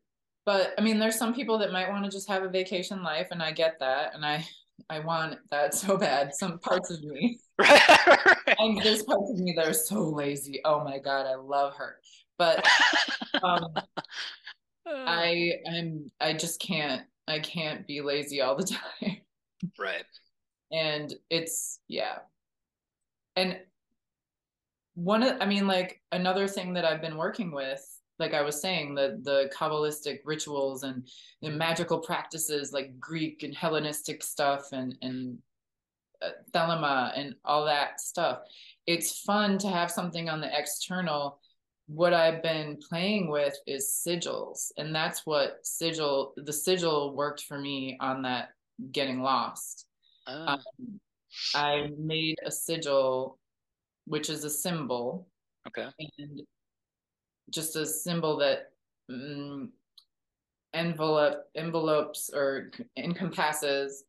But 0.46 0.74
I 0.78 0.82
mean, 0.82 1.00
there's 1.00 1.18
some 1.18 1.34
people 1.34 1.58
that 1.60 1.72
might 1.72 1.90
want 1.90 2.04
to 2.06 2.12
just 2.12 2.28
have 2.28 2.44
a 2.44 2.50
vacation 2.50 3.02
life, 3.02 3.30
and 3.32 3.42
I 3.42 3.52
get 3.52 3.80
that, 3.80 4.14
and 4.14 4.26
I 4.26 4.46
I 4.90 5.00
want 5.00 5.38
that 5.52 5.74
so 5.76 5.98
bad. 5.98 6.34
Some 6.34 6.60
parts 6.60 6.90
of 6.92 7.04
me. 7.04 7.40
Right. 7.60 8.56
And 8.58 8.82
there's 8.82 9.04
parts 9.04 9.30
of 9.32 9.40
me 9.40 9.54
that 9.56 9.68
are 9.68 9.74
so 9.74 10.10
lazy. 10.10 10.60
Oh 10.66 10.84
my 10.84 10.98
god, 10.98 11.28
I 11.28 11.36
love 11.36 11.76
her. 11.76 11.98
But 12.38 12.68
um 13.44 13.66
I 14.86 15.54
am 15.68 16.10
I 16.20 16.34
just 16.34 16.60
can't 16.60 17.04
I 17.28 17.40
can't 17.40 17.86
be 17.88 18.02
lazy 18.02 18.42
all 18.42 18.56
the 18.56 18.64
time. 18.64 19.18
Right. 19.78 20.06
And 20.72 21.14
it's 21.30 21.80
yeah. 21.88 22.20
And 23.36 23.60
one 24.96 25.24
of 25.24 25.38
I 25.42 25.46
mean 25.46 25.68
like 25.68 26.02
another 26.12 26.48
thing 26.48 26.74
that 26.74 26.86
I've 26.86 27.02
been 27.02 27.18
working 27.18 27.52
with 27.52 27.84
like 28.24 28.34
I 28.34 28.42
was 28.42 28.62
saying, 28.62 28.96
the 28.96 29.20
the 29.22 29.52
Kabbalistic 29.56 30.20
rituals 30.24 30.84
and 30.84 31.08
the 31.42 31.50
magical 31.50 32.00
practices 32.00 32.72
like 32.72 33.00
Greek 33.00 33.44
and 33.44 33.54
Hellenistic 33.54 34.24
stuff 34.24 34.72
and 34.72 34.96
and 35.02 35.38
uh, 36.22 36.30
Thelema 36.54 37.12
and 37.16 37.36
all 37.44 37.66
that 37.66 38.00
stuff. 38.00 38.40
It's 38.88 39.20
fun 39.20 39.58
to 39.60 39.68
have 39.68 39.92
something 39.92 40.30
on 40.30 40.40
the 40.40 40.58
external. 40.58 41.40
What 41.88 42.14
I've 42.14 42.42
been 42.42 42.78
playing 42.90 43.30
with 43.30 43.56
is 43.68 44.02
sigils, 44.08 44.72
and 44.78 44.96
that's 44.96 45.26
what 45.26 45.60
sigil. 45.64 46.34
The 46.38 46.54
sigil 46.54 47.14
worked 47.16 47.42
for 47.42 47.60
me 47.60 47.98
on 48.00 48.22
that 48.22 48.50
getting 48.94 49.22
lost. 49.22 49.86
Oh. 50.28 50.46
Um, 50.48 50.60
I 51.54 51.90
made 51.98 52.38
a 52.46 52.52
sigil, 52.52 53.38
which 54.06 54.30
is 54.30 54.46
a 54.46 54.50
symbol. 54.50 55.28
Okay. 55.68 55.90
And 56.20 56.42
just 57.50 57.76
a 57.76 57.86
symbol 57.86 58.38
that 58.38 58.72
mm, 59.10 59.68
envelope 60.74 61.46
envelopes 61.56 62.30
or 62.34 62.72
encompasses 62.98 64.06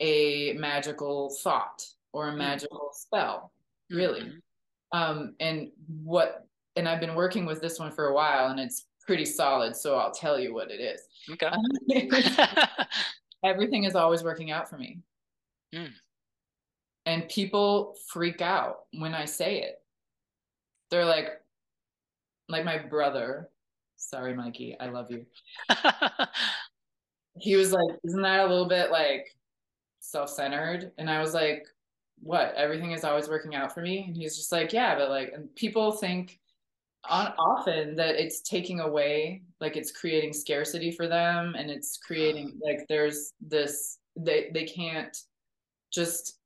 a 0.00 0.54
magical 0.54 1.34
thought 1.42 1.84
or 2.12 2.28
a 2.28 2.32
hmm. 2.32 2.38
magical 2.38 2.90
spell 2.92 3.52
really 3.90 4.22
mm-hmm. 4.22 4.98
um 4.98 5.34
and 5.40 5.70
what 6.02 6.46
and 6.76 6.88
i've 6.88 7.00
been 7.00 7.14
working 7.14 7.44
with 7.44 7.60
this 7.60 7.78
one 7.78 7.92
for 7.92 8.08
a 8.08 8.14
while 8.14 8.48
and 8.48 8.58
it's 8.58 8.86
pretty 9.06 9.24
solid 9.24 9.76
so 9.76 9.96
i'll 9.96 10.12
tell 10.12 10.38
you 10.38 10.54
what 10.54 10.70
it 10.70 10.80
is 10.80 11.02
okay 11.30 11.50
everything 13.44 13.84
is 13.84 13.94
always 13.94 14.22
working 14.22 14.50
out 14.50 14.68
for 14.68 14.78
me 14.78 14.98
mm. 15.74 15.88
and 17.06 17.28
people 17.28 17.96
freak 18.08 18.40
out 18.40 18.80
when 18.92 19.14
i 19.14 19.24
say 19.24 19.60
it 19.60 19.82
they're 20.90 21.04
like 21.04 21.40
like 22.50 22.64
my 22.64 22.78
brother, 22.78 23.48
sorry, 23.96 24.34
Mikey, 24.34 24.76
I 24.80 24.86
love 24.86 25.10
you. 25.10 25.26
he 27.38 27.56
was 27.56 27.72
like, 27.72 27.96
Isn't 28.04 28.22
that 28.22 28.40
a 28.40 28.46
little 28.46 28.68
bit 28.68 28.90
like 28.90 29.28
self 30.00 30.30
centered? 30.30 30.92
And 30.98 31.10
I 31.10 31.20
was 31.20 31.34
like, 31.34 31.66
What? 32.20 32.54
Everything 32.56 32.92
is 32.92 33.04
always 33.04 33.28
working 33.28 33.54
out 33.54 33.72
for 33.72 33.80
me? 33.80 34.04
And 34.06 34.16
he's 34.16 34.36
just 34.36 34.52
like, 34.52 34.72
Yeah, 34.72 34.96
but 34.96 35.10
like, 35.10 35.32
and 35.34 35.54
people 35.54 35.92
think 35.92 36.40
on, 37.08 37.32
often 37.38 37.96
that 37.96 38.16
it's 38.22 38.40
taking 38.42 38.80
away 38.80 39.42
like 39.60 39.76
it's 39.76 39.90
creating 39.90 40.32
scarcity 40.32 40.90
for 40.90 41.08
them 41.08 41.54
and 41.56 41.70
it's 41.70 41.96
creating 41.96 42.58
like 42.62 42.86
there's 42.88 43.32
this 43.40 43.98
they 44.16 44.50
they 44.52 44.64
can't 44.64 45.16
just 45.90 46.39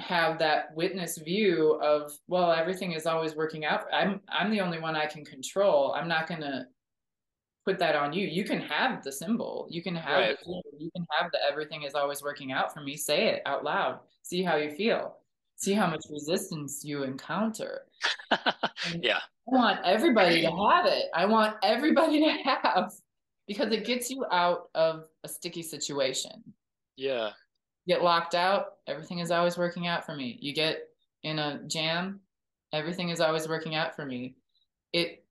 have 0.00 0.38
that 0.38 0.74
witness 0.74 1.18
view 1.18 1.78
of 1.82 2.12
well 2.26 2.52
everything 2.52 2.92
is 2.92 3.06
always 3.06 3.34
working 3.34 3.64
out. 3.64 3.84
I'm 3.92 4.20
i'm 4.28 4.50
the 4.50 4.60
only 4.60 4.80
one 4.80 4.96
i 4.96 5.06
can 5.06 5.24
control. 5.24 5.92
I'm 5.92 6.08
not 6.08 6.26
going 6.26 6.40
to 6.40 6.66
put 7.64 7.78
that 7.78 7.94
on 7.94 8.12
you. 8.12 8.26
You 8.26 8.44
can 8.44 8.60
have 8.60 9.02
the 9.04 9.12
symbol. 9.12 9.66
You 9.70 9.82
can 9.82 9.94
have 9.94 10.18
right. 10.18 10.38
the, 10.44 10.62
you 10.78 10.90
can 10.96 11.06
have 11.10 11.30
the 11.32 11.38
everything 11.48 11.82
is 11.82 11.94
always 11.94 12.22
working 12.22 12.52
out 12.52 12.72
for 12.72 12.80
me. 12.80 12.96
Say 12.96 13.28
it 13.28 13.42
out 13.46 13.64
loud. 13.64 14.00
See 14.22 14.42
how 14.42 14.56
you 14.56 14.70
feel. 14.70 15.16
See 15.56 15.74
how 15.74 15.86
much 15.86 16.04
resistance 16.10 16.82
you 16.84 17.02
encounter. 17.02 17.82
Yeah. 18.98 19.18
I 19.18 19.54
want 19.54 19.80
everybody 19.84 20.40
to 20.40 20.50
have 20.70 20.86
it. 20.86 21.06
I 21.14 21.26
want 21.26 21.56
everybody 21.62 22.20
to 22.20 22.30
have 22.44 22.90
because 23.46 23.70
it 23.72 23.84
gets 23.84 24.08
you 24.08 24.24
out 24.32 24.70
of 24.74 25.04
a 25.22 25.28
sticky 25.28 25.62
situation. 25.62 26.42
Yeah 26.96 27.32
get 27.88 28.02
locked 28.02 28.34
out, 28.34 28.74
everything 28.86 29.18
is 29.18 29.30
always 29.30 29.56
working 29.56 29.86
out 29.86 30.04
for 30.04 30.14
me. 30.14 30.38
You 30.40 30.54
get 30.54 30.88
in 31.22 31.38
a 31.38 31.60
jam, 31.66 32.20
everything 32.72 33.08
is 33.08 33.20
always 33.20 33.48
working 33.48 33.74
out 33.74 33.96
for 33.96 34.04
me. 34.04 34.36
It 34.92 35.24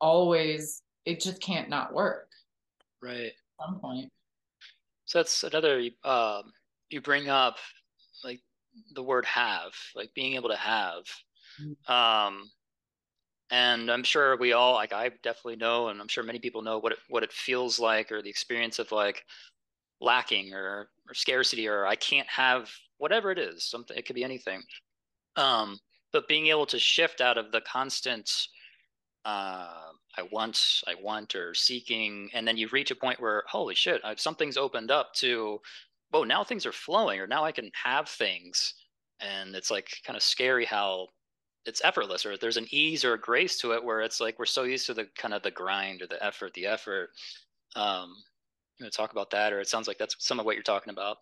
always, 0.00 0.82
it 1.04 1.20
just 1.20 1.40
can't 1.40 1.68
not 1.68 1.92
work. 1.92 2.28
Right. 3.02 3.26
At 3.26 3.66
some 3.66 3.80
point. 3.80 4.10
So 5.06 5.18
that's 5.18 5.42
another, 5.42 5.82
um, 6.04 6.52
you 6.90 7.00
bring 7.00 7.28
up 7.28 7.56
like 8.24 8.40
the 8.94 9.02
word 9.02 9.24
have, 9.24 9.72
like 9.94 10.12
being 10.14 10.34
able 10.34 10.50
to 10.50 10.56
have. 10.56 11.04
Mm-hmm. 11.60 11.92
Um, 11.92 12.50
and 13.50 13.90
I'm 13.90 14.04
sure 14.04 14.36
we 14.36 14.52
all, 14.52 14.74
like 14.74 14.92
I 14.92 15.10
definitely 15.22 15.56
know, 15.56 15.88
and 15.88 16.00
I'm 16.00 16.08
sure 16.08 16.22
many 16.22 16.38
people 16.38 16.62
know 16.62 16.78
what 16.78 16.92
it, 16.92 16.98
what 17.08 17.22
it 17.22 17.32
feels 17.32 17.78
like 17.78 18.12
or 18.12 18.22
the 18.22 18.30
experience 18.30 18.78
of 18.78 18.92
like, 18.92 19.24
lacking 20.00 20.52
or, 20.54 20.88
or 21.08 21.14
scarcity 21.14 21.66
or 21.68 21.86
I 21.86 21.96
can't 21.96 22.28
have 22.28 22.70
whatever 22.98 23.30
it 23.30 23.38
is. 23.38 23.64
Something 23.64 23.96
it 23.96 24.06
could 24.06 24.16
be 24.16 24.24
anything. 24.24 24.62
Um, 25.36 25.78
but 26.12 26.28
being 26.28 26.46
able 26.46 26.66
to 26.66 26.78
shift 26.78 27.20
out 27.20 27.38
of 27.38 27.52
the 27.52 27.60
constant 27.60 28.30
uh, 29.24 29.92
I 30.16 30.22
want, 30.32 30.82
I 30.86 30.94
want, 30.94 31.34
or 31.34 31.54
seeking, 31.54 32.30
and 32.32 32.48
then 32.48 32.56
you 32.56 32.68
reach 32.68 32.90
a 32.90 32.96
point 32.96 33.20
where 33.20 33.44
holy 33.46 33.74
shit, 33.74 34.00
I've, 34.02 34.18
something's 34.18 34.56
opened 34.56 34.90
up 34.90 35.12
to, 35.16 35.60
whoa, 36.10 36.24
now 36.24 36.42
things 36.42 36.64
are 36.64 36.72
flowing, 36.72 37.20
or 37.20 37.26
now 37.26 37.44
I 37.44 37.52
can 37.52 37.70
have 37.74 38.08
things, 38.08 38.74
and 39.20 39.54
it's 39.54 39.70
like 39.70 39.90
kind 40.04 40.16
of 40.16 40.22
scary 40.22 40.64
how 40.64 41.08
it's 41.66 41.82
effortless, 41.84 42.24
or 42.24 42.36
there's 42.36 42.56
an 42.56 42.66
ease 42.70 43.04
or 43.04 43.14
a 43.14 43.20
grace 43.20 43.58
to 43.60 43.72
it 43.72 43.84
where 43.84 44.00
it's 44.00 44.20
like 44.20 44.38
we're 44.38 44.46
so 44.46 44.62
used 44.62 44.86
to 44.86 44.94
the 44.94 45.06
kind 45.16 45.34
of 45.34 45.42
the 45.42 45.50
grind 45.50 46.00
or 46.00 46.06
the 46.06 46.24
effort, 46.24 46.54
the 46.54 46.66
effort. 46.66 47.10
Um, 47.76 48.16
you 48.78 48.84
know, 48.84 48.90
talk 48.90 49.12
about 49.12 49.30
that, 49.30 49.52
or 49.52 49.60
it 49.60 49.68
sounds 49.68 49.88
like 49.88 49.98
that's 49.98 50.16
some 50.18 50.38
of 50.38 50.46
what 50.46 50.54
you're 50.54 50.62
talking 50.62 50.92
about. 50.92 51.18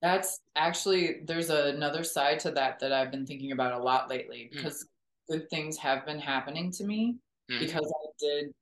That's 0.00 0.40
actually 0.56 1.20
there's 1.24 1.50
another 1.50 2.02
side 2.02 2.40
to 2.40 2.50
that 2.52 2.80
that 2.80 2.92
I've 2.92 3.12
been 3.12 3.26
thinking 3.26 3.52
about 3.52 3.72
a 3.72 3.82
lot 3.82 4.10
lately 4.10 4.50
because 4.52 4.84
mm. 4.84 5.34
good 5.34 5.50
things 5.50 5.76
have 5.78 6.04
been 6.04 6.18
happening 6.18 6.72
to 6.72 6.84
me 6.84 7.16
mm. 7.50 7.60
because 7.60 7.86
I 7.86 8.06
did 8.18 8.52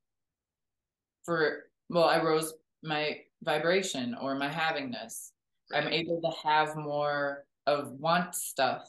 for 1.25 1.63
well, 1.89 2.05
I 2.05 2.21
rose 2.21 2.53
my 2.83 3.17
vibration 3.43 4.15
or 4.21 4.35
my 4.35 4.49
havingness. 4.49 5.31
Right. 5.71 5.83
I'm 5.83 5.91
able 5.91 6.21
to 6.21 6.47
have 6.47 6.75
more 6.75 7.45
of 7.65 7.91
want 7.91 8.35
stuff 8.35 8.87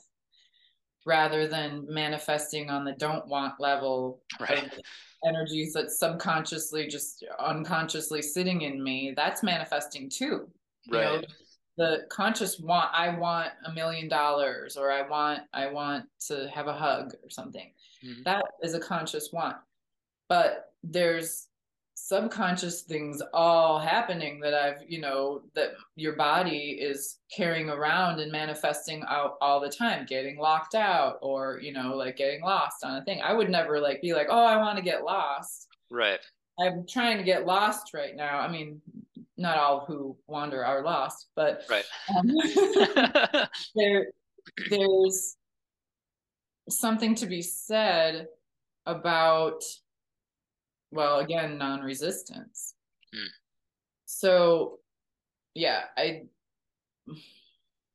rather 1.05 1.48
than 1.48 1.86
manifesting 1.88 2.70
on 2.70 2.84
the 2.84 2.92
don't 2.92 3.26
want 3.26 3.55
level 3.59 4.22
right. 4.40 4.72
energies 5.26 5.72
that's 5.72 5.98
subconsciously 5.98 6.86
just 6.86 7.24
unconsciously 7.38 8.22
sitting 8.22 8.62
in 8.62 8.82
me 8.82 9.12
that's 9.16 9.42
manifesting 9.42 10.09
too. 10.09 10.48
Right 10.90 11.20
know, 11.20 11.22
the 11.78 12.07
conscious 12.11 12.59
want 12.61 12.90
i 12.92 13.09
want 13.09 13.48
a 13.64 13.72
million 13.72 14.09
dollars 14.09 14.76
or 14.76 14.90
i 14.92 15.09
want 15.09 15.40
i 15.55 15.66
want 15.66 16.05
to 16.26 16.48
have 16.53 16.66
a 16.66 16.72
hug 16.72 17.14
or 17.22 17.30
something. 17.30 17.72
Mm-hmm. 18.05 18.22
that 18.24 18.44
is 18.62 18.74
a 18.74 18.80
conscious 18.80 19.30
want. 19.32 19.57
But 20.28 20.72
there's 20.82 21.48
subconscious 21.95 22.82
things 22.82 23.22
all 23.32 23.78
happening 23.78 24.40
that 24.40 24.55
I've, 24.55 24.78
you 24.86 25.01
know, 25.01 25.43
that 25.55 25.72
your 25.95 26.14
body 26.14 26.78
is 26.80 27.18
carrying 27.34 27.68
around 27.68 28.20
and 28.20 28.32
manifesting 28.32 29.05
out 29.09 29.36
all 29.40 29.61
the 29.61 29.68
time, 29.68 30.07
getting 30.07 30.38
locked 30.38 30.74
out 30.74 31.18
or, 31.22 31.61
you 31.62 31.72
know, 31.72 31.97
like 31.97 32.16
getting 32.16 32.43
lost 32.43 32.84
on 32.84 32.97
a 32.97 33.05
thing. 33.05 33.20
I 33.22 33.32
would 33.32 33.51
never 33.51 33.80
like 33.80 34.01
be 34.01 34.14
like, 34.14 34.28
oh, 34.30 34.45
I 34.45 34.57
want 34.57 34.76
to 34.78 34.84
get 34.84 35.05
lost. 35.05 35.68
Right. 35.90 36.20
I'm 36.59 36.86
trying 36.86 37.18
to 37.18 37.24
get 37.24 37.47
lost 37.47 37.95
right 37.95 38.14
now. 38.16 38.38
I 38.38 38.49
mean, 38.49 38.80
not 39.36 39.59
all 39.59 39.84
who 39.86 40.16
wander 40.26 40.64
are 40.64 40.82
lost, 40.82 41.28
but 41.34 41.64
right. 41.68 41.84
Um, 42.16 42.28
there, 43.74 44.09
there's 44.70 45.36
something 46.68 47.14
to 47.16 47.26
be 47.26 47.43
said 47.43 48.28
about 48.86 49.62
well 50.93 51.18
again 51.18 51.59
non-resistance. 51.59 52.74
Hmm. 53.12 53.26
so 54.07 54.78
yeah 55.55 55.82
i 55.99 56.22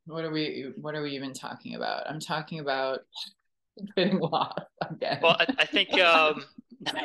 what 0.08 0.24
are 0.24 0.32
we 0.32 0.72
what 0.78 0.96
are 0.96 1.02
we 1.02 1.12
even 1.12 1.34
talking 1.34 1.76
about? 1.76 2.10
I'm 2.10 2.20
talking 2.20 2.60
about 2.60 3.02
getting 3.96 4.20
lost 4.20 4.60
again 4.90 5.20
well 5.22 5.36
i, 5.40 5.46
I 5.60 5.66
think 5.66 5.94
um 6.00 6.44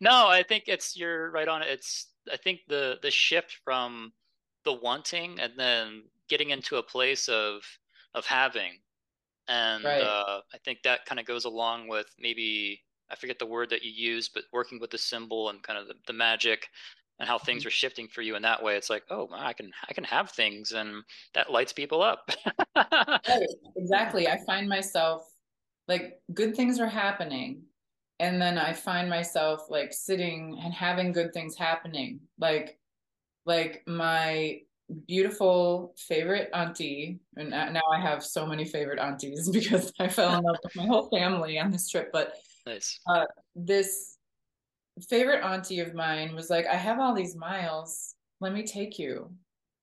no 0.00 0.28
i 0.28 0.44
think 0.46 0.64
it's 0.68 0.96
you're 0.96 1.30
right 1.32 1.48
on 1.48 1.62
it. 1.62 1.68
It's 1.68 2.08
i 2.32 2.36
think 2.36 2.60
the 2.68 2.98
the 3.02 3.10
shift 3.10 3.58
from 3.64 4.12
the 4.64 4.74
wanting 4.74 5.40
and 5.40 5.52
then 5.56 6.04
getting 6.28 6.50
into 6.50 6.76
a 6.76 6.82
place 6.82 7.28
of 7.28 7.62
of 8.14 8.26
having. 8.26 8.72
And 9.48 9.82
right. 9.82 10.02
uh, 10.02 10.40
i 10.54 10.58
think 10.64 10.82
that 10.84 11.06
kind 11.06 11.18
of 11.18 11.26
goes 11.26 11.44
along 11.44 11.88
with 11.88 12.06
maybe 12.18 12.82
I 13.10 13.16
forget 13.16 13.38
the 13.38 13.46
word 13.46 13.70
that 13.70 13.82
you 13.82 13.90
use, 13.90 14.28
but 14.28 14.44
working 14.52 14.80
with 14.80 14.90
the 14.90 14.98
symbol 14.98 15.50
and 15.50 15.62
kind 15.62 15.78
of 15.78 15.88
the, 15.88 15.94
the 16.06 16.12
magic 16.12 16.68
and 17.18 17.28
how 17.28 17.38
things 17.38 17.62
mm-hmm. 17.62 17.68
are 17.68 17.72
shifting 17.72 18.08
for 18.08 18.22
you 18.22 18.34
in 18.34 18.42
that 18.42 18.62
way. 18.62 18.76
It's 18.76 18.90
like, 18.90 19.04
oh, 19.10 19.28
I 19.32 19.52
can 19.52 19.70
I 19.88 19.92
can 19.92 20.04
have 20.04 20.30
things, 20.30 20.72
and 20.72 21.04
that 21.34 21.52
lights 21.52 21.72
people 21.72 22.02
up. 22.02 22.30
right, 22.76 23.46
exactly. 23.76 24.26
I 24.26 24.38
find 24.44 24.68
myself 24.68 25.22
like 25.86 26.20
good 26.32 26.56
things 26.56 26.80
are 26.80 26.88
happening, 26.88 27.62
and 28.18 28.40
then 28.40 28.58
I 28.58 28.72
find 28.72 29.08
myself 29.08 29.66
like 29.68 29.92
sitting 29.92 30.58
and 30.64 30.72
having 30.72 31.12
good 31.12 31.32
things 31.32 31.56
happening. 31.56 32.20
Like 32.38 32.78
like 33.44 33.82
my 33.86 34.60
beautiful 35.06 35.94
favorite 35.96 36.50
auntie 36.52 37.20
and 37.36 37.50
now 37.50 37.80
i 37.92 38.00
have 38.00 38.24
so 38.24 38.44
many 38.44 38.64
favorite 38.64 38.98
aunties 38.98 39.48
because 39.52 39.92
i 40.00 40.08
fell 40.08 40.36
in 40.36 40.42
love 40.42 40.56
with 40.64 40.74
my 40.74 40.84
whole 40.84 41.08
family 41.10 41.58
on 41.58 41.70
this 41.70 41.88
trip 41.88 42.10
but 42.12 42.34
Nice. 42.66 43.00
Uh, 43.06 43.24
this 43.54 44.18
favorite 45.08 45.42
auntie 45.44 45.80
of 45.80 45.94
mine 45.94 46.34
was 46.34 46.50
like, 46.50 46.66
I 46.66 46.76
have 46.76 46.98
all 46.98 47.14
these 47.14 47.36
miles. 47.36 48.14
Let 48.40 48.52
me 48.52 48.62
take 48.64 48.98
you. 48.98 49.30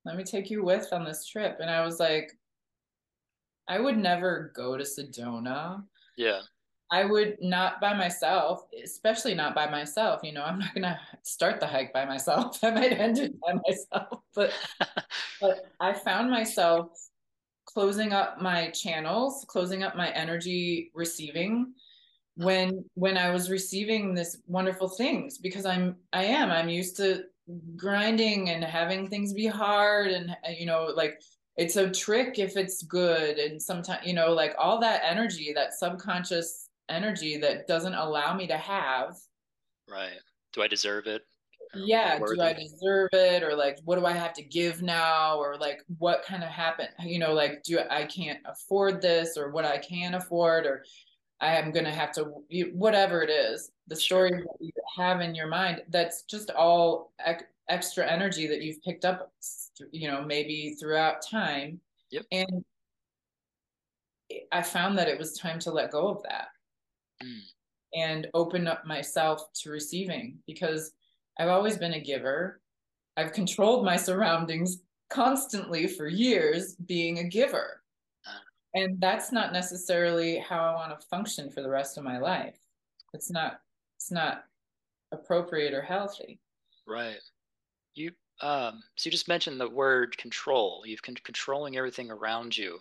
Let 0.06 0.16
me 0.16 0.24
take 0.24 0.50
you 0.50 0.64
with 0.64 0.88
on 0.92 1.04
this 1.04 1.26
trip. 1.26 1.58
And 1.60 1.70
I 1.70 1.84
was 1.84 2.00
like, 2.00 2.32
I 3.68 3.80
would 3.80 3.98
never 3.98 4.52
go 4.56 4.78
to 4.78 4.84
Sedona. 4.84 5.84
Yeah. 6.16 6.42
I 6.90 7.04
would 7.04 7.38
not 7.42 7.82
by 7.82 7.94
myself, 7.94 8.66
especially 8.82 9.34
not 9.34 9.54
by 9.54 9.70
myself. 9.70 10.22
You 10.24 10.32
know, 10.32 10.44
I'm 10.44 10.60
not 10.60 10.74
gonna 10.74 11.00
start 11.24 11.60
the 11.60 11.68
hike 11.68 11.92
by 11.92 12.06
myself. 12.06 12.60
I 12.64 12.72
might 12.72 12.94
end 12.94 13.18
it 13.20 13.34
by 13.40 13.54
myself. 13.68 14.22
But 14.34 14.54
but 15.42 15.66
I 15.80 15.94
found 15.94 16.30
myself 16.30 16.92
closing 17.66 18.14
up 18.14 18.40
my 18.40 18.70
channels, 18.70 19.46
closing 19.50 19.84
up 19.84 19.96
my 19.96 20.12
energy 20.12 20.92
receiving 20.94 21.74
when 22.38 22.86
when 22.94 23.18
I 23.18 23.32
was 23.32 23.50
receiving 23.50 24.14
this 24.14 24.38
wonderful 24.46 24.88
things 24.88 25.40
because 25.40 25.66
I'm 25.66 25.96
I 26.14 26.26
am 26.26 26.52
I'm 26.52 26.70
used 26.70 26.96
to 26.98 27.24
grinding 27.76 28.50
and 28.50 28.64
having 28.64 29.08
things 29.08 29.34
be 29.34 29.48
hard 29.48 30.12
and 30.12 30.32
uh, 30.32 30.52
you 30.58 30.66
know 30.66 30.92
like 30.96 31.20
it's 31.56 31.78
a 31.78 31.90
trick 31.90 32.38
if 32.38 32.56
it's 32.56 32.84
good 32.84 33.40
and 33.40 33.60
sometimes 33.60 34.06
you 34.06 34.14
know 34.14 34.34
like 34.34 34.54
all 34.60 34.80
that 34.80 35.02
energy 35.04 35.52
that 35.56 35.74
subconscious 35.74 36.70
energy 36.90 37.38
that 37.38 37.68
doesn't 37.68 37.96
allow 37.96 38.34
me 38.36 38.48
to 38.48 38.58
have. 38.58 39.18
Right. 39.90 40.20
Do 40.54 40.62
I 40.62 40.68
deserve 40.68 41.08
it? 41.08 41.24
Yeah 41.76 42.18
do 42.20 42.42
I 42.42 42.54
deserve 42.54 43.10
it? 43.14 43.42
Or 43.42 43.56
like 43.56 43.80
what 43.84 43.98
do 43.98 44.06
I 44.06 44.14
have 44.14 44.34
to 44.34 44.44
give 44.44 44.84
now? 44.84 45.38
Or 45.38 45.58
like 45.58 45.82
what 45.98 46.24
kind 46.24 46.44
of 46.44 46.50
happened 46.50 46.90
you 47.04 47.18
know 47.18 47.34
like 47.34 47.64
do 47.64 47.80
I 47.90 48.06
can't 48.06 48.40
afford 48.46 49.02
this 49.02 49.38
or 49.38 49.50
what 49.50 49.66
I 49.66 49.80
can 49.80 50.14
afford? 50.14 50.68
Or 50.68 50.84
I 51.40 51.56
am 51.56 51.72
going 51.72 51.86
to 51.86 51.92
have 51.92 52.12
to, 52.14 52.26
whatever 52.74 53.22
it 53.22 53.30
is, 53.30 53.72
the 53.88 53.96
story 53.96 54.32
that 54.32 54.58
you 54.60 54.72
have 54.98 55.22
in 55.22 55.36
your 55.36 55.48
mind, 55.48 55.84
that's 55.90 56.24
just 56.24 56.50
all 56.52 57.14
ec- 57.26 57.50
extra 57.70 58.10
energy 58.10 58.48
that 58.48 58.62
you've 58.62 58.82
picked 58.82 59.06
up, 59.06 59.32
you 59.92 60.10
know, 60.10 60.24
maybe 60.24 60.76
throughout 60.80 61.22
time. 61.22 61.80
Yep. 62.12 62.26
And 62.32 62.66
I 64.52 64.62
found 64.62 64.98
that 64.98 65.08
it 65.08 65.20
was 65.20 65.38
time 65.38 65.60
to 65.60 65.72
let 65.72 65.92
go 65.92 66.08
of 66.08 66.24
that. 66.24 66.48
Mm. 67.24 67.40
and 67.96 68.28
open 68.36 68.68
up 68.68 68.86
myself 68.86 69.52
to 69.52 69.72
receiving 69.72 70.38
because 70.46 70.92
I've 71.40 71.50
always 71.50 71.78
been 71.78 71.94
a 71.94 72.00
giver. 72.00 72.62
I've 73.16 73.34
controlled 73.34 73.84
my 73.84 73.98
surroundings 73.98 74.84
constantly 75.10 75.88
for 75.88 76.08
years 76.08 76.76
being 76.76 77.18
a 77.18 77.24
giver. 77.24 77.82
And 78.78 79.02
that's 79.02 79.32
not 79.32 79.54
necessarily 79.54 80.38
how 80.38 80.64
I 80.64 80.76
want 80.76 81.00
to 81.00 81.08
function 81.08 81.50
for 81.50 81.64
the 81.64 81.70
rest 81.70 81.98
of 81.98 82.04
my 82.04 82.20
life. 82.20 82.60
It's 83.14 83.32
not 83.32 83.62
it's 83.96 84.12
not 84.12 84.44
appropriate 85.12 85.74
or 85.74 85.82
healthy. 85.82 86.40
Right. 86.86 87.18
You 87.96 88.12
um 88.42 88.84
so 88.96 89.08
you 89.08 89.12
just 89.12 89.28
mentioned 89.28 89.60
the 89.60 89.68
word 89.68 90.16
control. 90.20 90.84
You've 90.86 91.02
been 91.02 91.16
controlling 91.16 91.76
everything 91.76 92.12
around 92.12 92.56
you. 92.56 92.78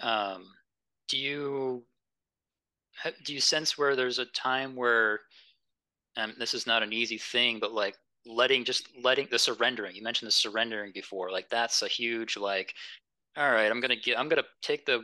Um 0.00 0.46
do 1.08 1.18
you 1.18 1.84
do 3.24 3.34
you 3.34 3.40
sense 3.40 3.76
where 3.76 3.96
there's 3.96 4.18
a 4.18 4.26
time 4.26 4.74
where 4.74 5.20
and 6.16 6.30
um, 6.32 6.36
this 6.38 6.54
is 6.54 6.66
not 6.66 6.82
an 6.82 6.94
easy 6.94 7.18
thing 7.18 7.58
but 7.60 7.72
like 7.72 7.96
letting 8.24 8.64
just 8.64 8.88
letting 9.02 9.28
the 9.30 9.38
surrendering 9.38 9.94
you 9.94 10.02
mentioned 10.02 10.28
the 10.28 10.32
surrendering 10.32 10.92
before 10.94 11.30
like 11.30 11.50
that's 11.50 11.82
a 11.82 11.88
huge 11.88 12.38
like 12.38 12.72
all 13.36 13.50
right 13.50 13.70
i'm 13.70 13.80
gonna 13.80 13.96
get 13.96 14.18
i'm 14.18 14.28
gonna 14.28 14.42
take 14.62 14.84
the 14.86 15.00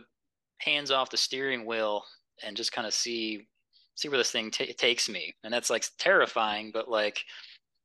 hands 0.58 0.90
off 0.90 1.10
the 1.10 1.16
steering 1.16 1.64
wheel 1.64 2.04
and 2.44 2.56
just 2.56 2.72
kind 2.72 2.86
of 2.86 2.94
see 2.94 3.46
see 3.94 4.08
where 4.08 4.18
this 4.18 4.30
thing 4.30 4.50
t- 4.50 4.72
takes 4.74 5.08
me 5.08 5.34
and 5.44 5.52
that's 5.52 5.70
like 5.70 5.84
terrifying 5.98 6.70
but 6.72 6.88
like 6.88 7.20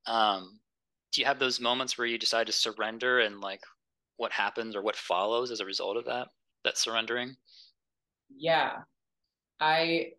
um 0.08 0.60
do 1.14 1.22
you 1.22 1.26
have 1.26 1.40
those 1.40 1.60
moments 1.60 1.98
where 1.98 2.08
you 2.08 2.18
decide 2.18 2.48
to 2.48 2.54
surrender 2.54 3.20
and 3.20 3.42
like 3.42 3.62
what 4.18 4.32
happens 4.32 4.76
or 4.76 4.82
what 4.82 4.96
follows 4.96 5.52
as 5.52 5.60
a 5.60 5.66
result 5.66 5.98
of 5.98 6.06
that 6.06 6.28
that 6.64 6.78
surrendering 6.78 7.36
yeah 8.36 8.78
I 9.60 10.12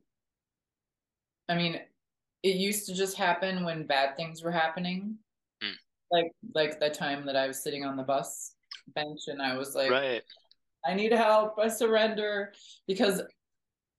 I 1.48 1.54
mean, 1.54 1.80
it 2.42 2.56
used 2.56 2.86
to 2.86 2.94
just 2.94 3.16
happen 3.16 3.64
when 3.64 3.86
bad 3.86 4.16
things 4.16 4.42
were 4.42 4.50
happening. 4.50 5.16
Mm. 5.62 5.74
Like 6.10 6.32
like 6.54 6.80
the 6.80 6.90
time 6.90 7.26
that 7.26 7.36
I 7.36 7.46
was 7.46 7.62
sitting 7.62 7.84
on 7.84 7.96
the 7.96 8.02
bus 8.02 8.54
bench 8.94 9.22
and 9.28 9.42
I 9.42 9.56
was 9.56 9.74
like 9.74 9.90
right. 9.90 10.22
I 10.84 10.94
need 10.94 11.12
help, 11.12 11.58
I 11.58 11.68
surrender 11.68 12.52
because 12.86 13.22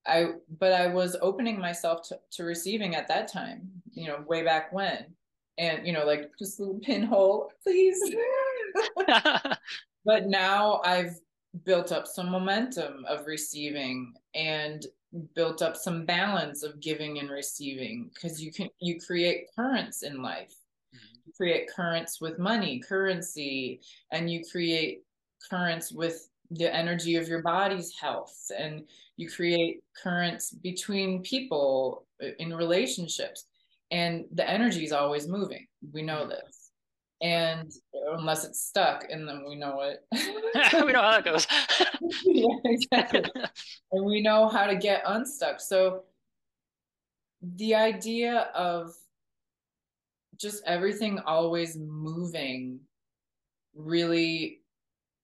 I 0.05 0.31
but 0.59 0.71
I 0.71 0.87
was 0.87 1.17
opening 1.21 1.59
myself 1.59 2.07
to, 2.09 2.19
to 2.31 2.43
receiving 2.43 2.95
at 2.95 3.07
that 3.09 3.31
time, 3.31 3.69
you 3.91 4.07
know, 4.07 4.23
way 4.27 4.43
back 4.43 4.71
when. 4.71 5.05
And 5.57 5.85
you 5.85 5.91
know, 5.91 6.05
like 6.05 6.31
just 6.39 6.59
a 6.59 6.63
little 6.63 6.79
pinhole, 6.79 7.51
please. 7.63 7.99
but 10.05 10.27
now 10.27 10.81
I've 10.85 11.19
built 11.65 11.91
up 11.91 12.07
some 12.07 12.29
momentum 12.29 13.05
of 13.07 13.25
receiving 13.25 14.13
and 14.35 14.85
built 15.35 15.61
up 15.61 15.75
some 15.75 16.05
balance 16.05 16.63
of 16.63 16.79
giving 16.79 17.19
and 17.19 17.29
receiving 17.29 18.09
because 18.13 18.41
you 18.41 18.51
can 18.51 18.69
you 18.79 18.99
create 18.99 19.47
currents 19.55 20.03
in 20.03 20.21
life 20.21 20.53
mm-hmm. 20.95 21.17
you 21.25 21.33
create 21.35 21.69
currents 21.73 22.19
with 22.21 22.39
money 22.39 22.79
currency 22.79 23.81
and 24.11 24.31
you 24.31 24.43
create 24.49 25.03
currents 25.49 25.91
with 25.91 26.29
the 26.51 26.73
energy 26.73 27.15
of 27.15 27.27
your 27.27 27.41
body's 27.41 27.93
health 27.99 28.51
and 28.57 28.83
you 29.17 29.29
create 29.29 29.83
currents 30.01 30.51
between 30.51 31.21
people 31.21 32.05
uh, 32.23 32.27
in 32.39 32.53
relationships 32.53 33.45
and 33.91 34.25
the 34.33 34.49
energy 34.49 34.83
is 34.83 34.91
always 34.91 35.27
moving. 35.27 35.65
We 35.93 36.01
know 36.01 36.21
mm-hmm. 36.21 36.29
this. 36.29 36.71
And 37.19 37.71
unless 38.11 38.45
it's 38.45 38.61
stuck 38.61 39.05
and 39.09 39.27
then 39.27 39.43
we 39.47 39.55
know 39.55 39.81
it. 39.81 40.05
We 40.85 40.91
know 40.93 41.01
how 41.01 41.11
that 41.11 41.25
goes. 41.25 41.47
Yeah 42.25 42.45
exactly. 42.65 43.23
And 43.91 44.05
we 44.05 44.21
know 44.21 44.47
how 44.47 44.67
to 44.67 44.75
get 44.75 45.01
unstuck. 45.05 45.59
So 45.59 46.03
the 47.41 47.75
idea 47.75 48.49
of 48.53 48.93
just 50.39 50.63
everything 50.65 51.19
always 51.19 51.77
moving 51.77 52.79
really 53.75 54.61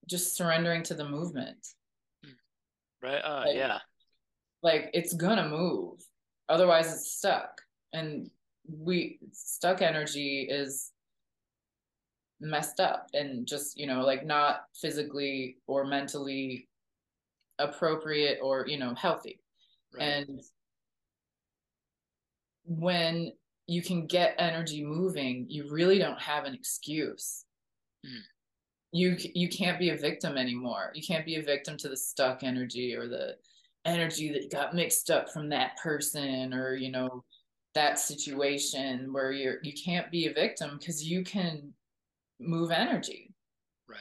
just 0.08 0.36
surrendering 0.36 0.84
to 0.84 0.94
the 0.94 1.08
movement. 1.08 1.68
Right 3.02 3.22
uh 3.24 3.44
like, 3.48 3.56
yeah. 3.56 3.80
like 4.62 4.90
it's 4.94 5.14
gonna 5.14 5.48
move. 5.48 6.00
Otherwise 6.50 6.92
it's 6.94 7.12
stuck. 7.12 7.62
And 7.94 8.30
we 8.68 9.20
stuck 9.32 9.82
energy 9.82 10.48
is 10.50 10.92
messed 12.40 12.80
up 12.80 13.08
and 13.14 13.48
just 13.48 13.78
you 13.78 13.88
know 13.88 14.02
like 14.02 14.26
not 14.26 14.66
physically 14.76 15.58
or 15.68 15.86
mentally 15.86 16.68
appropriate 17.60 18.40
or 18.42 18.66
you 18.68 18.78
know 18.78 18.94
healthy. 18.96 19.40
Right. 19.94 20.04
and 20.04 20.42
when 22.66 23.32
you 23.68 23.82
can 23.82 24.06
get 24.08 24.36
energy 24.38 24.84
moving 24.84 25.46
you 25.50 25.70
really 25.72 25.98
don't 25.98 26.22
have 26.22 26.46
an 26.46 26.54
excuse 26.54 27.46
mm. 28.06 28.20
you 28.92 29.16
you 29.34 29.48
can't 29.50 29.80
be 29.80 29.90
a 29.90 29.98
victim 29.98 30.38
anymore 30.38 30.92
you 30.94 31.02
can't 31.02 31.26
be 31.26 31.36
a 31.36 31.44
victim 31.44 31.78
to 31.78 31.90
the 31.90 31.98
stuck 31.98 32.44
energy 32.44 32.96
or 32.96 33.08
the 33.08 33.36
energy 33.86 34.32
that 34.32 34.52
got 34.52 34.74
mixed 34.74 35.10
up 35.10 35.30
from 35.30 35.50
that 35.50 35.78
person 35.78 36.54
or 36.54 36.76
you 36.76 36.92
know 36.92 37.24
that 37.74 38.00
situation 38.00 39.12
where 39.12 39.32
you're 39.32 39.58
you 39.64 39.74
can't 39.74 40.12
be 40.12 40.28
a 40.28 40.34
victim 40.34 40.78
because 40.78 41.04
you 41.04 41.24
can 41.24 41.74
move 42.40 42.72
energy. 42.72 43.34
Right. 43.88 44.00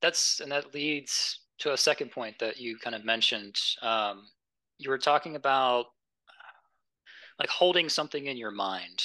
That's 0.00 0.40
and 0.40 0.52
that 0.52 0.74
leads 0.74 1.40
to 1.58 1.72
a 1.72 1.76
second 1.76 2.10
point 2.10 2.38
that 2.38 2.58
you 2.58 2.78
kind 2.78 2.94
of 2.94 3.04
mentioned. 3.04 3.58
Um, 3.82 4.26
you 4.78 4.90
were 4.90 4.98
talking 4.98 5.36
about 5.36 5.86
like 7.38 7.48
holding 7.48 7.88
something 7.88 8.26
in 8.26 8.36
your 8.36 8.50
mind, 8.50 9.02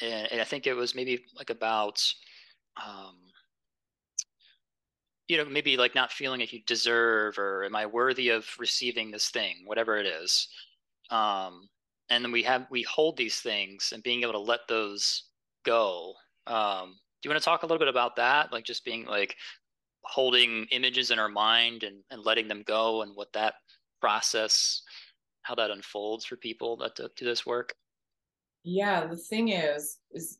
and, 0.00 0.30
and 0.32 0.40
I 0.40 0.44
think 0.44 0.66
it 0.66 0.74
was 0.74 0.94
maybe 0.94 1.24
like 1.36 1.50
about. 1.50 2.02
Um, 2.76 3.16
you 5.28 5.36
know, 5.36 5.44
maybe 5.44 5.76
like 5.76 5.94
not 5.94 6.10
feeling 6.10 6.40
like 6.40 6.52
you 6.52 6.60
deserve 6.66 7.38
or 7.38 7.62
am 7.62 7.76
I 7.76 7.86
worthy 7.86 8.30
of 8.30 8.48
receiving 8.58 9.12
this 9.12 9.28
thing, 9.28 9.58
whatever 9.64 9.96
it 9.96 10.04
is. 10.04 10.48
Um, 11.10 11.68
and 12.10 12.24
then 12.24 12.32
we 12.32 12.42
have 12.42 12.66
we 12.70 12.82
hold 12.82 13.16
these 13.16 13.36
things 13.36 13.92
and 13.94 14.02
being 14.02 14.22
able 14.22 14.32
to 14.32 14.38
let 14.38 14.60
those 14.68 15.24
go 15.64 16.14
um, 16.46 16.96
do 17.22 17.28
you 17.28 17.30
want 17.30 17.40
to 17.40 17.44
talk 17.44 17.62
a 17.62 17.66
little 17.66 17.78
bit 17.78 17.88
about 17.88 18.16
that 18.16 18.52
like 18.52 18.64
just 18.64 18.84
being 18.84 19.06
like 19.06 19.36
holding 20.02 20.66
images 20.70 21.10
in 21.10 21.18
our 21.18 21.28
mind 21.28 21.82
and, 21.82 22.02
and 22.10 22.24
letting 22.24 22.48
them 22.48 22.62
go 22.66 23.02
and 23.02 23.12
what 23.14 23.32
that 23.32 23.54
process 24.00 24.82
how 25.42 25.54
that 25.54 25.70
unfolds 25.70 26.24
for 26.24 26.36
people 26.36 26.76
that 26.76 26.94
do, 26.96 27.08
do 27.16 27.24
this 27.24 27.46
work 27.46 27.74
yeah 28.64 29.06
the 29.06 29.16
thing 29.16 29.48
is 29.48 29.98
is 30.12 30.38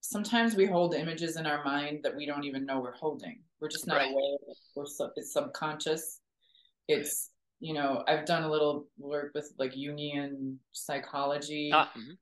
sometimes 0.00 0.56
we 0.56 0.66
hold 0.66 0.94
images 0.94 1.36
in 1.36 1.46
our 1.46 1.62
mind 1.64 2.00
that 2.02 2.14
we 2.14 2.26
don't 2.26 2.44
even 2.44 2.66
know 2.66 2.80
we're 2.80 2.92
holding 2.92 3.40
we're 3.60 3.68
just 3.68 3.86
not 3.86 3.98
right. 3.98 4.10
aware 4.10 4.36
we're 4.74 4.86
sub, 4.86 5.10
it's 5.16 5.32
subconscious 5.32 6.20
it's 6.88 7.30
right. 7.60 7.68
you 7.68 7.74
know 7.74 8.02
i've 8.08 8.26
done 8.26 8.42
a 8.42 8.50
little 8.50 8.86
work 8.98 9.30
with 9.34 9.52
like 9.58 9.72
jungian 9.72 10.56
psychology 10.72 11.70
ah, 11.72 11.90
mm-hmm 11.96 12.12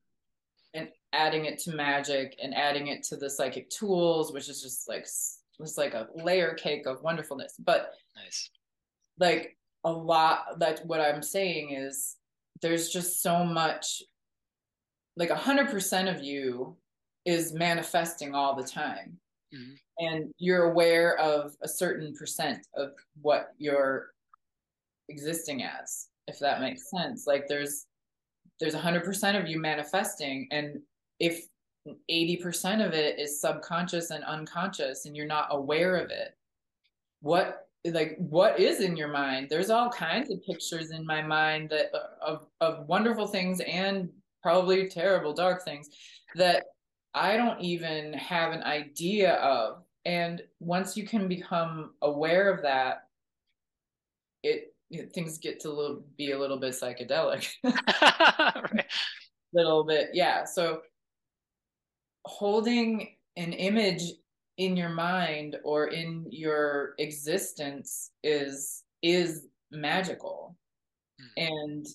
and 0.75 0.89
adding 1.13 1.47
it 1.47 1.59
to 1.59 1.75
magic 1.75 2.37
and 2.43 2.55
adding 2.55 2.89
it 2.89 3.03
to 3.05 3.17
the 3.17 3.29
psychic 3.29 3.69
tools, 3.71 4.33
which 4.33 4.49
is 4.49 4.63
just 4.63 4.89
like 4.89 5.01
it's 5.03 5.77
like 5.77 5.95
a 5.95 6.07
layer 6.15 6.55
cake 6.55 6.87
of 6.87 7.03
wonderfulness. 7.03 7.55
But 7.59 7.93
nice, 8.17 8.51
like 9.19 9.57
a 9.85 9.93
lot. 9.93 10.59
That 10.59 10.85
what 10.87 11.01
I'm 11.01 11.23
saying 11.23 11.73
is 11.73 12.17
there's 12.63 12.89
just 12.89 13.23
so 13.23 13.45
much. 13.45 14.03
Like 15.17 15.31
a 15.31 15.37
hundred 15.37 15.71
percent 15.71 16.09
of 16.09 16.23
you 16.23 16.77
is 17.27 17.53
manifesting 17.53 18.35
all 18.35 18.55
the 18.55 18.67
time. 18.67 19.19
Mm-hmm. 19.55 19.73
And 19.99 20.35
you're 20.39 20.71
aware 20.71 21.19
of 21.19 21.57
a 21.63 21.69
certain 21.69 22.15
percent 22.15 22.67
of 22.75 22.93
what 23.21 23.53
you're 23.59 24.13
existing 25.09 25.65
as, 25.65 26.09
if 26.27 26.39
that 26.39 26.61
makes 26.61 26.91
sense. 26.91 27.27
Like 27.27 27.47
there's 27.49 27.87
there's 28.61 28.75
a 28.75 28.79
100% 28.79 29.41
of 29.41 29.49
you 29.49 29.59
manifesting 29.59 30.47
and 30.51 30.81
if 31.19 31.47
80% 32.11 32.87
of 32.87 32.93
it 32.93 33.19
is 33.19 33.41
subconscious 33.41 34.11
and 34.11 34.23
unconscious 34.25 35.07
and 35.07 35.17
you're 35.17 35.27
not 35.27 35.49
aware 35.51 35.97
of 35.97 36.11
it 36.11 36.37
what 37.23 37.70
like 37.87 38.17
what 38.19 38.61
is 38.61 38.81
in 38.81 38.97
your 38.97 39.09
mind 39.09 39.47
there's 39.49 39.71
all 39.71 39.89
kinds 39.89 40.31
of 40.31 40.43
pictures 40.45 40.91
in 40.91 41.05
my 41.07 41.23
mind 41.23 41.71
that 41.71 41.87
uh, 41.95 42.09
of 42.21 42.47
of 42.61 42.87
wonderful 42.87 43.27
things 43.27 43.61
and 43.61 44.09
probably 44.43 44.89
terrible 44.89 45.33
dark 45.33 45.65
things 45.65 45.89
that 46.35 46.65
i 47.15 47.37
don't 47.37 47.61
even 47.61 48.13
have 48.13 48.53
an 48.53 48.63
idea 48.65 49.35
of 49.35 49.83
and 50.05 50.43
once 50.61 50.97
you 50.97 51.07
can 51.07 51.27
become 51.27 51.93
aware 52.03 52.53
of 52.53 52.63
that 52.63 53.05
it 54.43 54.75
things 55.15 55.39
get 55.39 55.61
to 55.61 55.71
little, 55.71 56.05
be 56.17 56.33
a 56.33 56.39
little 56.39 56.59
bit 56.59 56.73
psychedelic. 56.73 57.49
right. 57.65 58.87
Little 59.53 59.85
bit, 59.85 60.11
yeah. 60.13 60.45
So 60.45 60.83
holding 62.25 63.17
an 63.37 63.53
image 63.53 64.03
in 64.61 64.77
your 64.77 64.91
mind 64.91 65.57
or 65.65 65.89
in 65.89 66.27
your 66.31 66.95
existence 66.99 68.13
is 68.23 68.85
is 69.03 69.47
magical. 69.73 70.57
Mm. 71.21 71.49
And 71.49 71.87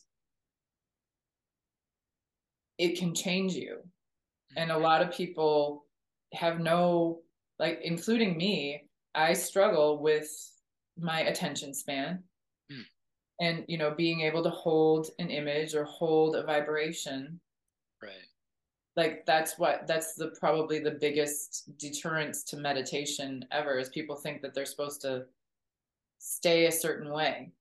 it 2.77 2.97
can 2.97 3.13
change 3.13 3.53
you 3.53 3.77
and 4.57 4.71
a 4.71 4.77
lot 4.77 5.01
of 5.01 5.11
people 5.11 5.85
have 6.33 6.59
no 6.59 7.21
like 7.59 7.79
including 7.83 8.37
me 8.37 8.83
i 9.13 9.33
struggle 9.33 10.01
with 10.01 10.29
my 10.99 11.21
attention 11.21 11.73
span 11.73 12.21
mm. 12.71 12.83
and 13.39 13.63
you 13.67 13.77
know 13.77 13.93
being 13.95 14.21
able 14.21 14.43
to 14.43 14.49
hold 14.49 15.07
an 15.19 15.29
image 15.29 15.73
or 15.73 15.85
hold 15.85 16.35
a 16.35 16.43
vibration 16.43 17.39
right 18.01 18.11
like 18.95 19.25
that's 19.25 19.59
what 19.59 19.85
that's 19.87 20.15
the 20.15 20.27
probably 20.39 20.79
the 20.79 20.91
biggest 20.91 21.77
deterrence 21.77 22.43
to 22.43 22.57
meditation 22.57 23.45
ever 23.51 23.77
is 23.77 23.89
people 23.89 24.15
think 24.15 24.41
that 24.41 24.53
they're 24.53 24.65
supposed 24.65 25.01
to 25.01 25.25
stay 26.17 26.65
a 26.65 26.71
certain 26.71 27.11
way 27.11 27.51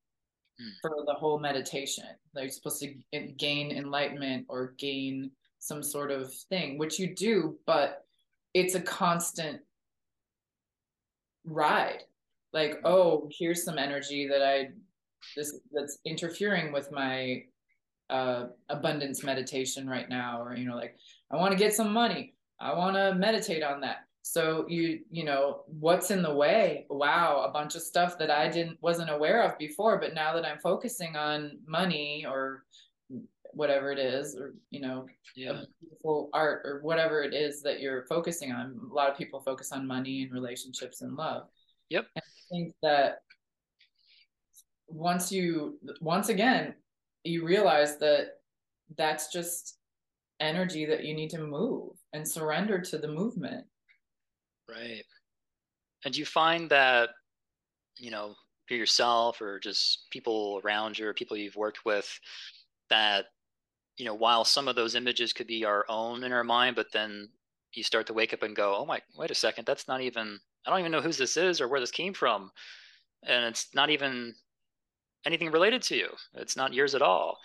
mm. 0.60 0.70
for 0.80 1.04
the 1.06 1.14
whole 1.14 1.38
meditation. 1.38 2.04
They're 2.34 2.48
supposed 2.48 2.82
to 2.82 2.94
gain 3.36 3.72
enlightenment 3.72 4.46
or 4.48 4.74
gain 4.78 5.30
some 5.58 5.82
sort 5.82 6.10
of 6.10 6.32
thing 6.50 6.76
which 6.76 6.98
you 6.98 7.14
do 7.14 7.56
but 7.66 8.04
it's 8.52 8.74
a 8.74 8.80
constant 8.80 9.60
ride. 11.44 12.02
Like 12.52 12.80
oh 12.84 13.28
here's 13.36 13.64
some 13.64 13.78
energy 13.78 14.28
that 14.28 14.42
i 14.42 14.68
this 15.36 15.58
that's 15.72 15.98
interfering 16.04 16.70
with 16.72 16.92
my 16.92 17.42
uh 18.10 18.46
abundance 18.68 19.24
meditation 19.24 19.88
right 19.88 20.10
now 20.10 20.42
or 20.42 20.54
you 20.54 20.66
know 20.66 20.76
like 20.76 20.96
I 21.30 21.36
want 21.36 21.52
to 21.52 21.58
get 21.58 21.74
some 21.74 21.92
money. 21.92 22.34
I 22.60 22.74
want 22.74 22.96
to 22.96 23.14
meditate 23.14 23.62
on 23.62 23.80
that. 23.80 24.06
So 24.22 24.64
you 24.68 25.00
you 25.10 25.24
know 25.24 25.64
what's 25.66 26.10
in 26.10 26.22
the 26.22 26.34
way? 26.34 26.86
Wow, 26.88 27.44
a 27.46 27.52
bunch 27.52 27.74
of 27.74 27.82
stuff 27.82 28.16
that 28.18 28.30
I 28.30 28.48
didn't 28.48 28.78
wasn't 28.80 29.10
aware 29.10 29.42
of 29.42 29.58
before, 29.58 29.98
but 29.98 30.14
now 30.14 30.34
that 30.34 30.46
I'm 30.46 30.58
focusing 30.58 31.16
on 31.16 31.58
money 31.66 32.24
or 32.26 32.64
whatever 33.52 33.92
it 33.92 33.98
is, 33.98 34.36
or 34.36 34.54
you 34.70 34.80
know, 34.80 35.06
yeah. 35.36 35.62
beautiful 35.80 36.30
art 36.32 36.62
or 36.64 36.80
whatever 36.82 37.22
it 37.22 37.34
is 37.34 37.62
that 37.62 37.80
you're 37.80 38.06
focusing 38.06 38.52
on. 38.52 38.78
A 38.90 38.94
lot 38.94 39.10
of 39.10 39.18
people 39.18 39.40
focus 39.40 39.72
on 39.72 39.86
money 39.86 40.22
and 40.22 40.32
relationships 40.32 41.02
and 41.02 41.16
love. 41.16 41.48
Yep. 41.90 42.06
And 42.16 42.22
I 42.24 42.54
think 42.54 42.74
that 42.82 43.18
once 44.88 45.32
you 45.32 45.78
once 46.00 46.28
again 46.28 46.74
you 47.24 47.44
realize 47.44 47.98
that 47.98 48.40
that's 48.96 49.32
just 49.32 49.78
energy 50.40 50.84
that 50.84 51.04
you 51.04 51.14
need 51.14 51.30
to 51.30 51.38
move 51.38 51.92
and 52.12 52.26
surrender 52.26 52.80
to 52.80 52.98
the 52.98 53.08
movement. 53.08 53.64
Right. 54.68 55.04
And 56.04 56.16
you 56.16 56.26
find 56.26 56.68
that, 56.70 57.10
you 57.98 58.10
know, 58.10 58.34
for 58.68 58.74
yourself 58.74 59.40
or 59.40 59.58
just 59.58 60.06
people 60.10 60.60
around 60.64 60.98
you 60.98 61.06
or 61.06 61.14
people 61.14 61.36
you've 61.36 61.56
worked 61.56 61.84
with, 61.84 62.08
that, 62.90 63.26
you 63.96 64.04
know, 64.04 64.14
while 64.14 64.44
some 64.44 64.68
of 64.68 64.76
those 64.76 64.94
images 64.94 65.32
could 65.32 65.46
be 65.46 65.64
our 65.64 65.84
own 65.88 66.24
in 66.24 66.32
our 66.32 66.44
mind, 66.44 66.76
but 66.76 66.92
then 66.92 67.28
you 67.72 67.82
start 67.82 68.06
to 68.06 68.14
wake 68.14 68.34
up 68.34 68.42
and 68.42 68.56
go, 68.56 68.76
oh 68.76 68.84
my, 68.84 69.00
wait 69.16 69.30
a 69.30 69.34
second, 69.34 69.66
that's 69.66 69.88
not 69.88 70.00
even, 70.00 70.38
I 70.66 70.70
don't 70.70 70.80
even 70.80 70.92
know 70.92 71.00
whose 71.00 71.18
this 71.18 71.36
is 71.36 71.60
or 71.60 71.68
where 71.68 71.80
this 71.80 71.90
came 71.90 72.12
from. 72.12 72.50
And 73.26 73.44
it's 73.44 73.68
not 73.74 73.90
even 73.90 74.34
anything 75.26 75.50
related 75.50 75.82
to 75.82 75.96
you. 75.96 76.08
It's 76.34 76.56
not 76.56 76.74
yours 76.74 76.94
at 76.94 77.02
all. 77.02 77.38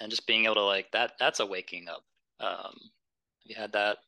And 0.00 0.10
just 0.10 0.26
being 0.26 0.46
able 0.46 0.56
to 0.56 0.64
like 0.64 0.90
that, 0.92 1.12
that's 1.18 1.40
a 1.40 1.46
waking 1.46 1.88
up 1.88 2.02
um, 2.42 2.74
have 2.74 3.44
you 3.44 3.54
had 3.56 3.72
that? 3.72 3.98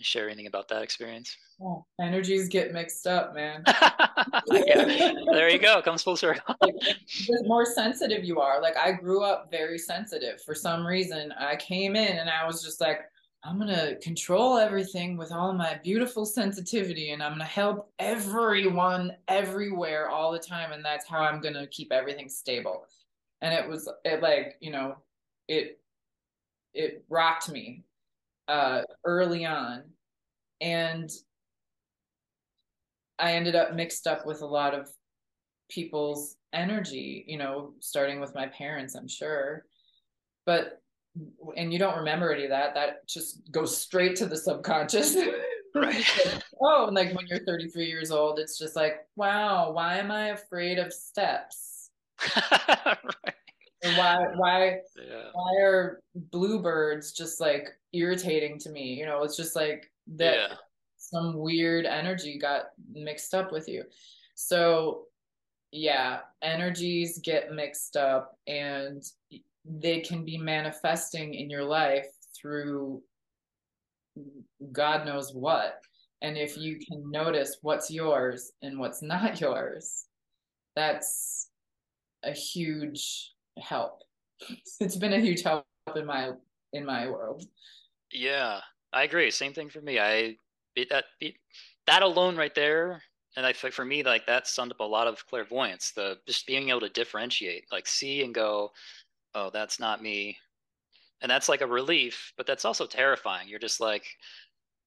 Share 0.00 0.28
anything 0.28 0.46
about 0.46 0.68
that 0.68 0.82
experience? 0.82 1.36
Oh, 1.60 1.84
energies 2.00 2.46
get 2.46 2.72
mixed 2.72 3.08
up, 3.08 3.34
man. 3.34 3.64
yeah. 4.46 5.12
There 5.32 5.48
you 5.48 5.58
go. 5.58 5.82
Comes 5.82 6.04
full 6.04 6.16
circle. 6.16 6.54
the 6.60 7.42
more 7.46 7.66
sensitive 7.66 8.22
you 8.22 8.38
are. 8.38 8.62
Like 8.62 8.76
I 8.76 8.92
grew 8.92 9.24
up 9.24 9.50
very 9.50 9.76
sensitive. 9.76 10.40
For 10.40 10.54
some 10.54 10.86
reason, 10.86 11.32
I 11.36 11.56
came 11.56 11.96
in 11.96 12.18
and 12.18 12.30
I 12.30 12.46
was 12.46 12.62
just 12.62 12.80
like, 12.80 13.00
I'm 13.44 13.58
gonna 13.58 13.96
control 13.96 14.58
everything 14.58 15.16
with 15.16 15.32
all 15.32 15.52
my 15.52 15.80
beautiful 15.82 16.26
sensitivity, 16.26 17.12
and 17.12 17.22
I'm 17.22 17.32
gonna 17.32 17.44
help 17.44 17.92
everyone 17.98 19.16
everywhere 19.28 20.08
all 20.08 20.32
the 20.32 20.38
time, 20.38 20.72
and 20.72 20.84
that's 20.84 21.06
how 21.06 21.20
I'm 21.20 21.40
gonna 21.40 21.66
keep 21.68 21.92
everything 21.92 22.28
stable. 22.28 22.86
And 23.40 23.54
it 23.54 23.68
was 23.68 23.88
it 24.04 24.22
like 24.22 24.56
you 24.60 24.72
know, 24.72 24.96
it 25.46 25.80
it 26.74 27.04
rocked 27.08 27.48
me 27.50 27.84
uh, 28.48 28.82
early 29.04 29.46
on, 29.46 29.84
and 30.60 31.10
I 33.18 33.34
ended 33.34 33.54
up 33.54 33.74
mixed 33.74 34.06
up 34.06 34.26
with 34.26 34.42
a 34.42 34.46
lot 34.46 34.74
of 34.74 34.88
people's 35.68 36.36
energy. 36.52 37.24
You 37.28 37.38
know, 37.38 37.74
starting 37.80 38.20
with 38.20 38.34
my 38.34 38.46
parents, 38.48 38.96
I'm 38.96 39.08
sure, 39.08 39.64
but 40.44 40.82
and 41.56 41.72
you 41.72 41.78
don't 41.78 41.98
remember 41.98 42.32
any 42.32 42.44
of 42.44 42.50
that. 42.50 42.74
That 42.74 43.06
just 43.06 43.50
goes 43.50 43.76
straight 43.76 44.16
to 44.16 44.26
the 44.26 44.36
subconscious. 44.36 45.16
right. 45.74 46.04
oh, 46.60 46.86
and 46.86 46.96
like 46.96 47.14
when 47.14 47.26
you're 47.26 47.44
33 47.44 47.86
years 47.86 48.10
old, 48.10 48.38
it's 48.38 48.58
just 48.58 48.76
like, 48.76 49.06
wow, 49.16 49.72
why 49.72 49.98
am 49.98 50.10
I 50.10 50.28
afraid 50.28 50.78
of 50.78 50.92
steps? 50.92 51.90
right 52.36 53.34
why 53.96 54.26
why 54.36 54.78
yeah. 54.96 55.30
why 55.32 55.54
are 55.60 56.00
bluebirds 56.14 57.12
just 57.12 57.40
like 57.40 57.68
irritating 57.92 58.58
to 58.58 58.70
me 58.70 58.94
you 58.94 59.06
know 59.06 59.22
it's 59.22 59.36
just 59.36 59.54
like 59.54 59.90
that 60.08 60.34
yeah. 60.34 60.54
some 60.96 61.38
weird 61.38 61.86
energy 61.86 62.38
got 62.38 62.70
mixed 62.92 63.34
up 63.34 63.52
with 63.52 63.68
you 63.68 63.84
so 64.34 65.04
yeah 65.70 66.20
energies 66.42 67.20
get 67.22 67.52
mixed 67.52 67.96
up 67.96 68.36
and 68.46 69.04
they 69.64 70.00
can 70.00 70.24
be 70.24 70.38
manifesting 70.38 71.34
in 71.34 71.50
your 71.50 71.64
life 71.64 72.06
through 72.36 73.02
god 74.72 75.06
knows 75.06 75.32
what 75.32 75.80
and 76.22 76.36
if 76.36 76.56
you 76.56 76.78
can 76.78 77.10
notice 77.10 77.58
what's 77.62 77.90
yours 77.90 78.52
and 78.62 78.78
what's 78.78 79.02
not 79.02 79.40
yours 79.40 80.06
that's 80.74 81.50
a 82.22 82.32
huge 82.32 83.32
help. 83.60 84.02
It's 84.80 84.96
been 84.96 85.12
a 85.12 85.20
huge 85.20 85.42
help 85.42 85.66
in 85.96 86.06
my 86.06 86.30
in 86.72 86.84
my 86.84 87.08
world. 87.08 87.44
Yeah, 88.12 88.60
I 88.92 89.02
agree. 89.02 89.30
Same 89.30 89.52
thing 89.52 89.68
for 89.68 89.80
me. 89.80 89.98
I 89.98 90.36
that 90.90 91.04
uh, 91.22 91.26
that 91.86 92.02
alone 92.02 92.36
right 92.36 92.54
there, 92.54 93.02
and 93.36 93.44
I 93.44 93.52
for 93.52 93.84
me 93.84 94.04
like 94.04 94.26
that 94.26 94.46
summed 94.46 94.70
up 94.70 94.80
a 94.80 94.84
lot 94.84 95.08
of 95.08 95.26
clairvoyance. 95.26 95.90
The 95.90 96.18
just 96.26 96.46
being 96.46 96.68
able 96.68 96.80
to 96.80 96.88
differentiate, 96.88 97.64
like 97.72 97.88
see 97.88 98.22
and 98.22 98.32
go, 98.32 98.70
oh, 99.34 99.50
that's 99.50 99.80
not 99.80 100.02
me, 100.02 100.36
and 101.20 101.30
that's 101.30 101.48
like 101.48 101.60
a 101.60 101.66
relief, 101.66 102.32
but 102.36 102.46
that's 102.46 102.64
also 102.64 102.86
terrifying. 102.86 103.48
You're 103.48 103.58
just 103.58 103.80
like, 103.80 104.04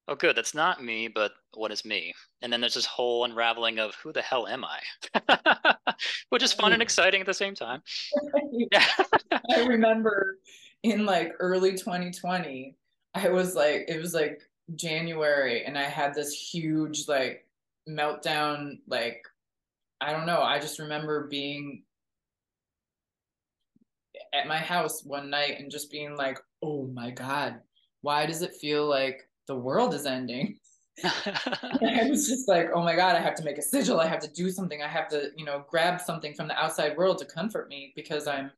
oh 0.07 0.15
good 0.15 0.35
that's 0.35 0.55
not 0.55 0.83
me 0.83 1.07
but 1.07 1.31
what 1.53 1.71
is 1.71 1.85
me? 1.85 2.13
And 2.41 2.51
then 2.51 2.59
there's 2.59 2.73
this 2.73 2.87
whole 2.87 3.23
unraveling 3.23 3.77
of 3.77 3.93
who 3.95 4.11
the 4.11 4.21
hell 4.21 4.47
am 4.47 4.65
i? 4.65 5.75
Which 6.29 6.41
is 6.41 6.53
fun 6.53 6.73
and 6.73 6.81
exciting 6.81 7.21
at 7.21 7.27
the 7.27 7.33
same 7.33 7.53
time. 7.53 7.81
Yeah. 8.71 8.85
I 9.49 9.65
remember 9.65 10.37
in 10.83 11.05
like 11.05 11.33
early 11.39 11.71
2020 11.71 12.75
i 13.13 13.29
was 13.29 13.55
like 13.55 13.85
it 13.87 13.99
was 13.99 14.13
like 14.13 14.41
january 14.75 15.63
and 15.65 15.77
i 15.77 15.83
had 15.83 16.13
this 16.13 16.31
huge 16.33 17.07
like 17.07 17.45
meltdown 17.87 18.79
like 18.87 19.23
i 19.99 20.11
don't 20.11 20.25
know 20.25 20.41
i 20.41 20.59
just 20.59 20.79
remember 20.79 21.27
being 21.27 21.83
at 24.33 24.47
my 24.47 24.57
house 24.57 25.03
one 25.03 25.29
night 25.29 25.59
and 25.59 25.71
just 25.71 25.91
being 25.91 26.15
like 26.15 26.39
oh 26.63 26.87
my 26.87 27.11
god 27.11 27.59
why 28.01 28.25
does 28.25 28.41
it 28.41 28.55
feel 28.55 28.87
like 28.87 29.27
the 29.47 29.55
world 29.55 29.93
is 29.93 30.05
ending. 30.05 30.57
I 31.03 32.07
was 32.09 32.27
just 32.27 32.47
like, 32.47 32.69
oh 32.73 32.83
my 32.83 32.95
God, 32.95 33.15
I 33.15 33.19
have 33.19 33.35
to 33.35 33.43
make 33.43 33.57
a 33.57 33.61
sigil. 33.61 33.99
I 33.99 34.07
have 34.07 34.19
to 34.21 34.31
do 34.31 34.49
something. 34.49 34.81
I 34.81 34.87
have 34.87 35.07
to, 35.09 35.29
you 35.35 35.45
know, 35.45 35.65
grab 35.69 35.99
something 35.99 36.33
from 36.33 36.47
the 36.47 36.57
outside 36.57 36.97
world 36.97 37.17
to 37.19 37.25
comfort 37.25 37.67
me 37.69 37.93
because 37.95 38.27
I'm 38.27 38.51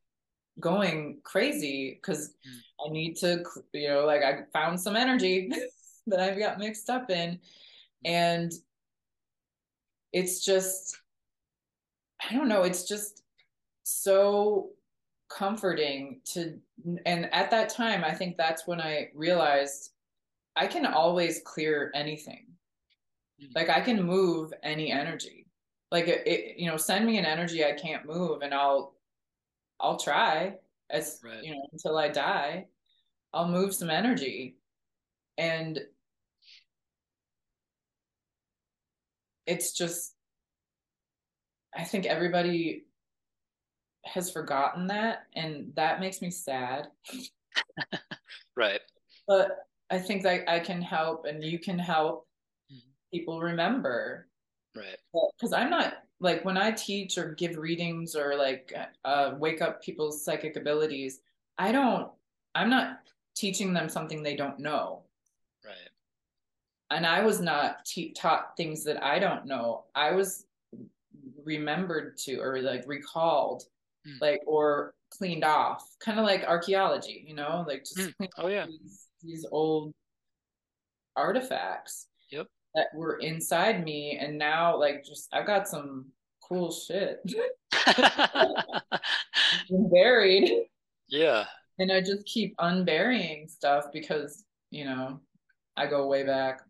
going 0.59 1.19
crazy 1.23 1.99
because 1.99 2.35
mm. 2.47 2.85
I 2.85 2.91
need 2.91 3.15
to, 3.17 3.43
you 3.73 3.89
know, 3.89 4.05
like 4.05 4.21
I 4.21 4.41
found 4.51 4.79
some 4.79 4.95
energy 4.95 5.49
that 6.07 6.19
I've 6.19 6.37
got 6.37 6.59
mixed 6.59 6.89
up 6.89 7.09
in. 7.09 7.39
And 8.05 8.51
it's 10.11 10.45
just, 10.45 10.97
I 12.29 12.35
don't 12.35 12.49
know, 12.49 12.63
it's 12.63 12.87
just 12.87 13.23
so 13.83 14.69
comforting 15.33 16.21
to, 16.25 16.59
and 17.05 17.33
at 17.33 17.49
that 17.51 17.69
time, 17.69 18.03
I 18.03 18.13
think 18.13 18.37
that's 18.37 18.67
when 18.67 18.79
I 18.79 19.09
realized 19.15 19.91
I 20.55 20.67
can 20.67 20.85
always 20.85 21.41
clear 21.43 21.91
anything. 21.95 22.45
Hmm. 23.39 23.47
Like 23.55 23.69
I 23.69 23.81
can 23.81 24.03
move 24.03 24.53
any 24.63 24.91
energy. 24.91 25.47
Like 25.91 26.07
it, 26.07 26.25
it, 26.27 26.57
you 26.57 26.69
know, 26.69 26.77
send 26.77 27.05
me 27.05 27.17
an 27.17 27.25
energy 27.25 27.63
I 27.63 27.73
can't 27.73 28.05
move 28.05 28.41
and 28.41 28.53
I'll 28.53 28.95
I'll 29.79 29.97
try 29.97 30.55
as 30.89 31.19
right. 31.23 31.43
you 31.43 31.53
know 31.53 31.67
until 31.71 31.97
I 31.97 32.09
die. 32.09 32.67
I'll 33.33 33.47
move 33.47 33.73
some 33.73 33.89
energy. 33.89 34.57
And 35.37 35.79
it's 39.45 39.73
just 39.73 40.13
I 41.75 41.83
think 41.83 42.05
everybody 42.05 42.85
has 44.05 44.31
forgotten 44.31 44.87
that 44.87 45.27
and 45.35 45.71
that 45.75 45.99
makes 45.99 46.21
me 46.21 46.29
sad. 46.29 46.87
right 48.55 48.81
but 49.27 49.67
I 49.89 49.99
think 49.99 50.23
that 50.23 50.49
I 50.49 50.59
can 50.59 50.81
help 50.81 51.25
and 51.25 51.43
you 51.43 51.59
can 51.59 51.77
help 51.77 52.27
mm-hmm. 52.71 52.79
people 53.11 53.41
remember. 53.41 54.27
Right. 54.75 54.97
Because 55.37 55.53
I'm 55.53 55.69
not 55.69 55.95
like 56.19 56.43
when 56.45 56.57
I 56.57 56.71
teach 56.71 57.17
or 57.17 57.33
give 57.33 57.57
readings 57.57 58.15
or 58.15 58.35
like 58.35 58.73
uh, 59.05 59.33
wake 59.37 59.61
up 59.61 59.83
people's 59.83 60.23
psychic 60.23 60.55
abilities, 60.55 61.19
I 61.57 61.71
don't, 61.71 62.09
I'm 62.55 62.69
not 62.69 62.99
teaching 63.35 63.73
them 63.73 63.89
something 63.89 64.23
they 64.23 64.35
don't 64.35 64.59
know. 64.59 65.03
Right. 65.63 65.89
And 66.89 67.05
I 67.05 67.23
was 67.23 67.39
not 67.39 67.85
te- 67.85 68.13
taught 68.13 68.57
things 68.57 68.83
that 68.85 69.03
I 69.03 69.19
don't 69.19 69.45
know. 69.45 69.85
I 69.95 70.11
was 70.11 70.45
remembered 71.45 72.17
to 72.19 72.37
or 72.37 72.61
like 72.61 72.83
recalled, 72.87 73.63
mm. 74.07 74.21
like, 74.21 74.41
or 74.45 74.93
cleaned 75.09 75.43
off, 75.43 75.87
kind 75.99 76.19
of 76.19 76.25
like 76.25 76.43
archaeology, 76.43 77.23
you 77.27 77.35
know, 77.35 77.65
like 77.67 77.79
just 77.79 77.97
mm. 77.97 78.29
oh 78.37 78.47
yeah, 78.47 78.65
these, 78.65 79.07
these 79.21 79.45
old 79.51 79.93
artifacts. 81.15 82.07
Yep. 82.31 82.47
That 82.75 82.87
were 82.95 83.17
inside 83.19 83.83
me, 83.83 84.17
and 84.19 84.37
now 84.37 84.77
like 84.77 85.03
just 85.03 85.29
I've 85.31 85.45
got 85.45 85.67
some 85.67 86.07
cool 86.47 86.71
shit 86.71 87.19
buried. 89.69 90.51
Yeah. 91.07 91.45
And 91.79 91.91
I 91.91 92.01
just 92.01 92.25
keep 92.25 92.55
unburying 92.59 93.47
stuff 93.47 93.85
because 93.91 94.43
you 94.69 94.85
know 94.85 95.19
I 95.77 95.87
go 95.87 96.07
way 96.07 96.23
back. 96.23 96.61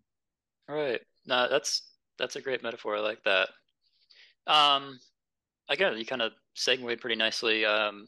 Right. 0.67 1.01
No, 1.25 1.47
that's 1.49 1.83
that's 2.17 2.35
a 2.35 2.41
great 2.41 2.63
metaphor. 2.63 2.97
I 2.97 2.99
like 2.99 3.23
that. 3.23 3.49
Um, 4.47 4.99
again, 5.69 5.97
you 5.97 6.05
kind 6.05 6.21
of 6.21 6.33
segued 6.53 7.01
pretty 7.01 7.15
nicely. 7.15 7.65
Um, 7.65 8.07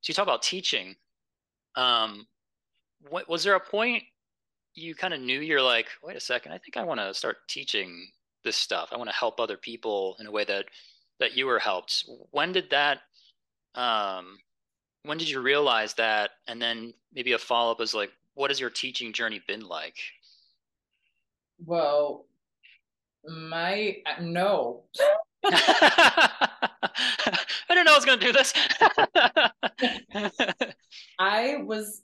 so 0.00 0.10
you 0.10 0.14
talk 0.14 0.24
about 0.24 0.42
teaching. 0.42 0.96
Um, 1.76 2.26
what, 3.08 3.28
was 3.28 3.44
there 3.44 3.54
a 3.54 3.60
point 3.60 4.02
you 4.74 4.94
kind 4.94 5.14
of 5.14 5.20
knew 5.20 5.40
you're 5.40 5.62
like, 5.62 5.86
wait 6.02 6.16
a 6.16 6.20
second, 6.20 6.52
I 6.52 6.58
think 6.58 6.76
I 6.76 6.84
want 6.84 7.00
to 7.00 7.12
start 7.14 7.36
teaching 7.48 8.06
this 8.44 8.56
stuff. 8.56 8.90
I 8.92 8.96
want 8.96 9.10
to 9.10 9.16
help 9.16 9.40
other 9.40 9.56
people 9.56 10.16
in 10.20 10.26
a 10.26 10.30
way 10.30 10.44
that 10.44 10.66
that 11.20 11.36
you 11.36 11.46
were 11.46 11.58
helped. 11.58 12.04
When 12.30 12.52
did 12.52 12.70
that? 12.70 13.00
Um, 13.74 14.38
when 15.02 15.18
did 15.18 15.28
you 15.28 15.40
realize 15.40 15.94
that? 15.94 16.30
And 16.46 16.62
then 16.62 16.94
maybe 17.12 17.32
a 17.32 17.38
follow 17.38 17.72
up 17.72 17.80
is 17.80 17.92
like, 17.92 18.10
what 18.34 18.50
has 18.50 18.60
your 18.60 18.70
teaching 18.70 19.12
journey 19.12 19.42
been 19.48 19.66
like? 19.66 19.96
Well, 21.64 22.26
my 23.26 23.96
no. 24.20 24.84
I 26.82 27.44
didn't 27.68 27.84
know 27.84 27.92
I 27.92 27.96
was 27.96 28.04
going 28.04 28.18
to 28.18 28.26
do 28.26 28.32
this. 28.32 28.52
I 31.18 31.62
was 31.64 32.02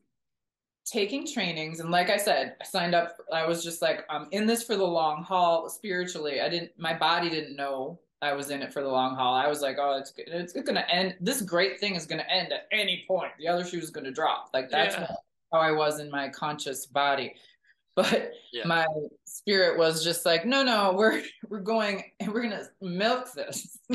taking 0.86 1.26
trainings 1.26 1.80
and 1.80 1.90
like 1.90 2.10
I 2.10 2.16
said, 2.16 2.56
I 2.60 2.64
signed 2.64 2.94
up 2.94 3.16
I 3.32 3.46
was 3.46 3.64
just 3.64 3.80
like 3.80 4.04
I'm 4.10 4.28
in 4.32 4.46
this 4.46 4.62
for 4.62 4.76
the 4.76 4.84
long 4.84 5.22
haul 5.22 5.68
spiritually. 5.68 6.40
I 6.40 6.48
didn't 6.48 6.72
my 6.78 6.92
body 6.92 7.30
didn't 7.30 7.56
know 7.56 7.98
I 8.24 8.32
was 8.32 8.50
in 8.50 8.62
it 8.62 8.72
for 8.72 8.82
the 8.82 8.88
long 8.88 9.14
haul. 9.14 9.34
I 9.34 9.48
was 9.48 9.60
like, 9.60 9.76
oh, 9.78 9.98
it's 9.98 10.12
it's 10.16 10.52
going 10.54 10.74
to 10.74 10.90
end. 10.90 11.16
This 11.20 11.42
great 11.42 11.78
thing 11.78 11.94
is 11.94 12.06
going 12.06 12.20
to 12.20 12.30
end 12.30 12.52
at 12.52 12.66
any 12.72 13.04
point. 13.06 13.32
The 13.38 13.48
other 13.48 13.64
shoe 13.64 13.78
is 13.78 13.90
going 13.90 14.04
to 14.04 14.10
drop. 14.10 14.48
Like 14.54 14.70
that's 14.70 14.96
yeah. 14.96 15.08
how 15.52 15.60
I 15.60 15.72
was 15.72 16.00
in 16.00 16.10
my 16.10 16.30
conscious 16.30 16.86
body. 16.86 17.34
but 17.96 18.32
yeah. 18.52 18.66
my 18.66 18.86
spirit 19.44 19.76
was 19.76 20.02
just 20.02 20.24
like 20.24 20.46
no 20.46 20.62
no 20.62 20.94
we're 20.96 21.22
we're 21.50 21.60
going 21.60 22.02
and 22.18 22.32
we're 22.32 22.42
gonna 22.42 22.64
milk 22.80 23.32
this. 23.34 23.78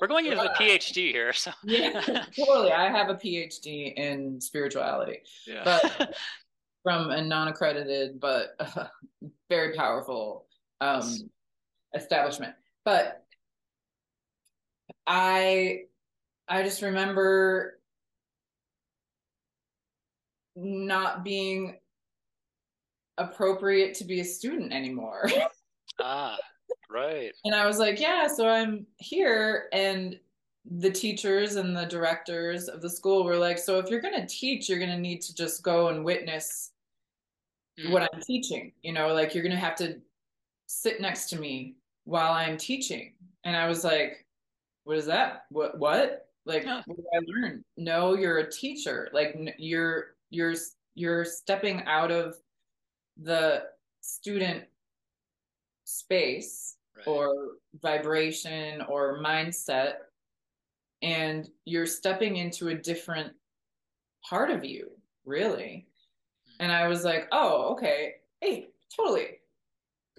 We're 0.00 0.08
going 0.08 0.26
into 0.26 0.36
the 0.42 0.48
phd 0.58 0.94
here 0.94 1.32
so. 1.34 1.50
Yeah 1.62 2.00
totally. 2.36 2.72
I 2.72 2.90
have 2.90 3.10
a 3.10 3.14
phd 3.14 3.94
in 3.94 4.40
spirituality 4.40 5.20
yeah. 5.46 5.62
but 5.64 6.16
from 6.82 7.10
a 7.10 7.22
non-accredited 7.22 8.18
but 8.18 8.54
uh, 8.58 8.86
very 9.50 9.74
powerful 9.74 10.46
um 10.80 11.30
establishment. 11.94 12.54
But 12.84 13.24
i 15.06 15.80
i 16.48 16.62
just 16.62 16.80
remember 16.80 17.78
not 20.56 21.24
being 21.24 21.78
appropriate 23.18 23.94
to 23.94 24.04
be 24.04 24.20
a 24.20 24.24
student 24.24 24.72
anymore. 24.72 25.28
ah, 26.00 26.36
right. 26.90 27.32
And 27.44 27.54
I 27.54 27.66
was 27.66 27.78
like, 27.78 28.00
yeah, 28.00 28.26
so 28.26 28.48
I'm 28.48 28.86
here. 28.96 29.68
And 29.72 30.18
the 30.64 30.90
teachers 30.90 31.56
and 31.56 31.76
the 31.76 31.86
directors 31.86 32.68
of 32.68 32.80
the 32.80 32.90
school 32.90 33.24
were 33.24 33.36
like, 33.36 33.58
so 33.58 33.78
if 33.78 33.90
you're 33.90 34.00
going 34.00 34.20
to 34.20 34.26
teach, 34.26 34.68
you're 34.68 34.78
going 34.78 34.90
to 34.90 34.98
need 34.98 35.20
to 35.22 35.34
just 35.34 35.62
go 35.62 35.88
and 35.88 36.04
witness 36.04 36.70
mm. 37.80 37.90
what 37.90 38.02
I'm 38.02 38.20
teaching. 38.20 38.72
You 38.82 38.92
know, 38.92 39.12
like 39.12 39.34
you're 39.34 39.42
going 39.42 39.52
to 39.52 39.58
have 39.58 39.76
to 39.76 40.00
sit 40.66 41.00
next 41.00 41.28
to 41.30 41.38
me 41.38 41.76
while 42.04 42.32
I'm 42.32 42.56
teaching. 42.56 43.14
And 43.44 43.56
I 43.56 43.66
was 43.66 43.84
like, 43.84 44.24
what 44.84 44.96
is 44.96 45.06
that? 45.06 45.44
What, 45.50 45.78
what? 45.78 46.28
Like, 46.44 46.64
what 46.64 46.96
did 46.96 47.06
I 47.14 47.20
learn? 47.26 47.64
No, 47.76 48.14
you're 48.14 48.38
a 48.38 48.50
teacher. 48.50 49.08
Like 49.12 49.36
you're, 49.58 50.14
you're, 50.30 50.54
you're 50.94 51.24
stepping 51.24 51.82
out 51.86 52.10
of 52.10 52.36
the 53.20 53.64
student 54.00 54.64
space 55.84 56.76
right. 56.96 57.06
or 57.06 57.32
vibration 57.80 58.82
or 58.88 59.22
mindset 59.22 59.94
and 61.02 61.50
you're 61.64 61.86
stepping 61.86 62.36
into 62.36 62.68
a 62.68 62.74
different 62.74 63.32
part 64.28 64.50
of 64.50 64.64
you 64.64 64.90
really. 65.24 65.86
Hmm. 66.46 66.64
And 66.64 66.72
i 66.72 66.88
was 66.88 67.04
like 67.04 67.28
oh 67.32 67.72
okay. 67.72 68.14
Hey 68.40 68.68
totally. 68.94 69.40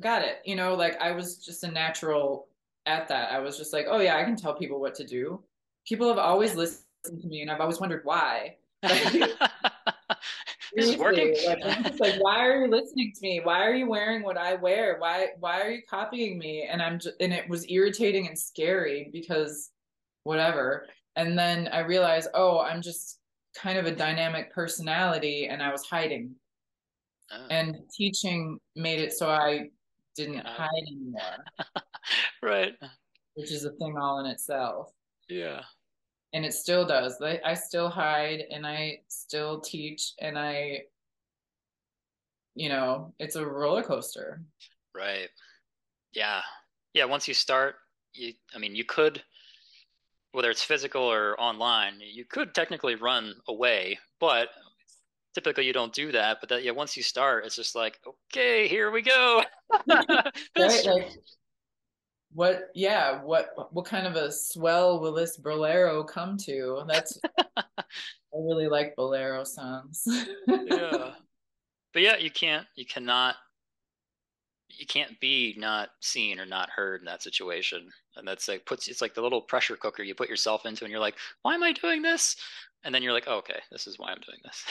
Got 0.02 0.24
it. 0.24 0.42
You 0.46 0.56
know 0.56 0.76
like 0.76 1.00
i 1.02 1.12
was 1.12 1.38
just 1.38 1.64
a 1.64 1.72
natural 1.72 2.48
at 2.86 3.08
that. 3.08 3.32
I 3.32 3.40
was 3.40 3.58
just 3.58 3.74
like 3.74 3.86
oh 3.90 4.00
yeah 4.00 4.18
i 4.18 4.24
can 4.24 4.36
tell 4.36 4.54
people 4.54 4.80
what 4.80 4.96
to 4.96 5.06
do. 5.06 5.42
People 5.88 6.08
have 6.08 6.18
always 6.18 6.56
listened 6.56 6.84
to 7.22 7.28
me 7.28 7.42
and 7.42 7.52
i've 7.52 7.60
always 7.60 7.80
wondered 7.80 8.02
why 8.06 8.56
this 10.76 10.90
is 10.90 10.98
working. 10.98 11.36
Like, 11.46 12.00
like, 12.00 12.16
why 12.20 12.46
are 12.46 12.62
you 12.62 12.72
listening 12.72 13.14
to 13.16 13.22
me? 13.22 13.42
Why 13.44 13.66
are 13.66 13.74
you 13.74 13.88
wearing 13.88 14.24
what 14.24 14.38
I 14.38 14.56
wear? 14.56 14.98
Why 15.00 15.30
why 15.40 15.62
are 15.62 15.72
you 15.72 15.82
copying 15.90 16.38
me? 16.38 16.68
And 16.70 16.82
I'm 16.82 17.00
just, 17.00 17.16
and 17.20 17.34
it 17.34 17.48
was 17.48 17.70
irritating 17.70 18.28
and 18.28 18.38
scary 18.38 19.10
because 19.12 19.72
whatever. 20.24 20.86
And 21.16 21.38
then 21.38 21.70
I 21.72 21.80
realized, 21.80 22.30
oh, 22.34 22.60
I'm 22.60 22.82
just 22.82 23.20
kind 23.56 23.78
of 23.78 23.86
a 23.86 23.96
dynamic 23.96 24.52
personality, 24.52 25.48
and 25.48 25.62
I 25.62 25.72
was 25.72 25.84
hiding. 25.84 26.32
Oh. 27.32 27.46
And 27.50 27.78
teaching 27.96 28.60
made 28.76 29.00
it 29.00 29.14
so 29.14 29.30
I 29.30 29.70
didn't 30.16 30.36
yeah. 30.36 30.54
hide 30.54 30.70
anymore. 30.88 31.84
right. 32.44 32.74
Which 33.36 33.52
is 33.52 33.66
a 33.66 33.72
thing 33.72 33.96
all 33.98 34.20
in 34.20 34.26
itself. 34.28 34.92
Yeah 35.30 35.62
and 36.34 36.44
it 36.44 36.54
still 36.54 36.86
does. 36.86 37.22
I 37.22 37.54
still 37.54 37.90
hide 37.90 38.44
and 38.52 38.66
I 38.66 39.02
still 39.08 39.62
teach 39.62 40.14
and 40.20 40.38
I, 40.38 40.82
you 42.56 42.70
know, 42.70 43.14
it's 43.20 43.36
a 43.36 43.46
roller 43.46 43.84
coaster. 43.84 44.42
Right. 44.96 45.30
Yeah. 46.12 46.42
Yeah. 46.94 47.06
Once 47.06 47.28
you 47.28 47.36
start, 47.36 47.76
you, 48.14 48.34
I 48.56 48.60
mean, 48.60 48.76
you 48.76 48.84
could, 48.84 49.24
whether 50.32 50.50
it's 50.50 50.64
physical 50.64 51.04
or 51.04 51.40
online, 51.40 51.94
you 52.00 52.26
could 52.26 52.56
technically 52.56 52.96
run 52.96 53.36
away, 53.48 54.00
but 54.20 54.50
typically 55.36 55.66
you 55.66 55.74
don't 55.74 55.94
do 55.94 56.12
that. 56.12 56.38
But 56.40 56.50
that, 56.50 56.64
yeah, 56.64 56.72
once 56.72 56.98
you 56.98 57.04
start, 57.04 57.46
it's 57.46 57.56
just 57.56 57.76
like, 57.76 58.00
okay, 58.08 58.68
here 58.68 58.90
we 58.90 59.04
go. 59.04 59.44
right. 59.88 60.26
Like, 60.58 61.12
what 62.34 62.70
yeah 62.74 63.22
what 63.22 63.54
what 63.72 63.86
kind 63.86 64.08
of 64.08 64.16
a 64.16 64.32
swell 64.32 65.00
will 65.00 65.14
this 65.14 65.38
bolero 65.38 66.04
come 66.04 66.38
to? 66.38 66.84
That's 66.88 67.20
i 67.58 67.74
really 68.34 68.68
like 68.68 68.96
bolero 68.96 69.44
songs. 69.44 70.08
Yeah. 70.48 71.12
But 71.94 72.02
yeah 72.02 72.18
you 72.18 72.32
can't 72.32 72.66
you 72.76 72.88
cannot 72.88 73.36
you 74.68 74.88
can't 74.88 75.20
be 75.20 75.54
not 75.60 75.90
seen 76.00 76.40
or 76.40 76.46
not 76.48 76.72
heard 76.72 77.02
in 77.02 77.06
that 77.06 77.22
situation. 77.22 77.88
And 78.16 78.28
that's 78.28 78.48
like 78.48 78.66
puts 78.66 78.88
it's 78.88 79.00
like 79.00 79.14
the 79.14 79.22
little 79.22 79.42
pressure 79.42 79.76
cooker 79.76 80.02
you 80.02 80.16
put 80.16 80.28
yourself 80.28 80.66
into 80.66 80.86
and 80.86 80.92
you're 80.92 81.00
like 81.00 81.18
why 81.44 81.54
am 81.54 81.62
i 81.62 81.72
doing 81.72 82.02
this? 82.02 82.36
And 82.84 82.96
then 82.96 83.04
you're 83.04 83.14
like 83.14 83.26
oh, 83.28 83.38
okay 83.38 83.60
this 83.72 83.86
is 83.86 84.00
why 84.00 84.10
i'm 84.10 84.22
doing 84.26 84.40
this. 84.44 84.66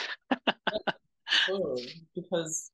Totally. 1.47 2.05
because 2.13 2.72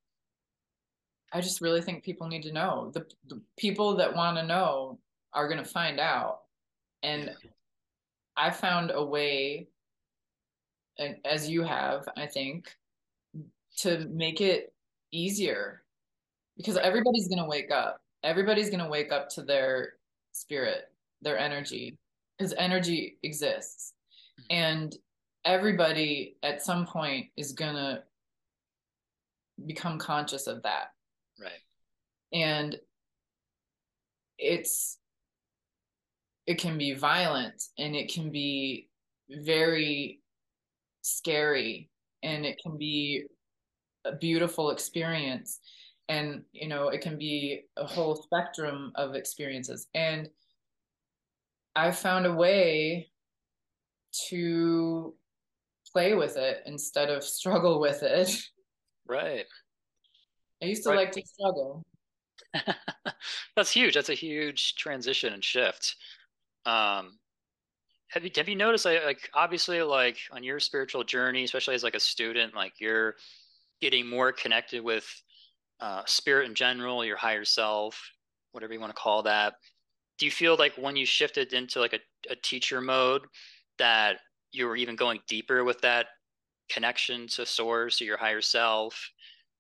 I 1.32 1.42
just 1.42 1.62
really 1.62 1.82
think 1.82 2.04
people 2.04 2.28
need 2.28 2.44
to 2.44 2.52
know. 2.52 2.92
The, 2.94 3.06
the 3.28 3.42
people 3.58 3.96
that 3.98 4.16
want 4.16 4.38
to 4.38 4.46
know 4.46 5.00
are 5.34 5.48
going 5.48 5.64
to 5.64 5.70
find 5.70 6.00
out. 6.00 6.40
And 7.04 7.32
I 8.36 8.50
found 8.50 8.92
a 8.94 9.04
way, 9.04 9.68
and 10.98 11.18
as 11.26 11.48
you 11.50 11.64
have, 11.64 12.08
I 12.18 12.26
think, 12.26 12.70
to 13.78 14.08
make 14.12 14.42
it 14.42 14.74
easier 15.12 15.84
because 16.58 16.78
everybody's 16.78 17.28
going 17.28 17.42
to 17.42 17.50
wake 17.50 17.72
up. 17.72 18.02
Everybody's 18.24 18.70
going 18.70 18.84
to 18.84 18.90
wake 18.90 19.12
up 19.12 19.30
to 19.30 19.44
their 19.44 19.94
spirit, 20.32 20.92
their 21.22 21.38
energy, 21.38 21.98
because 22.38 22.54
energy 22.58 23.18
exists. 23.24 23.94
Mm-hmm. 24.42 24.56
And 24.56 24.96
everybody 25.46 26.36
at 26.44 26.62
some 26.62 26.86
point 26.86 27.28
is 27.38 27.54
going 27.54 27.76
to 27.76 28.04
become 29.66 29.98
conscious 29.98 30.48
of 30.48 30.64
that 30.64 30.92
right. 31.40 31.52
And 32.34 32.78
it's 34.38 34.98
it 36.48 36.58
can 36.58 36.78
be 36.78 36.94
violent 36.94 37.62
and 37.78 37.96
it 37.96 38.12
can 38.12 38.32
be 38.32 38.90
very 39.30 40.22
scary 41.02 41.90
and 42.24 42.46
it 42.46 42.60
can 42.62 42.78
be 42.78 43.24
a 44.06 44.16
beautiful 44.16 44.72
experience. 44.72 45.60
And 46.08 46.44
you 46.52 46.68
know 46.68 46.90
it 46.90 47.02
can 47.02 47.18
be 47.18 47.66
a 47.78 47.86
whole 47.86 48.16
spectrum 48.16 48.92
of 48.96 49.16
experiences. 49.16 49.88
And 49.94 50.30
i 51.76 51.92
found 51.92 52.26
a 52.26 52.34
way 52.34 53.12
to 54.30 55.14
play 55.94 56.16
with 56.16 56.36
it 56.36 56.64
instead 56.66 57.10
of 57.10 57.24
struggle 57.24 57.80
with 57.80 58.02
it. 58.04 58.30
Right 59.08 59.46
i 60.62 60.66
used 60.66 60.84
to 60.84 60.90
right. 60.90 60.98
like 60.98 61.12
to 61.12 61.22
struggle. 61.26 61.84
That's 63.56 63.72
huge. 63.72 63.94
That's 63.94 64.10
a 64.10 64.16
huge 64.16 64.76
transition 64.76 65.34
and 65.34 65.44
shift. 65.44 65.96
Um 66.66 67.20
have 68.10 68.24
you 68.24 68.32
have 68.36 68.50
you 68.50 68.56
noticed 68.56 68.86
like, 68.86 69.04
like 69.06 69.30
obviously 69.34 69.82
like 69.84 70.18
on 70.32 70.44
your 70.44 70.60
spiritual 70.60 71.04
journey 71.04 71.44
especially 71.44 71.76
as 71.76 71.84
like 71.84 71.96
a 71.96 72.00
student 72.00 72.56
like 72.56 72.74
you're 72.80 73.16
getting 73.82 74.10
more 74.10 74.32
connected 74.32 74.84
with 74.84 75.06
uh, 75.80 76.02
spirit 76.06 76.48
in 76.48 76.56
general 76.56 77.06
your 77.06 77.16
higher 77.16 77.46
self 77.46 78.12
whatever 78.52 78.74
you 78.74 78.80
want 78.80 78.96
to 78.96 79.02
call 79.02 79.24
that. 79.24 79.56
Do 80.18 80.26
you 80.26 80.32
feel 80.32 80.56
like 80.58 80.74
when 80.78 80.96
you 80.96 81.06
shifted 81.06 81.54
into 81.54 81.80
like 81.80 81.94
a, 81.94 82.00
a 82.30 82.36
teacher 82.36 82.82
mode 82.82 83.26
that 83.78 84.18
you 84.52 84.66
were 84.66 84.76
even 84.76 84.96
going 84.96 85.20
deeper 85.28 85.64
with 85.64 85.80
that 85.82 86.08
connection 86.70 87.28
to 87.28 87.46
source 87.46 87.98
to 87.98 88.06
your 88.06 88.18
higher 88.18 88.42
self? 88.42 89.12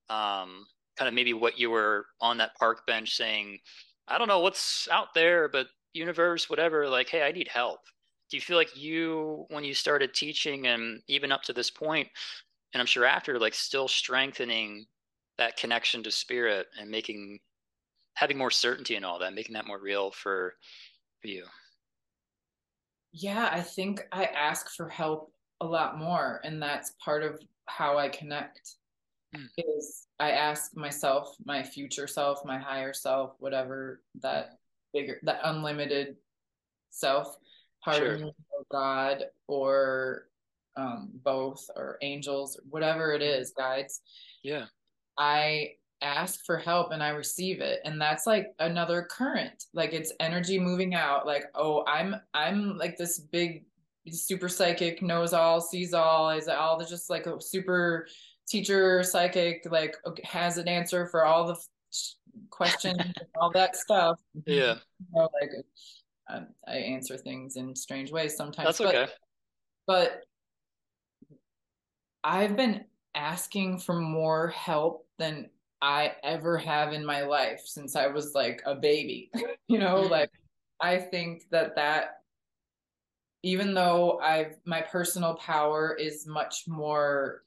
Um, 0.09 0.65
kind 0.99 1.07
of 1.07 1.15
maybe 1.15 1.33
what 1.33 1.57
you 1.57 1.69
were 1.69 2.07
on 2.19 2.37
that 2.37 2.53
park 2.55 2.85
bench 2.85 3.15
saying 3.15 3.57
i 4.09 4.17
don't 4.17 4.27
know 4.27 4.41
what's 4.41 4.87
out 4.91 5.13
there 5.15 5.47
but 5.47 5.67
universe 5.93 6.49
whatever 6.49 6.89
like 6.89 7.07
hey 7.07 7.23
i 7.23 7.31
need 7.31 7.47
help 7.47 7.79
do 8.29 8.35
you 8.35 8.41
feel 8.41 8.57
like 8.57 8.75
you 8.75 9.45
when 9.49 9.63
you 9.63 9.73
started 9.73 10.13
teaching 10.13 10.67
and 10.67 11.01
even 11.07 11.31
up 11.31 11.41
to 11.41 11.53
this 11.53 11.71
point 11.71 12.07
and 12.73 12.81
i'm 12.81 12.85
sure 12.85 13.05
after 13.05 13.39
like 13.39 13.53
still 13.53 13.87
strengthening 13.87 14.85
that 15.37 15.55
connection 15.55 16.03
to 16.03 16.11
spirit 16.11 16.67
and 16.79 16.91
making 16.91 17.39
having 18.15 18.37
more 18.37 18.51
certainty 18.51 18.97
in 18.97 19.05
all 19.05 19.17
that 19.17 19.33
making 19.33 19.53
that 19.53 19.65
more 19.65 19.79
real 19.79 20.11
for, 20.11 20.53
for 21.21 21.29
you 21.29 21.45
yeah 23.13 23.49
i 23.53 23.61
think 23.61 24.05
i 24.11 24.25
ask 24.25 24.75
for 24.75 24.89
help 24.89 25.31
a 25.61 25.65
lot 25.65 25.97
more 25.97 26.41
and 26.43 26.61
that's 26.61 26.93
part 27.03 27.23
of 27.23 27.39
how 27.67 27.97
i 27.97 28.09
connect 28.09 28.75
mm. 29.33 29.47
is 29.57 30.08
i 30.19 30.31
ask 30.31 30.75
myself 30.75 31.35
my 31.45 31.63
future 31.63 32.07
self 32.07 32.43
my 32.45 32.57
higher 32.57 32.93
self 32.93 33.35
whatever 33.39 34.01
that 34.21 34.57
bigger 34.93 35.19
that 35.23 35.39
unlimited 35.43 36.15
self 36.89 37.37
pardon 37.83 38.19
sure. 38.19 38.31
God 38.71 39.23
or 39.47 40.29
um, 40.79 41.09
both 41.23 41.69
or 41.75 41.97
angels, 42.01 42.59
whatever 42.69 43.13
it 43.13 43.21
is, 43.21 43.51
guides. 43.51 44.01
Yeah. 44.43 44.65
I 45.17 45.71
ask 46.01 46.45
for 46.45 46.57
help 46.57 46.91
and 46.91 47.03
I 47.03 47.09
receive 47.09 47.59
it. 47.59 47.81
And 47.83 47.99
that's 47.99 48.25
like 48.25 48.47
another 48.59 49.07
current. 49.09 49.65
Like 49.73 49.93
it's 49.93 50.13
energy 50.19 50.59
moving 50.59 50.95
out. 50.95 51.25
Like, 51.25 51.45
oh, 51.55 51.83
I'm 51.85 52.15
I'm 52.33 52.77
like 52.77 52.97
this 52.97 53.19
big 53.19 53.65
super 54.09 54.49
psychic, 54.49 55.01
knows 55.01 55.33
all, 55.33 55.59
sees 55.61 55.93
all, 55.93 56.29
is 56.29 56.47
all 56.47 56.79
just 56.83 57.09
like 57.09 57.27
a 57.27 57.41
super 57.41 58.07
teacher 58.49 59.03
psychic, 59.03 59.65
like 59.69 59.95
has 60.23 60.57
an 60.57 60.67
answer 60.67 61.05
for 61.07 61.25
all 61.25 61.47
the 61.47 61.57
questions 62.49 62.99
all 63.39 63.51
that 63.51 63.75
stuff. 63.75 64.19
Yeah. 64.45 64.75
You 64.99 65.05
know, 65.13 65.29
like 65.39 65.51
I, 66.27 66.41
I 66.67 66.77
answer 66.77 67.17
things 67.17 67.55
in 67.55 67.75
strange 67.75 68.11
ways 68.11 68.35
sometimes. 68.35 68.77
That's 68.77 68.81
okay. 68.81 69.07
But, 69.87 70.11
but 70.11 70.23
I've 72.23 72.55
been 72.55 72.85
asking 73.15 73.79
for 73.79 73.95
more 73.95 74.49
help 74.49 75.07
than 75.17 75.49
I 75.81 76.13
ever 76.23 76.57
have 76.57 76.93
in 76.93 77.05
my 77.05 77.21
life 77.21 77.61
since 77.65 77.95
I 77.95 78.07
was 78.07 78.33
like 78.35 78.61
a 78.65 78.75
baby. 78.75 79.31
you 79.67 79.79
know, 79.79 80.01
mm-hmm. 80.01 80.11
like 80.11 80.31
I 80.81 80.97
think 80.97 81.43
that 81.51 81.75
that 81.75 82.21
even 83.43 83.73
though 83.73 84.19
I've 84.19 84.57
my 84.65 84.81
personal 84.81 85.35
power 85.35 85.95
is 85.97 86.27
much 86.27 86.65
more 86.67 87.43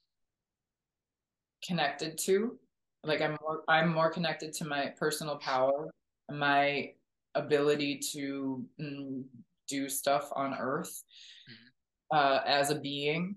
connected 1.65 2.19
to 2.19 2.59
like 3.05 3.21
I'm 3.21 3.37
more 3.41 3.63
I'm 3.69 3.93
more 3.93 4.11
connected 4.11 4.53
to 4.55 4.65
my 4.65 4.93
personal 4.99 5.37
power, 5.37 5.91
my 6.31 6.93
ability 7.35 8.01
to 8.13 8.65
mm, 8.81 9.25
do 9.69 9.89
stuff 9.89 10.31
on 10.37 10.55
earth 10.55 11.03
mm-hmm. 11.51 12.17
uh, 12.17 12.41
as 12.47 12.71
a 12.71 12.79
being. 12.79 13.37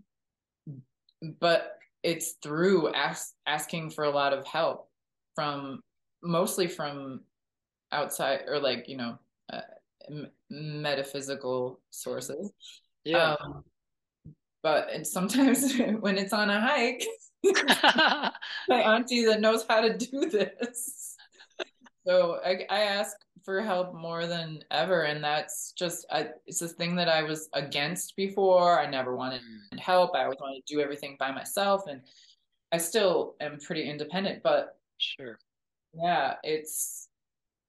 But 1.39 1.77
it's 2.03 2.33
through 2.43 2.93
ask, 2.93 3.33
asking 3.47 3.89
for 3.91 4.03
a 4.03 4.11
lot 4.11 4.33
of 4.33 4.45
help 4.45 4.89
from 5.33 5.81
mostly 6.21 6.67
from 6.67 7.21
outside 7.91 8.41
or 8.47 8.59
like 8.59 8.87
you 8.87 8.97
know 8.97 9.17
uh, 9.51 9.61
m- 10.09 10.31
metaphysical 10.49 11.79
sources. 11.89 12.51
Yeah. 13.03 13.35
Um, 13.41 13.63
but 14.65 14.91
and 14.91 15.05
sometimes 15.05 15.77
when 15.99 16.17
it's 16.17 16.33
on 16.33 16.49
a 16.49 16.59
hike 16.59 17.05
my 18.67 18.81
auntie 18.81 19.23
that 19.23 19.39
knows 19.39 19.63
how 19.69 19.79
to 19.79 19.95
do 19.95 20.27
this. 20.27 21.15
So 22.07 22.39
I, 22.43 22.65
I 22.71 22.79
ask 22.81 23.15
for 23.43 23.61
help 23.61 23.93
more 23.93 24.25
than 24.25 24.63
ever 24.71 25.03
and 25.03 25.23
that's 25.23 25.71
just 25.73 26.07
I, 26.11 26.29
it's 26.47 26.63
a 26.63 26.67
thing 26.67 26.95
that 26.95 27.07
i 27.07 27.21
was 27.21 27.47
against 27.53 28.15
before. 28.15 28.79
I 28.79 28.89
never 28.89 29.15
wanted 29.15 29.41
mm. 29.41 29.79
help. 29.79 30.15
I 30.15 30.23
always 30.23 30.39
wanted 30.41 30.65
to 30.65 30.73
do 30.73 30.81
everything 30.81 31.15
by 31.19 31.31
myself 31.31 31.83
and 31.87 32.01
i 32.71 32.79
still 32.79 33.35
am 33.39 33.59
pretty 33.59 33.87
independent 33.87 34.41
but 34.41 34.79
sure. 34.97 35.37
yeah 35.93 36.33
it's 36.41 37.09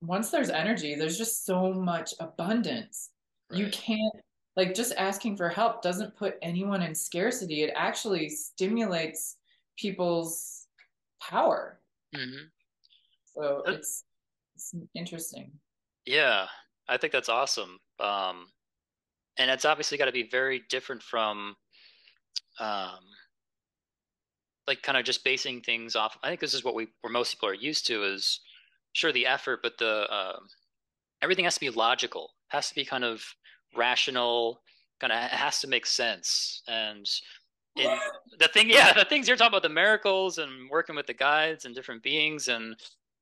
once 0.00 0.30
there's 0.30 0.48
energy 0.48 0.94
there's 0.94 1.18
just 1.18 1.44
so 1.44 1.74
much 1.74 2.14
abundance. 2.20 3.10
Right. 3.50 3.60
you 3.60 3.68
can't 3.68 4.16
like 4.56 4.74
just 4.74 4.92
asking 4.96 5.36
for 5.36 5.48
help 5.48 5.82
doesn't 5.82 6.16
put 6.16 6.36
anyone 6.42 6.82
in 6.82 6.94
scarcity 6.94 7.62
it 7.62 7.72
actually 7.76 8.28
stimulates 8.28 9.36
people's 9.76 10.66
power 11.20 11.80
mm-hmm. 12.14 12.44
so 13.34 13.62
it's 13.66 14.04
it's 14.54 14.74
interesting 14.94 15.52
yeah, 16.06 16.46
I 16.88 16.96
think 16.96 17.12
that's 17.12 17.28
awesome. 17.28 17.78
Um, 17.98 18.46
and 19.38 19.50
it's 19.50 19.64
obviously 19.64 19.98
got 19.98 20.06
to 20.06 20.12
be 20.12 20.28
very 20.28 20.62
different 20.70 21.02
from, 21.02 21.56
um, 22.60 23.00
like 24.66 24.82
kind 24.82 24.96
of 24.96 25.04
just 25.04 25.24
basing 25.24 25.60
things 25.60 25.96
off. 25.96 26.16
I 26.22 26.28
think 26.28 26.40
this 26.40 26.54
is 26.54 26.64
what 26.64 26.74
we 26.74 26.88
where 27.02 27.12
most 27.12 27.34
people 27.34 27.48
are 27.48 27.54
used 27.54 27.86
to 27.88 28.04
is 28.04 28.40
sure 28.94 29.12
the 29.12 29.26
effort, 29.26 29.60
but 29.62 29.78
the 29.78 30.06
uh, 30.10 30.38
everything 31.22 31.44
has 31.44 31.54
to 31.54 31.60
be 31.60 31.70
logical, 31.70 32.30
has 32.48 32.68
to 32.68 32.74
be 32.74 32.84
kind 32.84 33.04
of 33.04 33.22
rational, 33.76 34.60
kind 35.00 35.12
of 35.12 35.18
has 35.18 35.60
to 35.60 35.68
make 35.68 35.86
sense. 35.86 36.62
And 36.68 37.06
in 37.76 37.98
the 38.38 38.48
thing, 38.48 38.70
yeah, 38.70 38.92
the 38.92 39.04
things 39.04 39.28
you're 39.28 39.36
talking 39.36 39.52
about, 39.52 39.62
the 39.62 39.68
miracles 39.68 40.38
and 40.38 40.70
working 40.70 40.96
with 40.96 41.06
the 41.06 41.14
guides 41.14 41.64
and 41.64 41.74
different 41.74 42.02
beings 42.02 42.48
and 42.48 42.76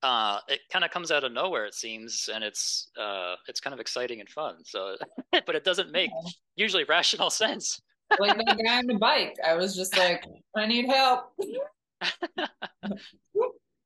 uh, 0.04 0.38
it 0.48 0.60
kind 0.70 0.84
of 0.84 0.90
comes 0.90 1.10
out 1.10 1.24
of 1.24 1.32
nowhere 1.32 1.64
it 1.64 1.74
seems 1.74 2.28
and 2.32 2.44
it's 2.44 2.90
uh, 3.00 3.34
it's 3.48 3.58
kind 3.58 3.72
of 3.72 3.80
exciting 3.80 4.20
and 4.20 4.28
fun 4.28 4.56
so 4.62 4.96
but 5.46 5.56
it 5.56 5.64
doesn't 5.64 5.90
make 5.90 6.10
usually 6.56 6.84
rational 6.84 7.30
sense. 7.44 7.80
Like 8.20 8.36
that 8.36 8.60
guy 8.62 8.78
on 8.78 8.86
the 8.86 8.98
bike 8.98 9.34
i 9.44 9.54
was 9.54 9.74
just 9.74 9.96
like 9.96 10.24
i 10.54 10.66
need 10.66 10.86
help. 10.86 11.32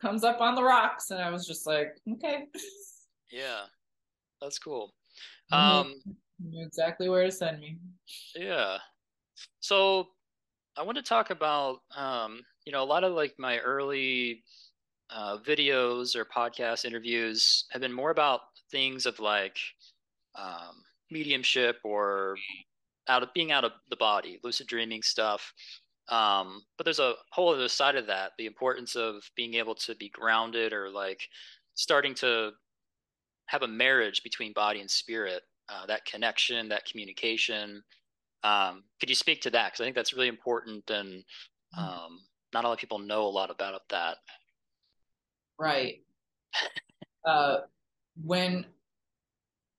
Comes 0.03 0.25
up 0.25 0.41
on 0.41 0.57
the 0.57 0.63
rocks 0.63 1.11
and 1.13 1.23
i 1.23 1.31
was 1.31 1.47
just 1.47 1.69
like 1.69 1.97
okay. 2.15 2.47
Yeah 3.31 3.63
that's 4.43 4.59
cool. 4.59 4.93
Um 5.53 5.95
knew 6.41 6.65
exactly 6.65 7.09
where 7.09 7.25
to 7.25 7.33
send 7.33 7.61
me. 7.61 7.79
Yeah. 8.35 8.79
So 9.61 10.09
i 10.77 10.83
want 10.83 10.97
to 10.97 11.03
talk 11.03 11.31
about 11.31 11.81
um 11.97 12.41
you 12.65 12.71
know 12.71 12.85
a 12.85 12.85
lot 12.85 13.03
of 13.03 13.13
like 13.13 13.35
my 13.37 13.59
early 13.59 14.45
uh, 15.11 15.39
videos 15.39 16.15
or 16.15 16.25
podcast 16.25 16.85
interviews 16.85 17.65
have 17.71 17.81
been 17.83 17.93
more 17.93 18.11
about 18.11 18.41
things 18.71 19.07
of 19.07 19.19
like 19.21 19.57
um, 20.35 20.83
mediumship 21.11 21.77
or 21.85 22.37
out 23.09 23.23
of 23.23 23.33
being 23.35 23.51
out 23.51 23.65
of 23.65 23.73
the 23.89 23.97
body, 23.97 24.39
lucid 24.45 24.67
dreaming 24.67 25.03
stuff. 25.03 25.53
Um, 26.11 26.63
but 26.77 26.85
there's 26.85 26.99
a 26.99 27.15
whole 27.33 27.55
other 27.55 27.69
side 27.69 27.97
of 27.97 28.07
that, 28.07 28.33
the 28.39 28.47
importance 28.47 28.97
of 28.97 29.23
being 29.37 29.55
able 29.55 29.75
to 29.77 29.95
be 29.95 30.11
grounded 30.11 30.73
or 30.73 30.91
like 30.91 31.23
starting 31.75 32.15
to 32.17 32.51
have 33.47 33.63
a 33.63 33.69
marriage 33.69 34.23
between 34.23 34.53
body 34.53 34.81
and 34.81 34.91
spirit, 34.91 35.43
uh, 35.69 35.87
that 35.87 36.05
connection, 36.05 36.69
that 36.69 36.85
communication. 36.85 37.83
Um, 38.45 38.85
could 39.01 39.09
you 39.09 39.15
speak 39.15 39.41
to 39.43 39.51
that? 39.51 39.73
Because 39.73 39.81
I 39.81 39.85
think 39.85 39.97
that's 39.97 40.13
really 40.13 40.29
important 40.29 40.89
and 40.91 41.25
mm. 41.77 41.79
um, 41.79 42.21
not 42.53 42.65
a 42.65 42.69
lot 42.69 42.75
of 42.75 42.79
people 42.79 42.99
know 42.99 43.23
a 43.23 43.29
lot 43.29 43.51
about 43.51 43.83
that. 43.91 44.17
Right. 45.59 46.03
uh, 47.27 47.59
when, 48.23 48.67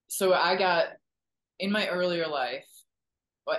so 0.07 0.33
I 0.33 0.55
got 0.55 0.87
in 1.59 1.71
my 1.71 1.87
earlier 1.87 2.27
life, 2.27 2.65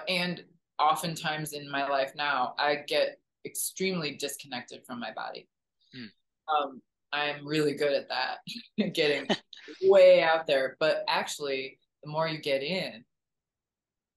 and 0.09 0.45
oftentimes 0.79 1.53
in 1.53 1.71
my 1.71 1.89
life 1.89 2.13
now, 2.17 2.55
I 2.59 2.77
get 2.87 3.19
extremely 3.45 4.13
disconnected 4.13 4.85
from 4.87 5.01
my 5.01 5.13
body. 5.13 5.49
Hmm. 5.95 6.05
Um, 6.49 6.83
I'm 7.13 7.47
really 7.47 7.75
good 7.75 7.93
at 7.93 8.09
that, 8.09 8.39
getting 8.95 9.27
way 9.83 10.23
out 10.23 10.47
there. 10.47 10.77
But 10.79 11.05
actually, 11.09 11.79
the 12.03 12.11
more 12.11 12.29
you 12.29 12.39
get 12.39 12.63
in, 12.63 13.05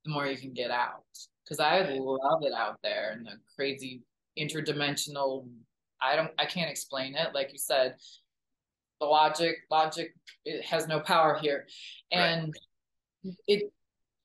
the 0.06 0.12
more 0.12 0.26
you 0.26 0.38
can 0.38 0.54
get 0.54 0.72
out. 0.72 1.04
Because 1.44 1.60
I 1.60 1.82
love 2.00 2.44
it 2.44 2.54
out 2.54 2.80
there 2.84 3.12
and 3.12 3.26
the 3.26 3.34
crazy 3.56 4.02
interdimensional. 4.40 5.48
I 6.02 6.16
don't. 6.16 6.32
I 6.38 6.46
can't 6.46 6.72
explain 6.72 7.16
it. 7.16 7.34
Like 7.34 7.52
you 7.52 7.58
said, 7.58 7.96
the 9.00 9.06
logic, 9.06 9.58
logic, 9.70 10.14
it 10.46 10.64
has 10.66 10.88
no 10.88 11.00
power 11.00 11.38
here, 11.42 11.68
and 12.12 12.54
right. 13.26 13.36
it. 13.48 13.74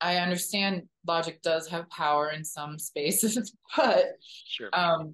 I 0.01 0.17
understand 0.17 0.83
logic 1.05 1.41
does 1.41 1.67
have 1.67 1.89
power 1.89 2.29
in 2.29 2.45
some 2.45 2.79
spaces, 2.79 3.53
but 3.75 4.05
sure. 4.47 4.69
um, 4.71 5.13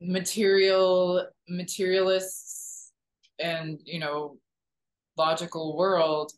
material 0.00 1.26
materialists 1.48 2.92
and 3.38 3.80
you 3.84 3.98
know 3.98 4.36
logical 5.16 5.76
world 5.76 6.32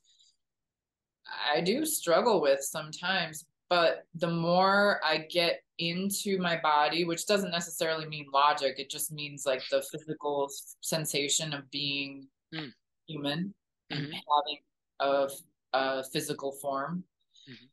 i 1.52 1.60
do 1.60 1.84
struggle 1.84 2.40
with 2.40 2.60
sometimes 2.62 3.46
but 3.68 4.06
the 4.16 4.30
more 4.30 5.00
i 5.04 5.18
get 5.30 5.62
into 5.78 6.38
my 6.38 6.58
body 6.60 7.04
which 7.04 7.26
doesn't 7.26 7.50
necessarily 7.50 8.06
mean 8.06 8.26
logic 8.32 8.74
it 8.78 8.90
just 8.90 9.12
means 9.12 9.46
like 9.46 9.62
the 9.70 9.82
physical 9.90 10.48
sensation 10.80 11.52
of 11.52 11.70
being 11.70 12.26
mm. 12.54 12.70
human 13.06 13.54
mm-hmm. 13.90 14.04
and 14.04 14.14
having 14.14 14.58
a, 15.00 15.28
a 15.72 16.04
physical 16.04 16.52
form 16.52 17.04
mm-hmm 17.48 17.66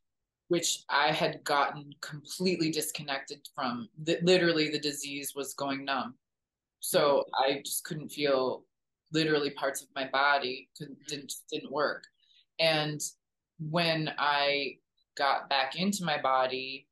which 0.49 0.83
I 0.89 1.11
had 1.11 1.43
gotten 1.43 1.93
completely 2.01 2.71
disconnected 2.71 3.47
from. 3.53 3.89
Literally, 4.21 4.69
the 4.69 4.79
disease 4.79 5.33
was 5.35 5.53
going 5.53 5.83
numb. 5.83 6.15
So 6.79 7.25
I 7.37 7.61
just 7.65 7.83
couldn't 7.83 8.09
feel 8.09 8.63
literally 9.11 9.51
parts 9.51 9.81
of 9.81 9.87
my 9.95 10.07
body 10.07 10.69
didn't 10.77 11.33
didn't 11.49 11.71
work. 11.71 12.03
And 12.59 13.01
when 13.59 14.13
I 14.17 14.77
got 15.17 15.49
back 15.49 15.75
into 15.75 16.03
my 16.03 16.21
body 16.21 16.87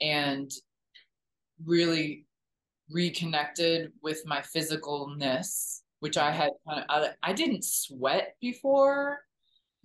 and 0.00 0.50
really 1.64 2.26
reconnected 2.90 3.92
with 4.02 4.26
my 4.26 4.40
physicalness, 4.40 5.80
which 6.00 6.16
I 6.16 6.30
had 6.30 6.50
kind 6.68 6.80
of, 6.80 6.84
I, 6.88 7.30
I 7.30 7.32
didn't 7.32 7.64
sweat 7.64 8.36
before 8.40 9.20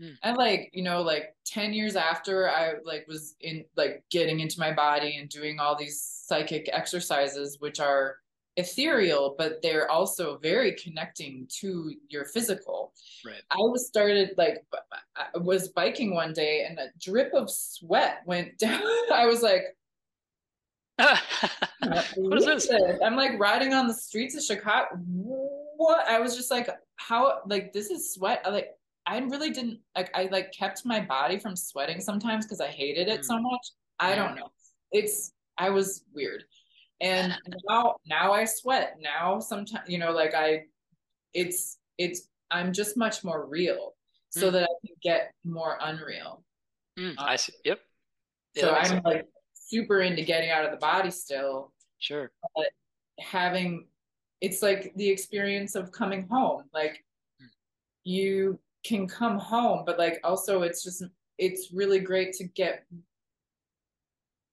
Mm. 0.02 0.18
And 0.24 0.38
like, 0.38 0.70
you 0.74 0.84
know, 0.84 1.02
like 1.02 1.36
10 1.46 1.74
years 1.74 1.96
after 1.96 2.50
I 2.50 2.74
like 2.84 3.06
was 3.08 3.36
in 3.40 3.64
like 3.78 4.04
getting 4.12 4.40
into 4.40 4.60
my 4.60 4.74
body 4.74 5.18
and 5.18 5.30
doing 5.30 5.60
all 5.60 5.76
these 5.76 6.02
psychic 6.26 6.70
exercises, 6.72 7.58
which 7.60 7.80
are 7.80 8.18
ethereal, 8.58 9.36
but 9.38 9.62
they're 9.62 9.90
also 9.90 10.38
very 10.38 10.74
connecting 10.74 11.48
to 11.60 11.94
your 12.10 12.26
physical. 12.26 12.94
Right. 13.26 13.42
I 13.52 13.58
was 13.58 13.88
started 13.88 14.32
like 14.38 14.66
I 15.16 15.38
was 15.38 15.70
biking 15.70 16.14
one 16.14 16.34
day 16.34 16.66
and 16.68 16.80
a 16.80 16.88
drip 17.00 17.34
of 17.34 17.50
sweat 17.50 18.22
went 18.26 18.58
down. 18.58 18.82
I 19.14 19.26
was 19.26 19.42
like, 19.42 19.64
what 22.16 22.38
is 22.38 22.46
this? 22.46 22.70
I'm 23.04 23.18
like 23.18 23.38
riding 23.38 23.74
on 23.74 23.88
the 23.88 23.94
streets 23.94 24.36
of 24.36 24.44
Chicago. 24.44 24.88
What? 25.78 26.08
I 26.08 26.20
was 26.20 26.36
just 26.38 26.52
like, 26.52 26.70
how? 26.96 27.40
Like 27.48 27.74
this 27.74 27.90
is 27.90 28.14
sweat. 28.14 28.42
I 28.46 28.50
like 28.50 28.70
I 29.06 29.20
really 29.20 29.52
didn't 29.52 29.80
like 29.96 30.10
I 30.16 30.30
like 30.32 30.52
kept 30.52 30.86
my 30.86 31.02
body 31.02 31.38
from 31.38 31.56
sweating 31.56 32.00
sometimes 32.00 32.46
because 32.46 32.62
I 32.62 32.68
hated 32.68 33.08
it 33.08 33.22
mm. 33.22 33.26
so 33.26 33.40
much. 33.40 33.72
I 34.00 34.16
don't 34.16 34.36
know. 34.36 34.50
It's 34.92 35.34
I 35.58 35.70
was 35.70 36.04
weird. 36.14 36.44
And 37.02 37.36
now 37.68 37.96
now 38.06 38.34
I 38.34 38.46
sweat. 38.46 38.98
Now 39.02 39.40
sometimes 39.40 39.90
you 39.90 39.98
know 39.98 40.12
like 40.12 40.34
I 40.34 40.64
it's 41.34 41.78
it's 41.98 42.30
I'm 42.52 42.74
just 42.74 42.98
much 42.98 43.24
more 43.24 43.46
real 43.46 43.96
so 44.30 44.50
mm. 44.50 44.54
that 44.54 44.64
I 44.64 44.88
can 44.88 44.96
get 45.04 45.34
more 45.44 45.78
unreal. 45.82 46.44
Mm, 46.98 47.12
um, 47.12 47.16
I 47.20 47.36
see. 47.36 47.54
Yep. 47.66 47.80
Yeah, 48.56 48.62
so 48.62 48.72
I'm 48.74 48.86
sense. 48.86 49.06
like 49.06 49.26
super 49.54 50.02
into 50.02 50.24
getting 50.24 50.52
out 50.52 50.66
of 50.66 50.72
the 50.72 50.78
body 50.78 51.12
still. 51.12 51.74
Sure. 52.00 52.32
But 52.56 52.68
having 53.20 53.88
it's 54.42 54.62
like 54.62 54.94
the 54.96 55.10
experience 55.10 55.76
of 55.76 55.92
coming 55.92 56.28
home. 56.30 56.64
Like 56.74 57.04
mm. 57.42 57.48
you 58.04 58.60
can 58.86 59.08
come 59.08 59.40
home 59.40 59.84
but 59.84 59.98
like 59.98 60.20
also 60.24 60.62
it's 60.62 60.84
just 60.84 61.04
it's 61.40 61.72
really 61.74 62.00
great 62.00 62.34
to 62.34 62.44
get 62.44 62.86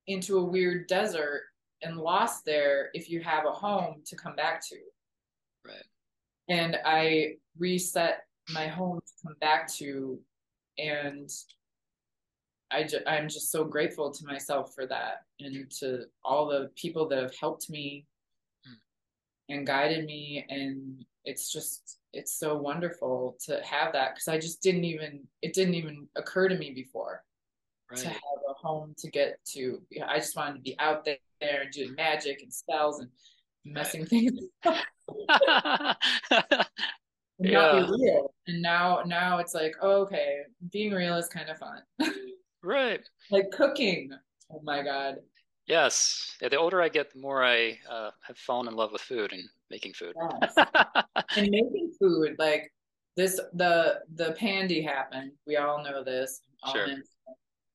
into 0.07 0.39
a 0.39 0.45
weird 0.45 0.87
desert 0.89 1.43
and 1.83 1.97
lost 1.97 2.45
there 2.45 2.91
if 2.95 3.11
you 3.11 3.21
have 3.21 3.47
a 3.47 3.53
home 3.53 3.97
to 4.05 4.17
come 4.17 4.35
back 4.35 4.63
to 4.67 4.77
right 5.65 5.85
and 6.49 6.79
i 6.85 7.35
reset 7.59 8.25
my 8.51 8.67
home 8.67 8.99
to 9.01 9.27
come 9.27 9.37
back 9.41 9.71
to 9.73 10.19
and 10.79 11.31
I 12.71 12.85
ju- 12.85 13.05
i'm 13.07 13.29
just 13.29 13.53
so 13.53 13.65
grateful 13.65 14.11
to 14.11 14.25
myself 14.25 14.75
for 14.75 14.87
that 14.87 15.25
and 15.41 15.71
to 15.81 16.05
all 16.25 16.47
the 16.47 16.71
people 16.75 17.07
that 17.09 17.23
have 17.23 17.37
helped 17.39 17.69
me 17.69 18.07
mm. 18.67 19.55
and 19.55 19.67
guided 19.67 20.07
me 20.07 20.47
and 20.49 21.05
it's 21.25 21.53
just 21.53 21.99
it's 22.13 22.33
so 22.39 22.57
wonderful 22.57 23.37
to 23.47 23.61
have 23.63 23.93
that 23.93 24.15
because 24.15 24.29
I 24.29 24.39
just 24.39 24.63
didn't 24.63 24.85
even 24.85 25.21
it 25.41 25.53
didn't 25.55 25.75
even 25.75 26.09
occur 26.17 26.49
to 26.49 26.57
me 26.57 26.73
before 26.73 27.23
right. 27.91 28.01
to 28.01 28.09
have 28.09 28.41
a 28.49 28.55
home 28.55 28.95
to 28.99 29.11
get 29.11 29.39
to. 29.53 29.81
I 30.07 30.19
just 30.19 30.37
wanted 30.37 30.55
to 30.55 30.61
be 30.61 30.77
out 30.79 31.05
there 31.05 31.17
and 31.43 31.73
doing 31.73 31.95
magic 31.97 32.43
and 32.43 32.53
spells 32.53 33.01
and 33.01 33.11
messing 33.65 34.07
things 34.07 34.39
up. 34.65 34.77
yeah. 37.39 37.73
not 37.73 37.89
be 37.89 38.05
real. 38.05 38.35
And 38.47 38.63
now 38.63 39.03
now 39.07 39.39
it's 39.39 39.55
like, 39.55 39.75
oh, 39.81 40.03
okay, 40.03 40.39
being 40.71 40.93
real 40.93 41.17
is 41.17 41.29
kind 41.29 41.49
of 41.49 41.59
fun. 41.59 41.81
right. 42.63 43.01
Like 43.31 43.51
cooking. 43.51 44.11
Oh 44.51 44.61
my 44.63 44.83
god. 44.83 45.17
Yes. 45.67 46.37
Yeah, 46.41 46.49
the 46.49 46.57
older 46.57 46.83
I 46.83 46.89
get, 46.89 47.13
the 47.13 47.21
more 47.21 47.45
I 47.45 47.79
uh, 47.89 48.11
have 48.27 48.37
fallen 48.37 48.69
in 48.69 48.75
love 48.75 48.93
with 48.93 49.01
food 49.01 49.33
and 49.33 49.43
making 49.71 49.93
food. 49.93 50.15
Yes. 50.41 50.55
and 51.37 51.51
making 51.51 51.93
food, 52.01 52.35
like 52.39 52.73
this, 53.17 53.41
the 53.55 54.01
the 54.15 54.33
pandy 54.33 54.83
happened. 54.83 55.33
We 55.47 55.57
all 55.57 55.83
know 55.85 56.03
this. 56.03 56.41
Sure. 56.73 56.89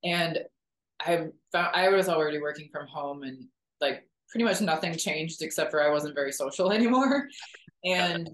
And 0.03 0.39
I 0.99 1.27
found 1.52 1.76
I 1.76 1.89
was 1.89 2.10
already 2.10 2.39
working 2.39 2.69
from 2.72 2.88
home, 2.88 3.23
and 3.23 3.45
like 3.81 4.07
pretty 4.29 4.43
much 4.43 4.61
nothing 4.61 4.95
changed 4.95 5.41
except 5.41 5.71
for 5.71 5.81
I 5.81 5.89
wasn't 5.89 6.15
very 6.15 6.31
social 6.31 6.71
anymore. 6.77 7.27
And 7.85 8.29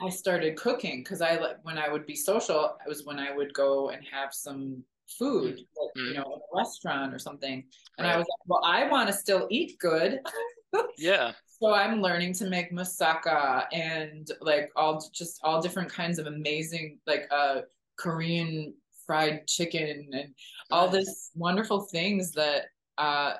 I 0.00 0.08
started 0.08 0.56
cooking 0.56 1.02
because 1.02 1.20
I 1.20 1.36
like 1.36 1.56
when 1.62 1.78
I 1.78 1.88
would 1.88 2.06
be 2.06 2.16
social, 2.16 2.76
it 2.84 2.88
was 2.88 3.04
when 3.04 3.18
I 3.18 3.34
would 3.34 3.54
go 3.54 3.90
and 3.90 4.02
have 4.10 4.32
some 4.32 4.82
food, 5.18 5.56
like, 5.56 5.90
mm. 5.96 6.08
you 6.08 6.14
know, 6.14 6.22
in 6.22 6.40
a 6.40 6.56
restaurant 6.56 7.14
or 7.14 7.18
something. 7.18 7.64
And 7.98 8.06
right. 8.06 8.14
I 8.14 8.16
was 8.16 8.26
like, 8.26 8.48
well, 8.48 8.62
I 8.64 8.88
want 8.88 9.08
to 9.08 9.12
still 9.12 9.46
eat 9.50 9.78
good. 9.78 10.20
yeah. 10.98 11.32
So 11.60 11.72
I'm 11.72 12.00
learning 12.00 12.32
to 12.34 12.46
make 12.46 12.72
moussaka 12.72 13.66
and 13.72 14.28
like 14.40 14.70
all 14.74 15.04
just 15.12 15.38
all 15.44 15.62
different 15.62 15.92
kinds 15.92 16.18
of 16.18 16.26
amazing 16.26 16.98
like 17.06 17.28
uh 17.30 17.60
Korean 17.96 18.74
fried 19.06 19.46
chicken 19.46 20.08
and 20.12 20.34
all 20.72 20.88
this 20.88 21.30
wonderful 21.36 21.82
things 21.82 22.32
that 22.32 22.64
uh 22.98 23.34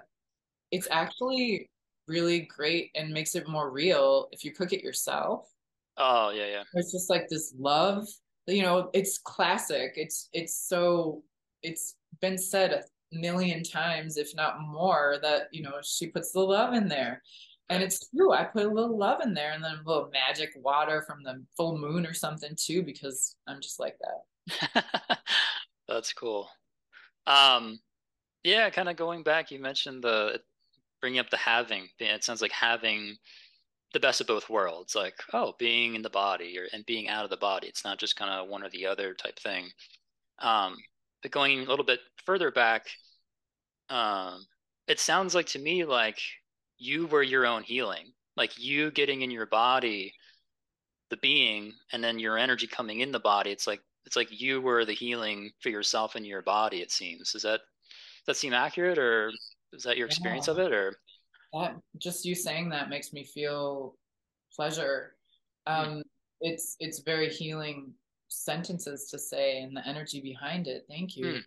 it's 0.73 0.89
actually 0.91 1.71
really 2.09 2.41
great 2.41 2.91
and 2.95 3.13
makes 3.13 3.35
it 3.35 3.47
more 3.47 3.71
real 3.71 4.29
if 4.33 4.45
you 4.45 4.51
cook 4.53 4.73
it 4.73 4.83
yourself. 4.83 5.49
Oh 5.99 6.31
yeah, 6.31 6.47
yeah. 6.47 6.63
It's 6.75 6.91
just 6.91 7.11
like 7.11 7.29
this 7.29 7.55
love, 7.59 8.09
you 8.47 8.63
know, 8.63 8.91
it's 8.93 9.19
classic. 9.19 9.93
It's 9.97 10.29
it's 10.33 10.57
so 10.69 11.23
it's 11.63 11.97
been 12.21 12.39
said 12.39 12.73
a 12.73 12.83
million 13.13 13.63
times, 13.63 14.17
if 14.17 14.35
not 14.35 14.61
more, 14.61 15.19
that 15.23 15.49
you 15.53 15.63
know 15.63 15.75
she 15.83 16.09
puts 16.09 16.33
the 16.33 16.41
love 16.41 16.75
in 16.75 16.89
there. 16.89 17.23
And 17.69 17.83
it's 17.83 18.11
true. 18.11 18.33
I 18.33 18.45
put 18.45 18.67
a 18.67 18.69
little 18.69 18.99
love 18.99 19.21
in 19.23 19.33
there 19.33 19.53
and 19.53 19.65
then 19.65 19.79
a 19.83 19.89
little 19.89 20.11
magic 20.13 20.51
water 20.57 21.05
from 21.07 21.23
the 21.23 21.43
full 21.57 21.79
moon 21.79 22.05
or 22.05 22.13
something 22.13 22.55
too, 22.57 22.83
because 22.83 23.37
I'm 23.47 23.61
just 23.63 23.81
like 23.81 23.97
that. 24.01 25.19
That's 25.89 26.13
cool. 26.13 26.51
Um, 27.27 27.79
yeah, 28.45 28.69
kind 28.71 28.89
of 28.89 28.97
going 28.97 29.23
back, 29.23 29.51
you 29.51 29.59
mentioned 29.59 30.03
the 30.03 30.41
bringing 31.03 31.21
up 31.21 31.31
the 31.31 31.37
having. 31.39 31.91
It 32.01 32.25
sounds 32.25 32.43
like 32.43 32.53
having 32.53 33.19
the 33.95 34.01
best 34.01 34.21
of 34.23 34.27
both 34.29 34.49
worlds, 34.51 34.95
like 34.95 35.17
oh, 35.35 35.55
being 35.59 35.95
in 35.97 36.03
the 36.03 36.11
body 36.11 36.59
or 36.59 36.69
and 36.73 36.87
being 36.87 37.09
out 37.09 37.25
of 37.25 37.31
the 37.31 37.37
body. 37.39 37.69
It's 37.69 37.85
not 37.85 37.99
just 38.01 38.17
kind 38.17 38.31
of 38.33 38.49
one 38.49 38.65
or 38.65 38.71
the 38.71 38.87
other 38.87 39.15
type 39.15 39.39
thing. 39.41 39.71
Um, 40.41 40.77
but 41.23 41.33
going 41.33 41.61
a 41.61 41.65
little 41.71 41.85
bit 41.87 42.01
further 42.27 42.51
back, 42.51 42.87
um, 43.91 44.47
it 44.89 45.01
sounds 45.01 45.35
like 45.35 45.47
to 45.49 45.59
me 45.59 45.85
like 45.85 46.21
you 46.79 47.07
were 47.09 47.23
your 47.23 47.47
own 47.47 47.63
healing. 47.65 48.13
like 48.37 48.59
you 48.59 48.91
getting 48.91 49.23
in 49.23 49.31
your 49.31 49.47
body, 49.47 50.15
the 51.11 51.17
being, 51.19 51.75
and 51.93 52.03
then 52.03 52.19
your 52.19 52.39
energy 52.39 52.67
coming 52.67 53.01
in 53.01 53.13
the 53.13 53.21
body. 53.21 53.51
It's 53.51 53.67
like 53.67 53.83
it's 54.07 54.17
like 54.17 54.29
you 54.41 54.61
were 54.61 54.85
the 54.85 54.95
healing 54.95 55.53
for 55.61 55.69
yourself 55.71 56.15
and 56.17 56.27
your 56.27 56.43
body. 56.43 56.83
It 56.83 56.91
seems. 56.91 57.33
Does 57.33 57.43
that 57.43 57.61
does 57.61 58.27
that 58.27 58.37
seem 58.37 58.53
accurate, 58.55 58.99
or 58.99 59.33
is 59.73 59.83
that 59.85 59.97
your 59.97 60.07
experience 60.07 60.47
yeah. 60.49 60.53
of 60.53 60.59
it, 60.59 60.73
or 60.73 60.97
that 61.53 61.77
just 61.99 62.25
you 62.25 62.35
saying 62.35 62.71
that 62.71 62.91
makes 62.91 63.13
me 63.13 63.25
feel 63.25 63.95
pleasure. 64.55 65.15
Hmm. 65.67 65.73
Um, 65.73 65.89
mm. 65.89 66.03
It's 66.41 66.77
it's 66.81 67.01
very 67.01 67.29
healing 67.29 67.93
sentences 68.29 69.09
to 69.11 69.19
say, 69.19 69.63
and 69.63 69.77
the 69.77 69.87
energy 69.87 70.21
behind 70.21 70.67
it. 70.67 70.85
Thank 70.89 71.17
you. 71.17 71.43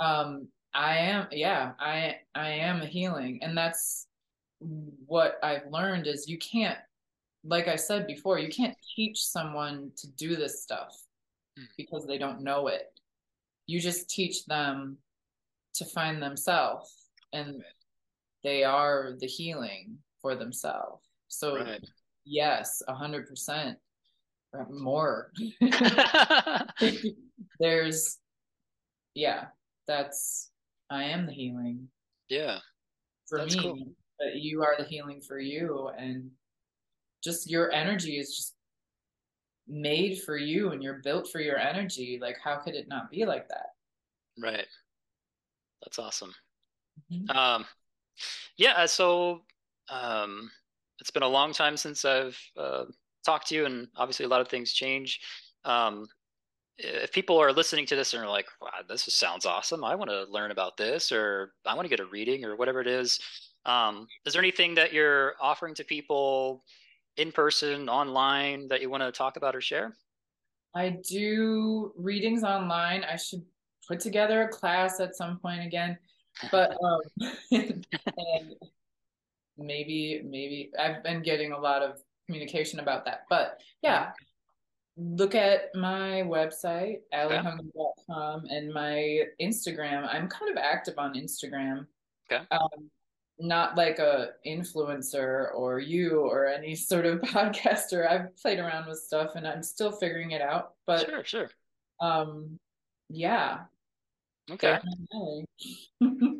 Mm. 0.00 0.04
Um, 0.04 0.48
I 0.74 0.96
am, 0.96 1.26
yeah, 1.30 1.72
I 1.78 2.16
I 2.34 2.48
am 2.48 2.80
a 2.80 2.86
healing, 2.86 3.40
and 3.42 3.56
that's 3.56 4.06
what 5.06 5.38
I've 5.42 5.66
learned 5.70 6.06
is 6.06 6.28
you 6.28 6.38
can't, 6.38 6.78
like 7.44 7.68
I 7.68 7.76
said 7.76 8.06
before, 8.06 8.38
you 8.38 8.48
can't 8.48 8.76
teach 8.96 9.22
someone 9.22 9.90
to 9.96 10.06
do 10.12 10.36
this 10.36 10.62
stuff 10.62 10.96
mm. 11.58 11.66
because 11.76 12.06
they 12.06 12.16
don't 12.16 12.42
know 12.42 12.68
it. 12.68 12.98
You 13.66 13.80
just 13.80 14.08
teach 14.08 14.46
them 14.46 14.98
to 15.74 15.84
find 15.84 16.22
themselves, 16.22 17.01
and 17.32 17.62
they 18.44 18.64
are 18.64 19.14
the 19.20 19.26
healing 19.26 19.98
for 20.20 20.34
themselves. 20.34 21.04
So, 21.28 21.56
right. 21.56 21.84
yes, 22.24 22.82
a 22.88 22.94
hundred 22.94 23.28
percent 23.28 23.78
more. 24.70 25.32
There's, 27.60 28.18
yeah, 29.14 29.46
that's 29.86 30.50
I 30.90 31.04
am 31.04 31.26
the 31.26 31.32
healing. 31.32 31.88
Yeah. 32.28 32.58
For 33.28 33.38
That's 33.38 33.56
me, 33.56 33.62
cool. 33.62 33.78
but 34.18 34.36
you 34.36 34.62
are 34.62 34.74
the 34.78 34.84
healing 34.84 35.20
for 35.20 35.38
you. 35.38 35.90
And 35.96 36.30
just 37.24 37.50
your 37.50 37.72
energy 37.72 38.18
is 38.18 38.36
just 38.36 38.54
made 39.66 40.20
for 40.20 40.36
you 40.36 40.72
and 40.72 40.82
you're 40.82 41.00
built 41.02 41.30
for 41.32 41.40
your 41.40 41.56
energy. 41.56 42.18
Like, 42.20 42.36
how 42.42 42.56
could 42.56 42.74
it 42.74 42.88
not 42.88 43.10
be 43.10 43.24
like 43.24 43.48
that? 43.48 43.68
Right. 44.42 44.66
That's 45.82 45.98
awesome. 45.98 46.34
Mm-hmm. 47.12 47.36
Um, 47.36 47.64
yeah. 48.56 48.72
Uh, 48.72 48.86
so, 48.86 49.42
um, 49.88 50.50
it's 51.00 51.10
been 51.10 51.22
a 51.22 51.28
long 51.28 51.52
time 51.52 51.76
since 51.76 52.04
I've 52.04 52.38
uh, 52.56 52.84
talked 53.24 53.48
to 53.48 53.54
you, 53.54 53.66
and 53.66 53.88
obviously 53.96 54.24
a 54.24 54.28
lot 54.28 54.40
of 54.40 54.48
things 54.48 54.72
change. 54.72 55.20
Um, 55.64 56.06
if 56.78 57.12
people 57.12 57.38
are 57.38 57.52
listening 57.52 57.86
to 57.86 57.96
this 57.96 58.14
and 58.14 58.22
are 58.22 58.28
like, 58.28 58.46
wow, 58.60 58.70
this 58.88 59.02
sounds 59.02 59.46
awesome. 59.46 59.84
I 59.84 59.94
want 59.94 60.10
to 60.10 60.24
learn 60.24 60.50
about 60.50 60.76
this, 60.76 61.12
or 61.12 61.52
I 61.66 61.74
want 61.74 61.84
to 61.84 61.90
get 61.90 62.00
a 62.00 62.06
reading, 62.06 62.44
or 62.44 62.56
whatever 62.56 62.80
it 62.80 62.86
is. 62.86 63.20
Um, 63.64 64.06
is 64.24 64.32
there 64.32 64.42
anything 64.42 64.74
that 64.76 64.92
you're 64.92 65.34
offering 65.40 65.74
to 65.74 65.84
people 65.84 66.64
in 67.16 67.30
person, 67.30 67.88
online 67.88 68.68
that 68.68 68.80
you 68.80 68.90
want 68.90 69.02
to 69.02 69.12
talk 69.12 69.36
about 69.36 69.54
or 69.54 69.60
share? 69.60 69.94
I 70.74 70.96
do 71.08 71.92
readings 71.96 72.42
online. 72.42 73.04
I 73.04 73.16
should 73.16 73.44
put 73.86 74.00
together 74.00 74.42
a 74.42 74.48
class 74.48 75.00
at 75.00 75.14
some 75.14 75.38
point 75.38 75.64
again, 75.64 75.98
but 76.50 76.76
um, 76.82 77.00
and 77.52 77.86
maybe 79.56 80.22
maybe 80.24 80.70
I've 80.78 81.02
been 81.02 81.22
getting 81.22 81.52
a 81.52 81.58
lot 81.58 81.82
of 81.82 81.98
communication 82.26 82.80
about 82.80 83.04
that. 83.04 83.24
But 83.28 83.60
yeah, 83.82 84.12
look 84.96 85.34
at 85.34 85.74
my 85.74 86.22
website, 86.22 87.00
alihunger.com, 87.14 88.44
and 88.48 88.72
my 88.72 89.20
Instagram. 89.40 90.08
I'm 90.12 90.28
kind 90.28 90.50
of 90.50 90.56
active 90.56 90.94
on 90.98 91.14
Instagram. 91.14 91.86
Okay. 92.30 92.44
Um, 92.50 92.90
not 93.38 93.76
like 93.76 93.98
a 93.98 94.30
influencer 94.46 95.52
or 95.54 95.80
you 95.80 96.20
or 96.20 96.46
any 96.46 96.74
sort 96.76 97.06
of 97.06 97.20
podcaster. 97.20 98.08
I've 98.08 98.36
played 98.36 98.58
around 98.58 98.88
with 98.88 98.98
stuff 98.98 99.32
and 99.34 99.46
I'm 99.46 99.62
still 99.62 99.92
figuring 99.92 100.30
it 100.32 100.42
out. 100.42 100.74
But 100.86 101.06
sure, 101.06 101.24
sure. 101.24 101.50
Um, 102.00 102.58
yeah. 103.08 103.60
Okay. 104.50 104.78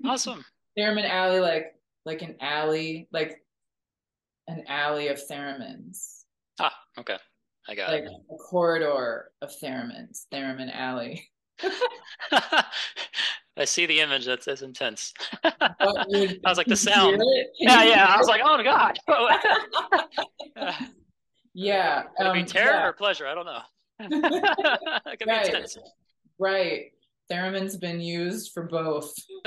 awesome. 0.05 0.45
Theremin 0.79 1.09
Alley, 1.09 1.41
like 1.41 1.75
like 2.05 2.23
an 2.23 2.37
alley, 2.41 3.09
like 3.13 3.43
an 4.49 4.65
alley 4.69 5.09
of 5.09 5.21
theremins. 5.31 6.23
Ah, 6.59 6.75
okay. 6.99 7.17
I 7.69 7.75
got 7.75 7.91
like 7.91 8.05
it. 8.05 8.11
a 8.11 8.37
corridor 8.37 9.31
of 9.41 9.53
theremins, 9.63 10.27
theremin 10.33 10.75
alley. 10.75 11.31
I 13.57 13.65
see 13.65 13.87
the 13.87 14.01
image. 14.01 14.25
That's, 14.27 14.47
that's 14.47 14.63
intense. 14.63 15.15
I 15.45 16.39
was 16.45 16.59
like 16.59 16.67
the 16.67 16.77
sound. 16.77 17.23
Yeah, 17.59 17.85
yeah. 17.85 18.07
I 18.07 18.17
was 18.17 18.27
like, 18.27 18.41
oh 18.43 18.57
my 18.57 18.65
god. 18.65 18.99
yeah. 21.55 22.03
Could 22.17 22.27
um, 22.27 22.31
it 22.31 22.35
be 22.35 22.41
um, 22.41 22.47
terror 22.47 22.73
yeah. 22.73 22.87
or 22.87 22.93
pleasure? 22.95 23.27
I 23.27 23.35
don't 23.35 23.47
know. 23.47 23.61
it 24.01 25.19
could 25.19 25.29
right. 25.29 25.43
be 25.43 25.49
intense. 25.49 25.79
Right. 26.39 26.93
Theremin's 27.33 27.79
been 27.79 27.99
used 27.99 28.53
for 28.53 28.65
both. 28.65 29.11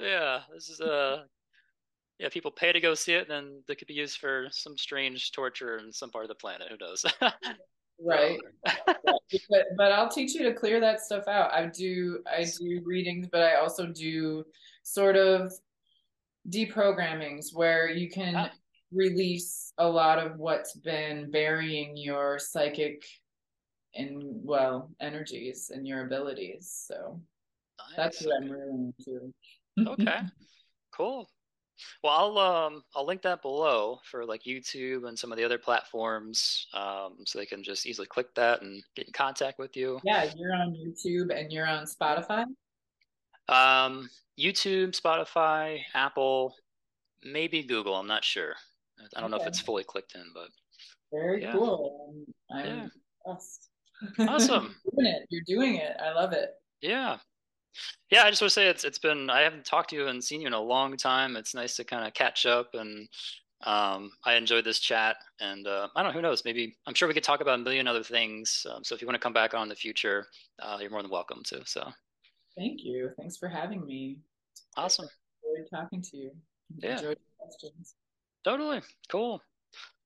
yeah, 0.00 0.40
this 0.54 0.70
is 0.70 0.80
a 0.80 0.90
uh, 0.90 1.22
yeah, 2.18 2.30
people 2.30 2.50
pay 2.50 2.72
to 2.72 2.80
go 2.80 2.94
see 2.94 3.12
it, 3.12 3.28
then 3.28 3.62
they 3.68 3.74
could 3.74 3.86
be 3.86 3.92
used 3.92 4.16
for 4.16 4.46
some 4.50 4.78
strange 4.78 5.32
torture 5.32 5.76
in 5.76 5.92
some 5.92 6.10
part 6.10 6.24
of 6.24 6.30
the 6.30 6.34
planet. 6.34 6.68
Who 6.70 6.78
knows? 6.80 7.04
right. 8.00 8.38
but 8.64 9.66
but 9.76 9.92
I'll 9.92 10.08
teach 10.08 10.34
you 10.34 10.42
to 10.44 10.54
clear 10.54 10.80
that 10.80 11.02
stuff 11.02 11.28
out. 11.28 11.52
I 11.52 11.66
do 11.66 12.20
I 12.26 12.44
do 12.44 12.80
readings, 12.82 13.28
but 13.30 13.42
I 13.42 13.56
also 13.56 13.88
do 13.88 14.42
sort 14.84 15.16
of 15.16 15.52
deprogrammings 16.48 17.48
where 17.52 17.90
you 17.90 18.08
can 18.08 18.36
ah. 18.36 18.50
release 18.90 19.74
a 19.76 19.86
lot 19.86 20.18
of 20.18 20.38
what's 20.38 20.76
been 20.76 21.30
burying 21.30 21.94
your 21.94 22.38
psychic 22.38 23.04
and 23.94 24.22
well 24.22 24.90
energies 25.00 25.70
and 25.74 25.86
your 25.86 26.06
abilities. 26.06 26.84
So 26.88 27.20
nice. 27.78 27.96
that's 27.96 28.22
what 28.24 28.42
I'm 28.42 28.50
really 28.50 28.92
into. 28.98 29.32
okay. 29.88 30.20
Cool. 30.94 31.26
Well, 32.04 32.12
I'll 32.12 32.38
um 32.38 32.82
I'll 32.94 33.06
link 33.06 33.22
that 33.22 33.40
below 33.40 33.98
for 34.04 34.26
like 34.26 34.42
YouTube 34.42 35.08
and 35.08 35.18
some 35.18 35.32
of 35.32 35.38
the 35.38 35.44
other 35.44 35.56
platforms, 35.56 36.66
um, 36.74 37.16
so 37.24 37.38
they 37.38 37.46
can 37.46 37.62
just 37.62 37.86
easily 37.86 38.06
click 38.06 38.34
that 38.34 38.60
and 38.60 38.82
get 38.94 39.06
in 39.06 39.12
contact 39.12 39.58
with 39.58 39.74
you. 39.74 39.98
Yeah, 40.04 40.30
you're 40.36 40.52
on 40.54 40.74
YouTube 40.74 41.34
and 41.34 41.50
you're 41.50 41.66
on 41.66 41.86
Spotify. 41.86 42.44
Um, 43.48 44.08
YouTube, 44.38 44.98
Spotify, 45.00 45.80
Apple, 45.94 46.54
maybe 47.24 47.62
Google. 47.62 47.96
I'm 47.96 48.06
not 48.06 48.24
sure. 48.24 48.54
I 49.16 49.20
don't 49.20 49.32
okay. 49.32 49.38
know 49.38 49.42
if 49.42 49.48
it's 49.48 49.60
fully 49.60 49.84
clicked 49.84 50.14
in, 50.14 50.24
but 50.34 50.48
very 51.12 51.42
yeah. 51.42 51.52
cool. 51.52 52.24
I'm, 52.50 52.58
I'm 52.58 52.66
yeah. 52.66 52.88
Awesome. 54.18 54.74
You're 54.84 54.92
doing 54.96 55.06
it. 55.06 55.26
You're 55.30 55.42
doing 55.46 55.76
it. 55.76 55.96
I 56.02 56.12
love 56.12 56.32
it. 56.32 56.50
Yeah. 56.80 57.18
Yeah, 58.10 58.24
I 58.24 58.30
just 58.30 58.42
want 58.42 58.50
to 58.50 58.54
say 58.54 58.68
it's 58.68 58.84
it's 58.84 58.98
been 58.98 59.30
I 59.30 59.40
haven't 59.40 59.64
talked 59.64 59.90
to 59.90 59.96
you 59.96 60.08
and 60.08 60.22
seen 60.22 60.42
you 60.42 60.46
in 60.46 60.52
a 60.52 60.60
long 60.60 60.96
time. 60.96 61.36
It's 61.36 61.54
nice 61.54 61.76
to 61.76 61.84
kind 61.84 62.06
of 62.06 62.12
catch 62.12 62.44
up, 62.44 62.74
and 62.74 63.08
um, 63.64 64.10
I 64.24 64.34
enjoyed 64.34 64.64
this 64.64 64.78
chat. 64.78 65.16
And 65.40 65.66
uh, 65.66 65.88
I 65.96 66.02
don't 66.02 66.12
know, 66.12 66.16
who 66.16 66.22
knows? 66.22 66.44
Maybe 66.44 66.76
I'm 66.86 66.94
sure 66.94 67.08
we 67.08 67.14
could 67.14 67.24
talk 67.24 67.40
about 67.40 67.58
a 67.58 67.62
million 67.62 67.86
other 67.86 68.02
things. 68.02 68.66
Um, 68.70 68.84
so 68.84 68.94
if 68.94 69.00
you 69.00 69.06
want 69.06 69.14
to 69.14 69.20
come 69.20 69.32
back 69.32 69.54
on 69.54 69.62
in 69.62 69.68
the 69.68 69.74
future, 69.74 70.26
uh, 70.60 70.78
you're 70.80 70.90
more 70.90 71.02
than 71.02 71.10
welcome 71.10 71.42
to. 71.46 71.62
So 71.64 71.90
thank 72.56 72.84
you. 72.84 73.10
Thanks 73.18 73.36
for 73.36 73.48
having 73.48 73.86
me. 73.86 74.18
Awesome. 74.76 75.08
Enjoyed 75.44 75.68
talking 75.70 76.02
to 76.02 76.16
you. 76.16 76.30
Yeah. 76.78 76.96
Enjoyed 76.96 77.18
questions. 77.38 77.94
Totally 78.44 78.80
cool. 79.10 79.40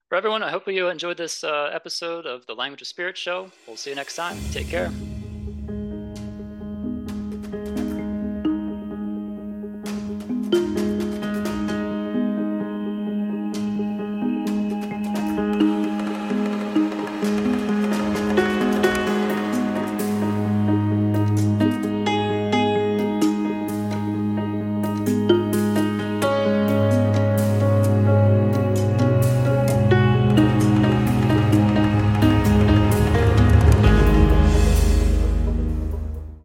For 0.09 0.15
everyone, 0.15 0.45
I 0.45 0.51
hope 0.51 0.69
you 0.69 0.89
enjoyed 0.89 1.17
this 1.17 1.43
uh, 1.43 1.71
episode 1.73 2.27
of 2.27 2.47
the 2.47 2.55
Language 2.55 2.81
of 2.81 2.87
Spirit 2.87 3.19
show. 3.19 3.51
We'll 3.67 3.77
see 3.77 3.91
you 3.91 3.97
next 3.97 4.15
time. 4.15 4.37
Take 4.53 4.69
care. 4.69 4.93